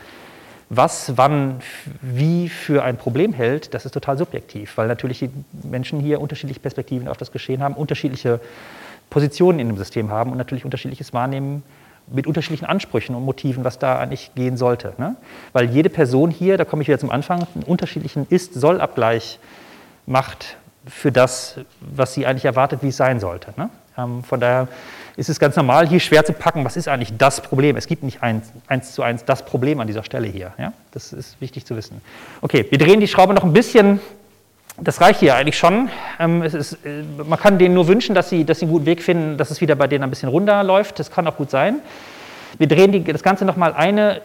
was, 0.70 1.14
wann, 1.16 1.62
wie 2.02 2.50
für 2.50 2.84
ein 2.84 2.98
Problem 2.98 3.34
hält, 3.34 3.74
das 3.74 3.86
ist 3.86 3.94
total 3.94 4.18
subjektiv, 4.18 4.78
weil 4.78 4.88
natürlich 4.88 5.20
die 5.20 5.30
Menschen 5.64 6.00
hier 6.00 6.20
unterschiedliche 6.20 6.60
Perspektiven 6.60 7.08
auf 7.08 7.18
das 7.18 7.32
Geschehen 7.32 7.64
haben, 7.64 7.74
unterschiedliche 7.76 8.42
Positionen 9.10 9.60
in 9.60 9.68
dem 9.68 9.78
System 9.78 10.12
haben 10.12 10.32
und 10.32 10.38
natürlich 10.38 10.66
unterschiedliches 10.66 11.14
Wahrnehmen 11.14 11.64
mit 12.12 12.28
unterschiedlichen 12.28 12.66
Ansprüchen 12.66 13.16
und 13.16 13.24
Motiven, 13.24 13.64
was 13.64 13.80
da 13.80 14.00
eigentlich 14.00 14.34
gehen 14.36 14.58
sollte. 14.58 14.94
Ne? 14.98 15.16
Weil 15.54 15.70
jede 15.70 15.90
Person 15.90 16.32
hier, 16.32 16.58
da 16.58 16.66
komme 16.66 16.82
ich 16.82 16.88
wieder 16.88 17.00
zum 17.00 17.12
Anfang, 17.12 17.46
einen 17.54 17.64
unterschiedlichen 17.64 18.26
Ist-Soll-Abgleich 18.30 19.40
macht 20.06 20.58
für 20.86 21.12
das, 21.12 21.60
was 21.82 22.14
sie 22.14 22.26
eigentlich 22.26 22.46
erwartet, 22.46 22.80
wie 22.82 22.90
es 22.90 22.98
sein 22.98 23.20
sollte. 23.20 23.54
Ne? 23.58 23.70
Ähm, 23.98 24.24
von 24.24 24.40
daher 24.40 24.68
ist 25.18 25.30
es 25.30 25.40
ganz 25.40 25.56
normal, 25.56 25.88
hier 25.88 26.00
schwer 26.00 26.24
zu 26.24 26.32
packen, 26.32 26.64
was 26.64 26.78
ist 26.78 26.88
eigentlich 26.88 27.18
das 27.18 27.42
Problem. 27.42 27.76
Es 27.76 27.88
gibt 27.88 28.04
nicht 28.04 28.22
eins, 28.22 28.52
eins 28.68 28.94
zu 28.94 29.02
eins 29.02 29.26
das 29.26 29.44
Problem 29.44 29.80
an 29.80 29.88
dieser 29.88 30.04
Stelle 30.04 30.28
hier. 30.28 30.54
Ja? 30.58 30.74
Das 30.92 31.12
ist 31.12 31.42
wichtig 31.42 31.66
zu 31.66 31.76
wissen. 31.76 32.02
Okay, 32.42 32.66
wir 32.70 32.78
drehen 32.78 33.00
die 33.00 33.08
Schraube 33.08 33.34
noch 33.34 33.44
ein 33.44 33.54
bisschen. 33.54 34.00
Das 34.80 35.02
reicht 35.02 35.22
hier 35.22 35.36
eigentlich 35.36 35.58
schon. 35.58 35.90
Ähm, 36.20 36.44
ist, 36.44 36.74
äh, 36.86 37.02
man 37.28 37.40
kann 37.40 37.58
denen 37.58 37.74
nur 37.74 37.88
wünschen, 37.88 38.14
dass 38.14 38.30
sie, 38.30 38.46
dass 38.46 38.60
sie 38.60 38.66
einen 38.66 38.74
guten 38.74 38.86
Weg 38.86 39.02
finden, 39.02 39.38
dass 39.38 39.50
es 39.50 39.60
wieder 39.60 39.76
bei 39.76 39.88
denen 39.88 40.04
ein 40.04 40.10
bisschen 40.12 40.30
runterläuft. 40.30 41.00
Das 41.00 41.10
kann 41.10 41.26
auch 41.28 41.36
gut 41.36 41.50
sein. 41.50 41.80
Wir 42.60 42.68
drehen 42.68 42.92
die, 42.92 43.04
das 43.04 43.24
Ganze 43.24 43.46
nochmal 43.46 43.74
eine 43.74 44.22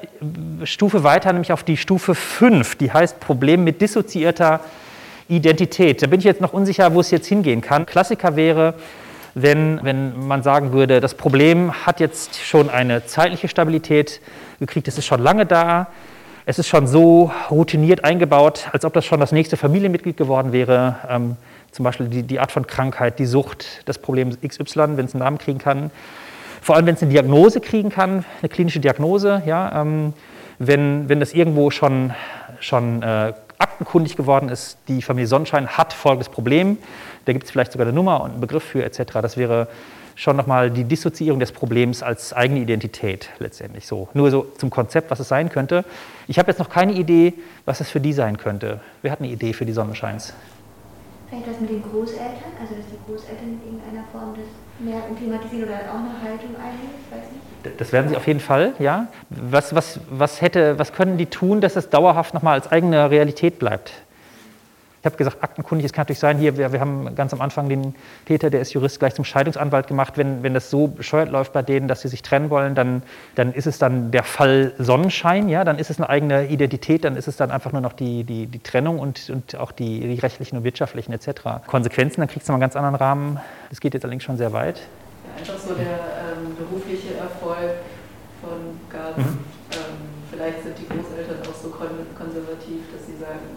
Stufe 0.64 1.04
weiter, 1.04 1.32
nämlich 1.32 1.52
auf 1.52 1.64
die 1.64 1.76
Stufe 1.76 2.14
5, 2.14 2.76
die 2.76 2.92
heißt 2.92 3.18
Problem 3.20 3.64
mit 3.64 3.80
dissoziierter 3.80 4.60
Identität. 5.28 6.02
Da 6.02 6.06
bin 6.06 6.18
ich 6.18 6.24
jetzt 6.24 6.40
noch 6.40 6.52
unsicher, 6.52 6.94
wo 6.94 7.00
es 7.00 7.10
jetzt 7.10 7.26
hingehen 7.26 7.62
kann. 7.62 7.86
Klassiker 7.86 8.36
wäre, 8.36 8.74
wenn, 9.34 9.80
wenn 9.82 10.26
man 10.26 10.42
sagen 10.42 10.72
würde, 10.72 11.00
das 11.00 11.14
Problem 11.14 11.72
hat 11.86 11.98
jetzt 11.98 12.38
schon 12.38 12.68
eine 12.68 13.06
zeitliche 13.06 13.48
Stabilität 13.48 14.20
gekriegt, 14.60 14.88
es 14.88 14.98
ist 14.98 15.06
schon 15.06 15.22
lange 15.22 15.46
da, 15.46 15.88
es 16.44 16.58
ist 16.58 16.68
schon 16.68 16.86
so 16.86 17.30
routiniert 17.50 18.04
eingebaut, 18.04 18.68
als 18.72 18.84
ob 18.84 18.92
das 18.94 19.04
schon 19.04 19.20
das 19.20 19.32
nächste 19.32 19.56
Familienmitglied 19.56 20.16
geworden 20.16 20.52
wäre. 20.52 20.96
Ähm, 21.08 21.36
zum 21.70 21.84
Beispiel 21.84 22.08
die, 22.08 22.22
die, 22.22 22.40
Art 22.40 22.52
von 22.52 22.66
Krankheit, 22.66 23.18
die 23.18 23.26
Sucht, 23.26 23.82
das 23.86 23.98
Problem 23.98 24.30
XY, 24.46 24.96
wenn 24.96 25.06
es 25.06 25.14
einen 25.14 25.22
Namen 25.22 25.38
kriegen 25.38 25.58
kann. 25.58 25.90
Vor 26.60 26.76
allem, 26.76 26.86
wenn 26.86 26.94
es 26.94 27.02
eine 27.02 27.12
Diagnose 27.12 27.60
kriegen 27.60 27.90
kann, 27.90 28.24
eine 28.40 28.48
klinische 28.48 28.80
Diagnose, 28.80 29.42
ja, 29.46 29.80
ähm, 29.80 30.12
wenn, 30.58 31.08
wenn 31.08 31.20
das 31.20 31.32
irgendwo 31.32 31.70
schon, 31.70 32.12
schon 32.60 33.02
äh, 33.02 33.32
aktenkundig 33.62 34.16
geworden 34.16 34.48
ist, 34.48 34.78
die 34.88 35.02
Familie 35.02 35.28
Sonnenschein 35.28 35.68
hat 35.68 35.92
folgendes 35.92 36.28
Problem, 36.28 36.78
da 37.24 37.32
gibt 37.32 37.44
es 37.44 37.50
vielleicht 37.50 37.72
sogar 37.72 37.86
eine 37.86 37.94
Nummer 37.94 38.22
und 38.22 38.32
einen 38.32 38.40
Begriff 38.40 38.64
für 38.64 38.84
etc. 38.84 39.12
Das 39.22 39.36
wäre 39.36 39.68
schon 40.14 40.36
nochmal 40.36 40.70
die 40.70 40.84
Dissoziierung 40.84 41.40
des 41.40 41.52
Problems 41.52 42.02
als 42.02 42.32
eigene 42.32 42.60
Identität 42.60 43.30
letztendlich 43.38 43.86
so. 43.86 44.08
Nur 44.14 44.30
so 44.30 44.46
zum 44.58 44.70
Konzept, 44.70 45.10
was 45.10 45.20
es 45.20 45.28
sein 45.28 45.48
könnte. 45.48 45.84
Ich 46.28 46.38
habe 46.38 46.50
jetzt 46.50 46.58
noch 46.58 46.68
keine 46.68 46.92
Idee, 46.92 47.34
was 47.64 47.80
es 47.80 47.88
für 47.88 48.00
die 48.00 48.12
sein 48.12 48.36
könnte. 48.36 48.80
Wer 49.00 49.12
hat 49.12 49.20
eine 49.20 49.28
Idee 49.28 49.52
für 49.52 49.64
die 49.64 49.72
Sonnenscheins? 49.72 50.34
Vielleicht 51.28 51.46
das 51.48 51.60
mit 51.60 51.70
den 51.70 51.82
Großeltern, 51.82 52.52
also 52.60 52.74
dass 52.74 52.84
die 52.86 53.10
Großeltern 53.10 53.48
in 53.48 53.60
irgendeiner 53.64 54.04
Form 54.12 54.34
das 54.36 54.44
mehr 54.78 55.00
thematisieren 55.18 55.68
oder 55.68 55.78
auch 55.90 55.98
eine 55.98 56.20
Haltung 56.20 56.54
einnehmen, 56.56 57.00
ich 57.00 57.16
weiß 57.16 57.32
nicht. 57.32 57.51
Das 57.78 57.92
werden 57.92 58.08
sie 58.08 58.16
auf 58.16 58.26
jeden 58.26 58.40
Fall, 58.40 58.72
ja. 58.78 59.08
Was, 59.30 59.74
was, 59.74 60.00
was, 60.10 60.40
hätte, 60.40 60.78
was 60.78 60.92
können 60.92 61.18
die 61.18 61.26
tun, 61.26 61.60
dass 61.60 61.76
es 61.76 61.90
dauerhaft 61.90 62.34
nochmal 62.34 62.54
als 62.54 62.70
eigene 62.70 63.10
Realität 63.10 63.58
bleibt? 63.58 63.92
Ich 65.02 65.06
habe 65.06 65.16
gesagt, 65.16 65.42
aktenkundig, 65.42 65.84
es 65.84 65.92
kann 65.92 66.02
natürlich 66.02 66.20
sein, 66.20 66.38
hier, 66.38 66.56
wir, 66.56 66.72
wir, 66.72 66.78
haben 66.78 67.16
ganz 67.16 67.32
am 67.32 67.40
Anfang 67.40 67.68
den 67.68 67.96
Täter, 68.24 68.50
der 68.50 68.60
ist 68.60 68.72
Jurist, 68.72 69.00
gleich 69.00 69.14
zum 69.14 69.24
Scheidungsanwalt 69.24 69.88
gemacht. 69.88 70.16
Wenn, 70.16 70.44
wenn 70.44 70.54
das 70.54 70.70
so 70.70 70.86
bescheuert 70.86 71.28
läuft 71.28 71.52
bei 71.52 71.62
denen, 71.62 71.88
dass 71.88 72.02
sie 72.02 72.08
sich 72.08 72.22
trennen 72.22 72.50
wollen, 72.50 72.76
dann, 72.76 73.02
dann 73.34 73.52
ist 73.52 73.66
es 73.66 73.78
dann 73.78 74.12
der 74.12 74.22
Fall 74.22 74.74
Sonnenschein, 74.78 75.48
ja, 75.48 75.64
dann 75.64 75.80
ist 75.80 75.90
es 75.90 75.98
eine 75.98 76.08
eigene 76.08 76.46
Identität, 76.46 77.02
dann 77.02 77.16
ist 77.16 77.26
es 77.26 77.36
dann 77.36 77.50
einfach 77.50 77.72
nur 77.72 77.80
noch 77.80 77.94
die, 77.94 78.22
die, 78.22 78.46
die 78.46 78.60
Trennung 78.60 79.00
und, 79.00 79.28
und 79.28 79.56
auch 79.56 79.72
die, 79.72 80.02
die 80.02 80.20
rechtlichen 80.20 80.58
und 80.58 80.62
wirtschaftlichen 80.62 81.12
etc. 81.12 81.66
Konsequenzen, 81.66 82.20
dann 82.20 82.28
kriegst 82.28 82.48
du 82.48 82.52
mal 82.52 82.58
einen 82.58 82.60
ganz 82.60 82.76
anderen 82.76 82.94
Rahmen. 82.94 83.40
Das 83.70 83.80
geht 83.80 83.94
jetzt 83.94 84.04
allerdings 84.04 84.22
schon 84.22 84.36
sehr 84.36 84.52
weit. 84.52 84.82
Einfach 85.36 85.58
so 85.58 85.74
der 85.74 86.36
ähm, 86.36 86.54
berufliche 86.56 87.14
Erfolg 87.14 87.80
von 88.40 88.78
Gart. 88.90 89.18
Mhm. 89.18 89.38
Ähm, 89.72 89.98
vielleicht 90.30 90.62
sind 90.62 90.76
die 90.78 90.86
Großeltern 90.86 91.40
auch 91.42 91.56
so 91.56 91.70
konservativ, 91.70 92.80
dass 92.92 93.06
sie 93.06 93.16
sagen, 93.16 93.56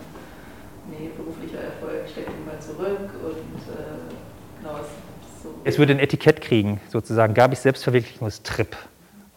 nee, 0.90 1.10
beruflicher 1.16 1.60
Erfolg 1.60 2.08
steckt 2.10 2.30
ihn 2.30 2.46
mal 2.46 2.60
zurück 2.60 3.10
und 3.24 3.60
äh, 3.74 4.62
genau, 4.62 4.80
es 4.82 4.88
so. 5.46 5.54
Es 5.64 5.78
würde 5.78 5.94
ein 5.94 6.00
Etikett 6.00 6.42
kriegen, 6.42 6.80
sozusagen, 6.90 7.34
Gabis 7.34 7.64
Selbstverwirklichungstrip. 7.64 8.76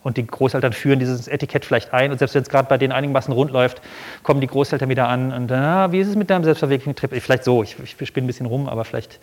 Und 0.04 0.16
die 0.16 0.26
Großeltern 0.26 0.72
führen 0.72 1.00
dieses 1.00 1.28
Etikett 1.28 1.64
vielleicht 1.64 1.92
ein. 1.92 2.12
Und 2.12 2.18
selbst 2.18 2.34
wenn 2.34 2.42
es 2.42 2.48
gerade 2.48 2.68
bei 2.68 2.78
denen 2.78 2.92
einigermaßen 2.92 3.32
rund 3.32 3.50
läuft, 3.50 3.82
kommen 4.22 4.40
die 4.40 4.46
Großeltern 4.46 4.88
wieder 4.88 5.08
an 5.08 5.32
und 5.32 5.48
dann, 5.48 5.62
ah, 5.62 5.92
wie 5.92 6.00
ist 6.00 6.08
es 6.08 6.16
mit 6.16 6.30
deinem 6.30 6.44
Selbstverwirklichungstrip? 6.44 7.20
Vielleicht 7.20 7.44
so, 7.44 7.62
ich, 7.62 7.76
ich 7.82 8.08
spinne 8.08 8.24
ein 8.24 8.26
bisschen 8.26 8.46
rum, 8.46 8.68
aber 8.68 8.84
vielleicht, 8.84 9.18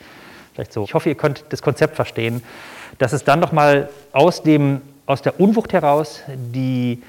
vielleicht 0.56 0.74
so. 0.74 0.84
Ich 0.84 0.94
hoffe, 0.94 1.10
ihr 1.10 1.16
könnt 1.16 1.46
das 1.50 1.62
Konzept 1.62 1.96
verstehen, 1.96 2.42
dass 2.98 3.14
es 3.14 3.24
dann 3.24 3.40
nochmal 3.40 3.90
aus, 4.12 4.42
aus 5.06 5.22
der 5.22 5.40
Unwucht 5.40 5.74
heraus 5.74 6.22
die, 6.28 7.04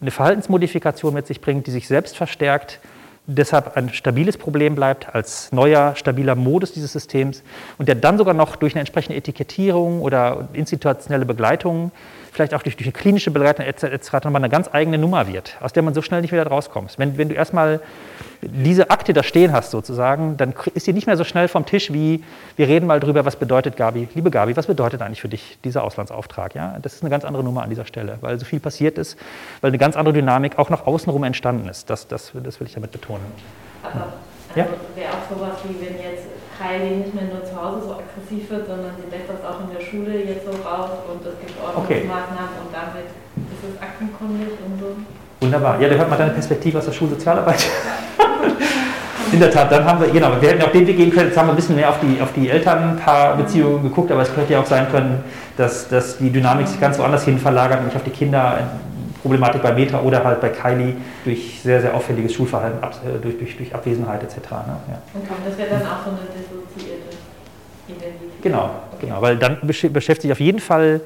eine 0.00 0.10
Verhaltensmodifikation 0.10 1.12
mit 1.12 1.26
sich 1.26 1.40
bringt, 1.40 1.66
die 1.66 1.72
sich 1.72 1.86
selbst 1.86 2.16
verstärkt 2.16 2.80
deshalb 3.26 3.76
ein 3.76 3.90
stabiles 3.90 4.36
Problem 4.36 4.74
bleibt 4.74 5.14
als 5.14 5.52
neuer, 5.52 5.94
stabiler 5.96 6.34
Modus 6.34 6.72
dieses 6.72 6.92
Systems 6.92 7.42
und 7.78 7.88
der 7.88 7.94
dann 7.94 8.18
sogar 8.18 8.34
noch 8.34 8.56
durch 8.56 8.74
eine 8.74 8.80
entsprechende 8.80 9.16
Etikettierung 9.16 10.02
oder 10.02 10.48
institutionelle 10.52 11.24
Begleitung 11.24 11.92
vielleicht 12.32 12.54
auch 12.54 12.62
durch, 12.62 12.76
durch 12.76 12.86
eine 12.86 12.92
klinische 12.92 13.30
Begleitung 13.30 13.64
etc. 13.66 13.84
etc. 13.84 14.12
nochmal 14.24 14.36
eine 14.36 14.48
ganz 14.48 14.68
eigene 14.72 14.98
Nummer 14.98 15.28
wird, 15.28 15.56
aus 15.60 15.72
der 15.72 15.82
man 15.82 15.94
so 15.94 16.02
schnell 16.02 16.22
nicht 16.22 16.32
wieder 16.32 16.46
rauskommt. 16.46 16.94
Wenn, 16.98 17.18
wenn 17.18 17.28
du 17.28 17.34
erstmal 17.34 17.80
diese 18.40 18.90
Akte 18.90 19.12
da 19.12 19.22
stehen 19.22 19.52
hast 19.52 19.70
sozusagen, 19.70 20.36
dann 20.36 20.54
ist 20.74 20.86
die 20.86 20.92
nicht 20.92 21.06
mehr 21.06 21.16
so 21.16 21.24
schnell 21.24 21.46
vom 21.46 21.66
Tisch 21.66 21.92
wie, 21.92 22.24
wir 22.56 22.66
reden 22.66 22.86
mal 22.86 22.98
drüber, 22.98 23.24
was 23.24 23.36
bedeutet 23.36 23.76
Gabi, 23.76 24.08
liebe 24.14 24.30
Gabi, 24.30 24.56
was 24.56 24.66
bedeutet 24.66 25.02
eigentlich 25.02 25.20
für 25.20 25.28
dich 25.28 25.58
dieser 25.62 25.84
Auslandsauftrag? 25.84 26.54
Ja? 26.54 26.78
Das 26.82 26.94
ist 26.94 27.02
eine 27.02 27.10
ganz 27.10 27.24
andere 27.24 27.44
Nummer 27.44 27.62
an 27.62 27.70
dieser 27.70 27.84
Stelle, 27.84 28.18
weil 28.22 28.38
so 28.38 28.46
viel 28.46 28.58
passiert 28.58 28.98
ist, 28.98 29.16
weil 29.60 29.68
eine 29.68 29.78
ganz 29.78 29.96
andere 29.96 30.14
Dynamik 30.14 30.58
auch 30.58 30.70
noch 30.70 30.86
außenrum 30.86 31.22
entstanden 31.24 31.68
ist. 31.68 31.90
Das, 31.90 32.08
das, 32.08 32.32
das 32.42 32.58
will 32.58 32.66
ich 32.66 32.74
damit 32.74 32.90
betonen. 32.90 33.24
Aber 33.82 34.14
ja? 34.56 34.64
also 34.64 34.74
wäre 34.96 35.10
auch 35.10 35.36
sowas 35.36 35.58
wie, 35.64 35.86
wenn 35.86 36.00
jetzt 36.00 36.26
Kylie 36.62 37.02
nicht 37.02 37.14
mehr 37.14 37.26
nur 37.26 37.42
zu 37.42 37.58
Hause 37.58 37.82
so 37.82 37.90
aggressiv 37.98 38.48
wird, 38.50 38.66
sondern 38.66 38.94
sie 38.94 39.10
lässt 39.10 39.26
das 39.26 39.42
auch 39.42 39.58
in 39.66 39.74
der 39.74 39.82
Schule 39.82 40.14
jetzt 40.22 40.46
so 40.46 40.54
raus 40.62 41.02
und 41.10 41.26
es 41.26 41.34
gibt 41.42 41.58
Ordnungsmaßnahmen 41.58 42.54
okay. 42.54 42.62
und 42.62 42.70
damit 42.70 43.10
ist 43.10 43.62
es 43.66 43.74
aktenkundig 43.82 44.54
und 44.62 44.78
so. 44.78 44.88
Wunderbar. 45.42 45.80
Ja, 45.80 45.88
da 45.88 45.96
hört 45.96 46.08
man 46.08 46.18
deine 46.18 46.30
Perspektive 46.30 46.78
aus 46.78 46.86
der 46.86 46.92
Schulsozialarbeit. 46.92 47.66
In 49.32 49.40
der 49.40 49.50
Tat, 49.50 49.72
dann 49.72 49.84
haben 49.84 49.98
wir, 49.98 50.10
genau, 50.10 50.30
wir 50.38 50.50
hätten 50.50 50.62
auch 50.62 50.72
den 50.72 50.86
Weg 50.86 50.96
gehen 50.96 51.10
können, 51.10 51.28
jetzt 51.28 51.38
haben 51.38 51.48
wir 51.48 51.54
ein 51.54 51.56
bisschen 51.56 51.74
mehr 51.74 51.88
auf 51.88 51.98
die, 52.00 52.20
auf 52.20 52.32
die 52.34 52.50
Elternpaarbeziehungen 52.50 53.82
geguckt, 53.82 54.12
aber 54.12 54.22
es 54.22 54.34
könnte 54.34 54.52
ja 54.52 54.60
auch 54.60 54.66
sein 54.66 54.90
können, 54.90 55.24
dass, 55.56 55.88
dass 55.88 56.18
die 56.18 56.30
Dynamik 56.30 56.68
sich 56.68 56.78
ganz 56.78 56.98
woanders 56.98 57.24
hin 57.24 57.38
verlagert, 57.38 57.78
nämlich 57.78 57.96
auf 57.96 58.02
die 58.02 58.10
Kinder, 58.10 58.58
Problematik 59.22 59.62
bei 59.62 59.72
Meta 59.72 60.00
oder 60.00 60.22
halt 60.24 60.40
bei 60.40 60.48
Kylie 60.48 60.96
durch 61.24 61.60
sehr, 61.62 61.80
sehr 61.80 61.94
auffälliges 61.94 62.34
Schulverhalten, 62.34 62.82
äh, 62.82 63.18
durch, 63.20 63.38
durch, 63.38 63.56
durch 63.56 63.74
Abwesenheit 63.74 64.22
etc. 64.22 64.36
Ne? 64.36 64.76
Ja. 64.88 65.02
Okay, 65.14 65.28
das 65.44 65.58
wäre 65.58 65.70
dann 65.70 65.82
auch 65.82 66.04
so 66.04 66.10
eine 66.10 66.26
dissoziierte 66.34 67.16
Identität. 67.86 68.42
Genau, 68.42 68.70
genau, 69.00 69.22
weil 69.22 69.36
dann 69.36 69.58
beschäftigt 69.62 70.22
sich 70.22 70.32
auf 70.32 70.40
jeden 70.40 70.60
Fall 70.60 71.00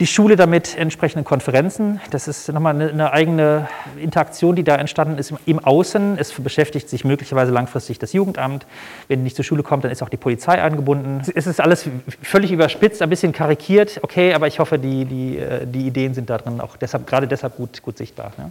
die 0.00 0.06
Schule 0.06 0.34
damit 0.34 0.76
entsprechenden 0.78 1.24
Konferenzen. 1.24 2.00
Das 2.10 2.26
ist 2.26 2.48
nochmal 2.48 2.80
eine, 2.80 3.12
eigene 3.12 3.68
Interaktion, 3.98 4.56
die 4.56 4.64
da 4.64 4.76
entstanden 4.76 5.18
ist 5.18 5.32
im 5.44 5.58
Außen. 5.58 6.16
Es 6.18 6.32
beschäftigt 6.32 6.88
sich 6.88 7.04
möglicherweise 7.04 7.52
langfristig 7.52 7.98
das 7.98 8.14
Jugendamt. 8.14 8.66
Wenn 9.08 9.20
die 9.20 9.24
nicht 9.24 9.36
zur 9.36 9.44
Schule 9.44 9.62
kommt, 9.62 9.84
dann 9.84 9.90
ist 9.90 10.02
auch 10.02 10.08
die 10.08 10.16
Polizei 10.16 10.60
eingebunden. 10.60 11.20
Es 11.34 11.46
ist 11.46 11.60
alles 11.60 11.86
völlig 12.22 12.50
überspitzt, 12.50 13.02
ein 13.02 13.10
bisschen 13.10 13.32
karikiert. 13.32 14.00
Okay, 14.02 14.32
aber 14.32 14.46
ich 14.46 14.58
hoffe, 14.58 14.78
die, 14.78 15.04
die, 15.04 15.36
äh, 15.36 15.66
die 15.66 15.86
Ideen 15.86 16.14
sind 16.14 16.30
darin 16.30 16.62
auch 16.62 16.76
deshalb, 16.76 17.06
gerade 17.06 17.28
deshalb 17.28 17.56
gut, 17.56 17.82
gut 17.82 17.98
sichtbar. 17.98 18.32
Ne? 18.38 18.50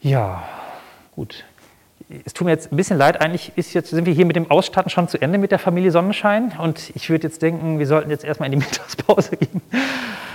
Ja, 0.00 0.42
gut 1.14 1.44
es 2.24 2.32
tut 2.34 2.44
mir 2.44 2.50
jetzt 2.52 2.72
ein 2.72 2.76
bisschen 2.76 2.98
leid, 2.98 3.20
eigentlich 3.20 3.52
ist 3.56 3.72
jetzt, 3.74 3.90
sind 3.90 4.06
wir 4.06 4.12
hier 4.12 4.26
mit 4.26 4.36
dem 4.36 4.50
Ausstatten 4.50 4.90
schon 4.90 5.08
zu 5.08 5.20
Ende 5.20 5.38
mit 5.38 5.50
der 5.50 5.58
Familie 5.58 5.90
Sonnenschein 5.90 6.52
und 6.58 6.90
ich 6.94 7.08
würde 7.10 7.26
jetzt 7.26 7.42
denken, 7.42 7.78
wir 7.78 7.86
sollten 7.86 8.10
jetzt 8.10 8.24
erstmal 8.24 8.52
in 8.52 8.58
die 8.58 8.64
Mittagspause 8.66 9.36
gehen 9.36 9.62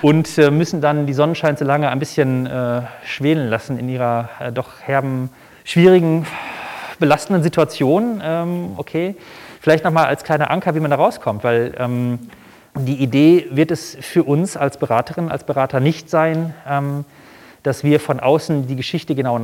und 0.02 0.38
äh, 0.38 0.52
müssen 0.52 0.82
dann 0.82 1.06
die 1.06 1.14
Sonnenschein 1.14 1.58
so 1.58 1.66
lange 1.66 1.90
ein 1.90 2.00
bisschen 2.00 2.46
äh, 2.46 2.82
schwelen 3.04 3.50
lassen 3.50 3.80
in 3.80 3.90
ihrer 3.90 4.30
äh, 4.40 4.52
doch 4.52 4.82
herben, 4.82 5.30
schwierigen, 5.64 6.26
belastenden 7.00 7.44
Situation. 7.44 8.22
Ähm, 8.24 8.74
okay, 8.78 9.16
vielleicht 9.62 9.84
nochmal 9.84 10.06
als 10.06 10.24
kleiner 10.24 10.50
Anker, 10.50 10.76
wie 10.76 10.80
man 10.80 10.92
da 10.92 10.98
rauskommt, 10.98 11.44
weil 11.44 11.74
ähm, 11.78 12.20
die 12.76 12.96
Idee 12.96 13.48
wird 13.52 13.72
es 13.72 13.98
für 14.00 14.24
uns 14.24 14.56
als 14.56 14.78
Beraterin, 14.78 15.30
als 15.30 15.44
Berater 15.44 15.80
nicht 15.80 16.10
sein, 16.10 16.54
ähm, 16.68 17.06
dass 17.64 17.84
wir 17.84 18.00
von 18.00 18.20
außen 18.20 18.68
die 18.68 18.76
Geschichte 18.76 19.14
genau 19.16 19.40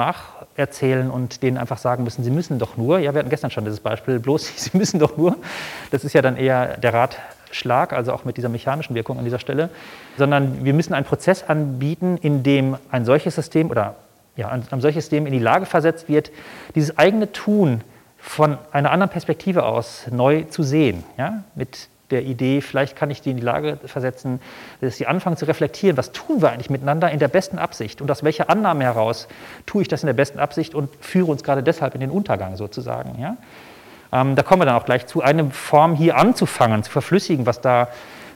nacherzählen 0.54 1.10
und 1.10 1.41
denen 1.41 1.58
einfach 1.58 1.78
sagen 1.78 2.04
müssen, 2.04 2.24
sie 2.24 2.32
müssen 2.32 2.60
doch 2.60 2.78
nur, 2.78 2.99
ja, 2.99 3.14
wir 3.14 3.20
hatten 3.20 3.30
gestern 3.30 3.51
schon 3.51 3.66
dieses 3.66 3.80
Beispiel, 3.80 4.20
bloß 4.20 4.54
sie 4.56 4.78
müssen 4.78 4.99
doch 4.99 5.18
nur, 5.18 5.38
das 5.91 6.04
ist 6.04 6.14
ja 6.14 6.22
dann 6.22 6.38
eher 6.38 6.78
der 6.78 6.93
Ratschlag, 6.93 7.93
also 7.93 8.14
auch 8.14 8.26
mit 8.26 8.38
dieser 8.38 8.49
mechanischen 8.49 8.95
Wirkung 8.95 9.18
an 9.18 9.24
dieser 9.24 9.39
Stelle, 9.39 9.70
sondern 10.18 10.64
wir 10.64 10.74
müssen 10.74 10.93
einen 10.93 11.06
Prozess 11.06 11.43
anbieten, 11.43 12.18
in 12.22 12.43
dem 12.43 12.78
ein 12.91 13.06
solches 13.06 13.36
System 13.36 13.70
oder 13.70 13.95
ja, 14.36 14.49
ein, 14.49 14.64
ein 14.70 14.82
solches 14.82 15.06
System 15.06 15.26
in 15.26 15.34
die 15.34 15.39
Lage 15.39 15.66
versetzt 15.66 16.10
wird, 16.10 16.32
dieses 16.76 16.97
eigene 16.97 17.32
Tun 17.32 17.82
von 18.18 18.58
einer 18.72 18.91
anderen 18.91 19.12
Perspektive 19.12 19.66
aus 19.66 20.06
neu 20.10 20.43
zu 20.43 20.64
sehen, 20.64 21.04
ja, 21.18 21.43
mit 21.56 21.89
der 22.12 22.24
Idee, 22.24 22.62
vielleicht 22.62 22.95
kann 22.95 23.10
ich 23.10 23.22
die 23.22 23.32
in 23.32 23.38
die 23.38 23.43
Lage 23.43 23.80
versetzen, 23.86 24.41
dass 24.82 24.97
sie 24.97 25.08
anfangen 25.08 25.38
zu 25.38 25.45
reflektieren, 25.45 25.97
was 25.97 26.12
tun 26.12 26.41
wir 26.41 26.51
eigentlich 26.51 26.70
miteinander 26.70 27.10
in 27.10 27.20
der 27.20 27.28
besten 27.28 27.58
Absicht 27.58 28.01
und 28.01 28.12
aus 28.12 28.24
welcher 28.24 28.49
Annahme 28.49 28.84
heraus 28.84 29.28
tue 29.66 29.82
ich 29.82 29.88
das 29.88 30.04
in 30.04 30.08
der 30.08 30.14
besten 30.14 30.39
Absicht 30.39 30.76
und 30.76 30.89
führe 30.99 31.32
uns 31.32 31.43
gerade 31.43 31.64
deshalb 31.64 31.95
in 31.95 32.01
den 32.01 32.12
Untergang 32.12 32.56
sozusagen. 32.56 33.20
Ja? 33.20 33.38
Ähm, 34.12 34.36
da 34.36 34.43
kommen 34.43 34.62
wir 34.62 34.66
dann 34.66 34.76
auch 34.76 34.86
gleich 34.86 35.08
zu, 35.08 35.22
eine 35.22 35.49
Form 35.49 35.95
hier 35.95 36.18
anzufangen, 36.18 36.84
zu 36.84 36.91
verflüssigen, 36.91 37.45
was 37.45 37.62
da 37.62 37.88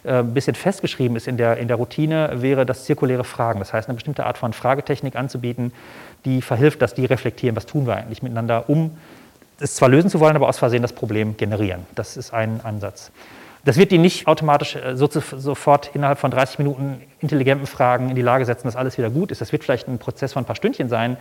äh, 0.04 0.20
ein 0.20 0.34
bisschen 0.34 0.56
festgeschrieben 0.56 1.16
ist 1.16 1.28
in 1.28 1.38
der, 1.38 1.58
in 1.58 1.68
der 1.68 1.78
Routine, 1.78 2.32
wäre 2.36 2.66
das 2.66 2.86
zirkuläre 2.86 3.24
Fragen. 3.24 3.60
Das 3.60 3.74
heißt, 3.74 3.88
eine 3.88 3.96
bestimmte 3.96 4.26
Art 4.26 4.38
von 4.38 4.54
Fragetechnik 4.54 5.16
anzubieten, 5.16 5.72
die 6.26 6.42
verhilft, 6.42 6.82
dass 6.82 6.94
die 6.94 7.06
reflektieren, 7.06 7.56
was 7.56 7.66
tun 7.66 7.86
wir 7.86 7.96
eigentlich 7.96 8.24
miteinander, 8.24 8.70
um 8.70 8.98
es 9.60 9.76
zwar 9.76 9.90
lösen 9.90 10.10
zu 10.10 10.20
wollen, 10.20 10.36
aber 10.36 10.48
aus 10.48 10.58
Versehen 10.58 10.82
das 10.82 10.94
Problem 10.94 11.38
generieren. 11.38 11.86
Das 11.96 12.18
ist 12.18 12.34
ein 12.34 12.62
Ansatz. 12.64 13.12
Das 13.68 13.76
wird 13.76 13.92
die 13.92 13.98
nicht 13.98 14.28
automatisch 14.28 14.78
äh, 14.78 14.96
so 14.96 15.10
zu, 15.10 15.20
sofort 15.20 15.92
innerhalb 15.94 16.20
von 16.20 16.32
30 16.32 16.58
Minuten 16.60 17.02
intelligenten 17.20 17.68
Fragen 17.68 18.10
in 18.10 18.16
die 18.16 18.22
Lage 18.22 18.46
setzen, 18.46 18.66
dass 18.66 18.78
alles 18.78 18.98
wieder 18.98 19.10
gut 19.10 19.30
ist. 19.30 19.42
Das 19.42 19.52
wird 19.52 19.66
vielleicht 19.66 19.90
ein 19.90 19.98
Prozess 19.98 20.32
von 20.32 20.44
ein 20.44 20.46
paar 20.46 20.56
Stündchen 20.56 20.88
sein, 20.88 21.18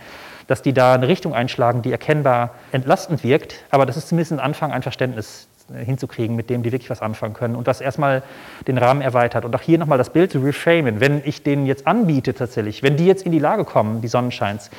dass 0.47 0.61
die 0.61 0.71
da 0.71 0.93
eine 0.93 1.09
Richtung 1.09 1.33
einschlagen, 1.33 1.81
die 1.81 1.91
erkennbar 1.91 2.51
entlastend 2.71 3.25
wirkt. 3.25 3.65
Aber 3.69 3.85
das 3.85 3.97
ist 3.97 4.07
zumindest 4.07 4.31
ein 4.31 4.39
Anfang, 4.39 4.71
ein 4.71 4.81
Verständnis 4.81 5.49
äh, 5.75 5.83
hinzukriegen, 5.83 6.37
mit 6.37 6.49
dem 6.49 6.63
die 6.63 6.71
wirklich 6.71 6.89
was 6.89 7.01
anfangen 7.01 7.33
können 7.33 7.53
und 7.53 7.67
das 7.67 7.81
erstmal 7.81 8.23
den 8.65 8.77
Rahmen 8.77 9.01
erweitert. 9.01 9.43
Und 9.43 9.53
auch 9.53 9.61
hier 9.61 9.77
nochmal 9.77 9.97
das 9.97 10.11
Bild 10.11 10.31
zu 10.31 10.39
reframen. 10.39 11.01
Wenn 11.01 11.23
ich 11.25 11.43
denen 11.43 11.65
jetzt 11.65 11.85
anbiete 11.85 12.33
tatsächlich, 12.33 12.81
wenn 12.81 12.95
die 12.95 13.07
jetzt 13.07 13.25
in 13.25 13.33
die 13.33 13.39
Lage 13.39 13.65
kommen, 13.65 13.99
die 13.99 14.07
Sonnenscheins, 14.07 14.71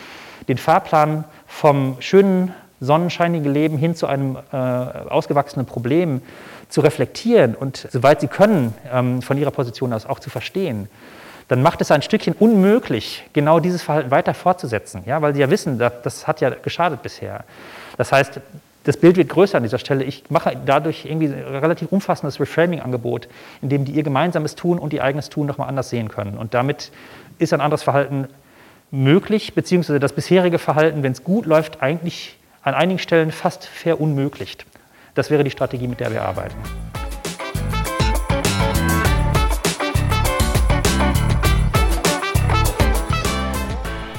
den 0.48 0.56
Fahrplan 0.56 1.24
vom 1.46 1.98
schönen 2.00 2.54
sonnenscheinigen 2.80 3.52
Leben 3.52 3.76
hin 3.76 3.94
zu 3.94 4.06
einem 4.06 4.38
äh, 4.52 4.56
ausgewachsenen 4.56 5.66
Problem 5.66 6.22
zu 6.68 6.80
reflektieren 6.80 7.54
und 7.54 7.88
soweit 7.90 8.20
sie 8.20 8.28
können, 8.28 8.74
ähm, 8.92 9.22
von 9.22 9.38
ihrer 9.38 9.50
Position 9.50 9.92
aus 9.92 10.06
auch 10.06 10.18
zu 10.18 10.30
verstehen, 10.30 10.88
dann 11.48 11.62
macht 11.62 11.80
es 11.80 11.90
ein 11.90 12.02
Stückchen 12.02 12.34
unmöglich, 12.34 13.24
genau 13.32 13.58
dieses 13.58 13.82
Verhalten 13.82 14.10
weiter 14.10 14.34
fortzusetzen, 14.34 15.02
ja, 15.06 15.22
weil 15.22 15.34
sie 15.34 15.40
ja 15.40 15.50
wissen, 15.50 15.78
das, 15.78 15.92
das 16.02 16.26
hat 16.26 16.40
ja 16.40 16.50
geschadet 16.50 17.02
bisher. 17.02 17.44
Das 17.96 18.12
heißt, 18.12 18.40
das 18.84 18.96
Bild 18.96 19.16
wird 19.16 19.28
größer 19.28 19.56
an 19.56 19.62
dieser 19.62 19.78
Stelle. 19.78 20.04
Ich 20.04 20.24
mache 20.30 20.56
dadurch 20.64 21.04
irgendwie 21.04 21.26
ein 21.26 21.56
relativ 21.56 21.90
umfassendes 21.90 22.40
Reframing-Angebot, 22.40 23.28
in 23.60 23.68
dem 23.68 23.84
die 23.84 23.92
ihr 23.92 24.02
gemeinsames 24.02 24.54
Tun 24.54 24.78
und 24.78 24.92
ihr 24.92 25.02
eigenes 25.02 25.28
Tun 25.28 25.46
nochmal 25.46 25.68
anders 25.68 25.90
sehen 25.90 26.08
können. 26.08 26.38
Und 26.38 26.54
damit 26.54 26.90
ist 27.38 27.52
ein 27.52 27.60
anderes 27.60 27.82
Verhalten 27.82 28.28
möglich, 28.90 29.54
beziehungsweise 29.54 30.00
das 30.00 30.12
bisherige 30.12 30.58
Verhalten, 30.58 31.02
wenn 31.02 31.12
es 31.12 31.24
gut 31.24 31.44
läuft, 31.44 31.82
eigentlich 31.82 32.38
an 32.62 32.74
einigen 32.74 32.98
Stellen 32.98 33.32
fast 33.32 33.66
verunmöglicht. 33.66 34.64
Das 35.18 35.30
wäre 35.30 35.42
die 35.42 35.50
Strategie, 35.50 35.88
mit 35.88 35.98
der 35.98 36.12
wir 36.12 36.22
arbeiten. 36.22 36.54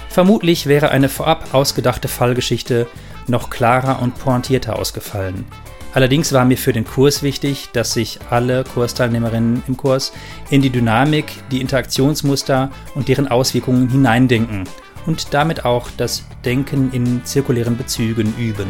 Vermutlich 0.10 0.66
wäre 0.66 0.89
eine 0.89 1.08
vorab 1.08 1.54
ausgedachte 1.54 2.10
Fallgeschichte 2.10 2.86
noch 3.28 3.50
klarer 3.50 4.02
und 4.02 4.20
pointierter 4.20 4.78
ausgefallen. 4.78 5.45
Allerdings 5.93 6.34
war 6.34 6.43
mir 6.43 6.58
für 6.58 6.74
den 6.74 6.84
Kurs 6.84 7.24
wichtig, 7.24 7.70
dass 7.72 7.93
sich 7.93 8.20
alle 8.30 8.66
Kursteilnehmerinnen 8.66 9.64
im 9.70 9.78
Kurs 9.78 10.12
in 10.50 10.62
die 10.62 10.70
Dynamik, 10.70 11.32
die 11.50 11.62
Interaktionsmuster 11.62 12.72
und 12.93 13.08
deren 13.08 13.30
Auswirkungen 13.30 13.88
hineindenken 13.88 14.66
und 15.06 15.34
damit 15.34 15.64
auch 15.64 15.88
das 15.95 16.26
Denken 16.43 16.91
in 16.91 17.24
zirkulären 17.24 17.78
Bezügen 17.78 18.36
üben. 18.38 18.68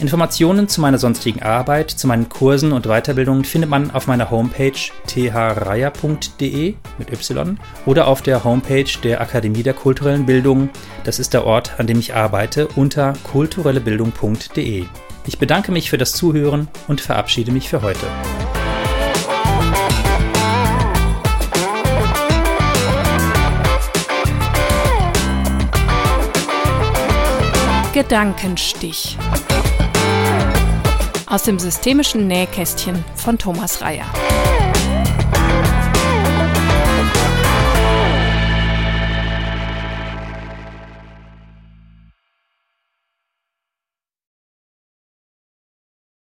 Informationen 0.00 0.68
zu 0.68 0.80
meiner 0.80 0.98
sonstigen 0.98 1.42
Arbeit, 1.42 1.90
zu 1.90 2.06
meinen 2.06 2.28
Kursen 2.28 2.72
und 2.72 2.86
Weiterbildungen 2.86 3.44
findet 3.44 3.68
man 3.68 3.90
auf 3.90 4.06
meiner 4.06 4.30
Homepage 4.30 4.78
threier.de 5.08 6.74
mit 6.98 7.12
Y 7.12 7.58
oder 7.84 8.06
auf 8.06 8.22
der 8.22 8.44
Homepage 8.44 8.86
der 9.02 9.20
Akademie 9.20 9.64
der 9.64 9.74
kulturellen 9.74 10.24
Bildung. 10.24 10.68
Das 11.02 11.18
ist 11.18 11.34
der 11.34 11.44
Ort, 11.44 11.80
an 11.80 11.88
dem 11.88 11.98
ich 11.98 12.14
arbeite, 12.14 12.68
unter 12.68 13.14
kulturellebildung.de. 13.24 14.84
Ich 15.26 15.38
bedanke 15.38 15.72
mich 15.72 15.90
für 15.90 15.98
das 15.98 16.12
Zuhören 16.12 16.68
und 16.86 17.00
verabschiede 17.00 17.50
mich 17.50 17.68
für 17.68 17.82
heute. 17.82 18.06
Gedankenstich 27.92 29.18
aus 31.28 31.42
dem 31.42 31.58
systemischen 31.58 32.26
Nähkästchen 32.26 33.04
von 33.14 33.38
Thomas 33.38 33.80
Reyer. 33.82 34.06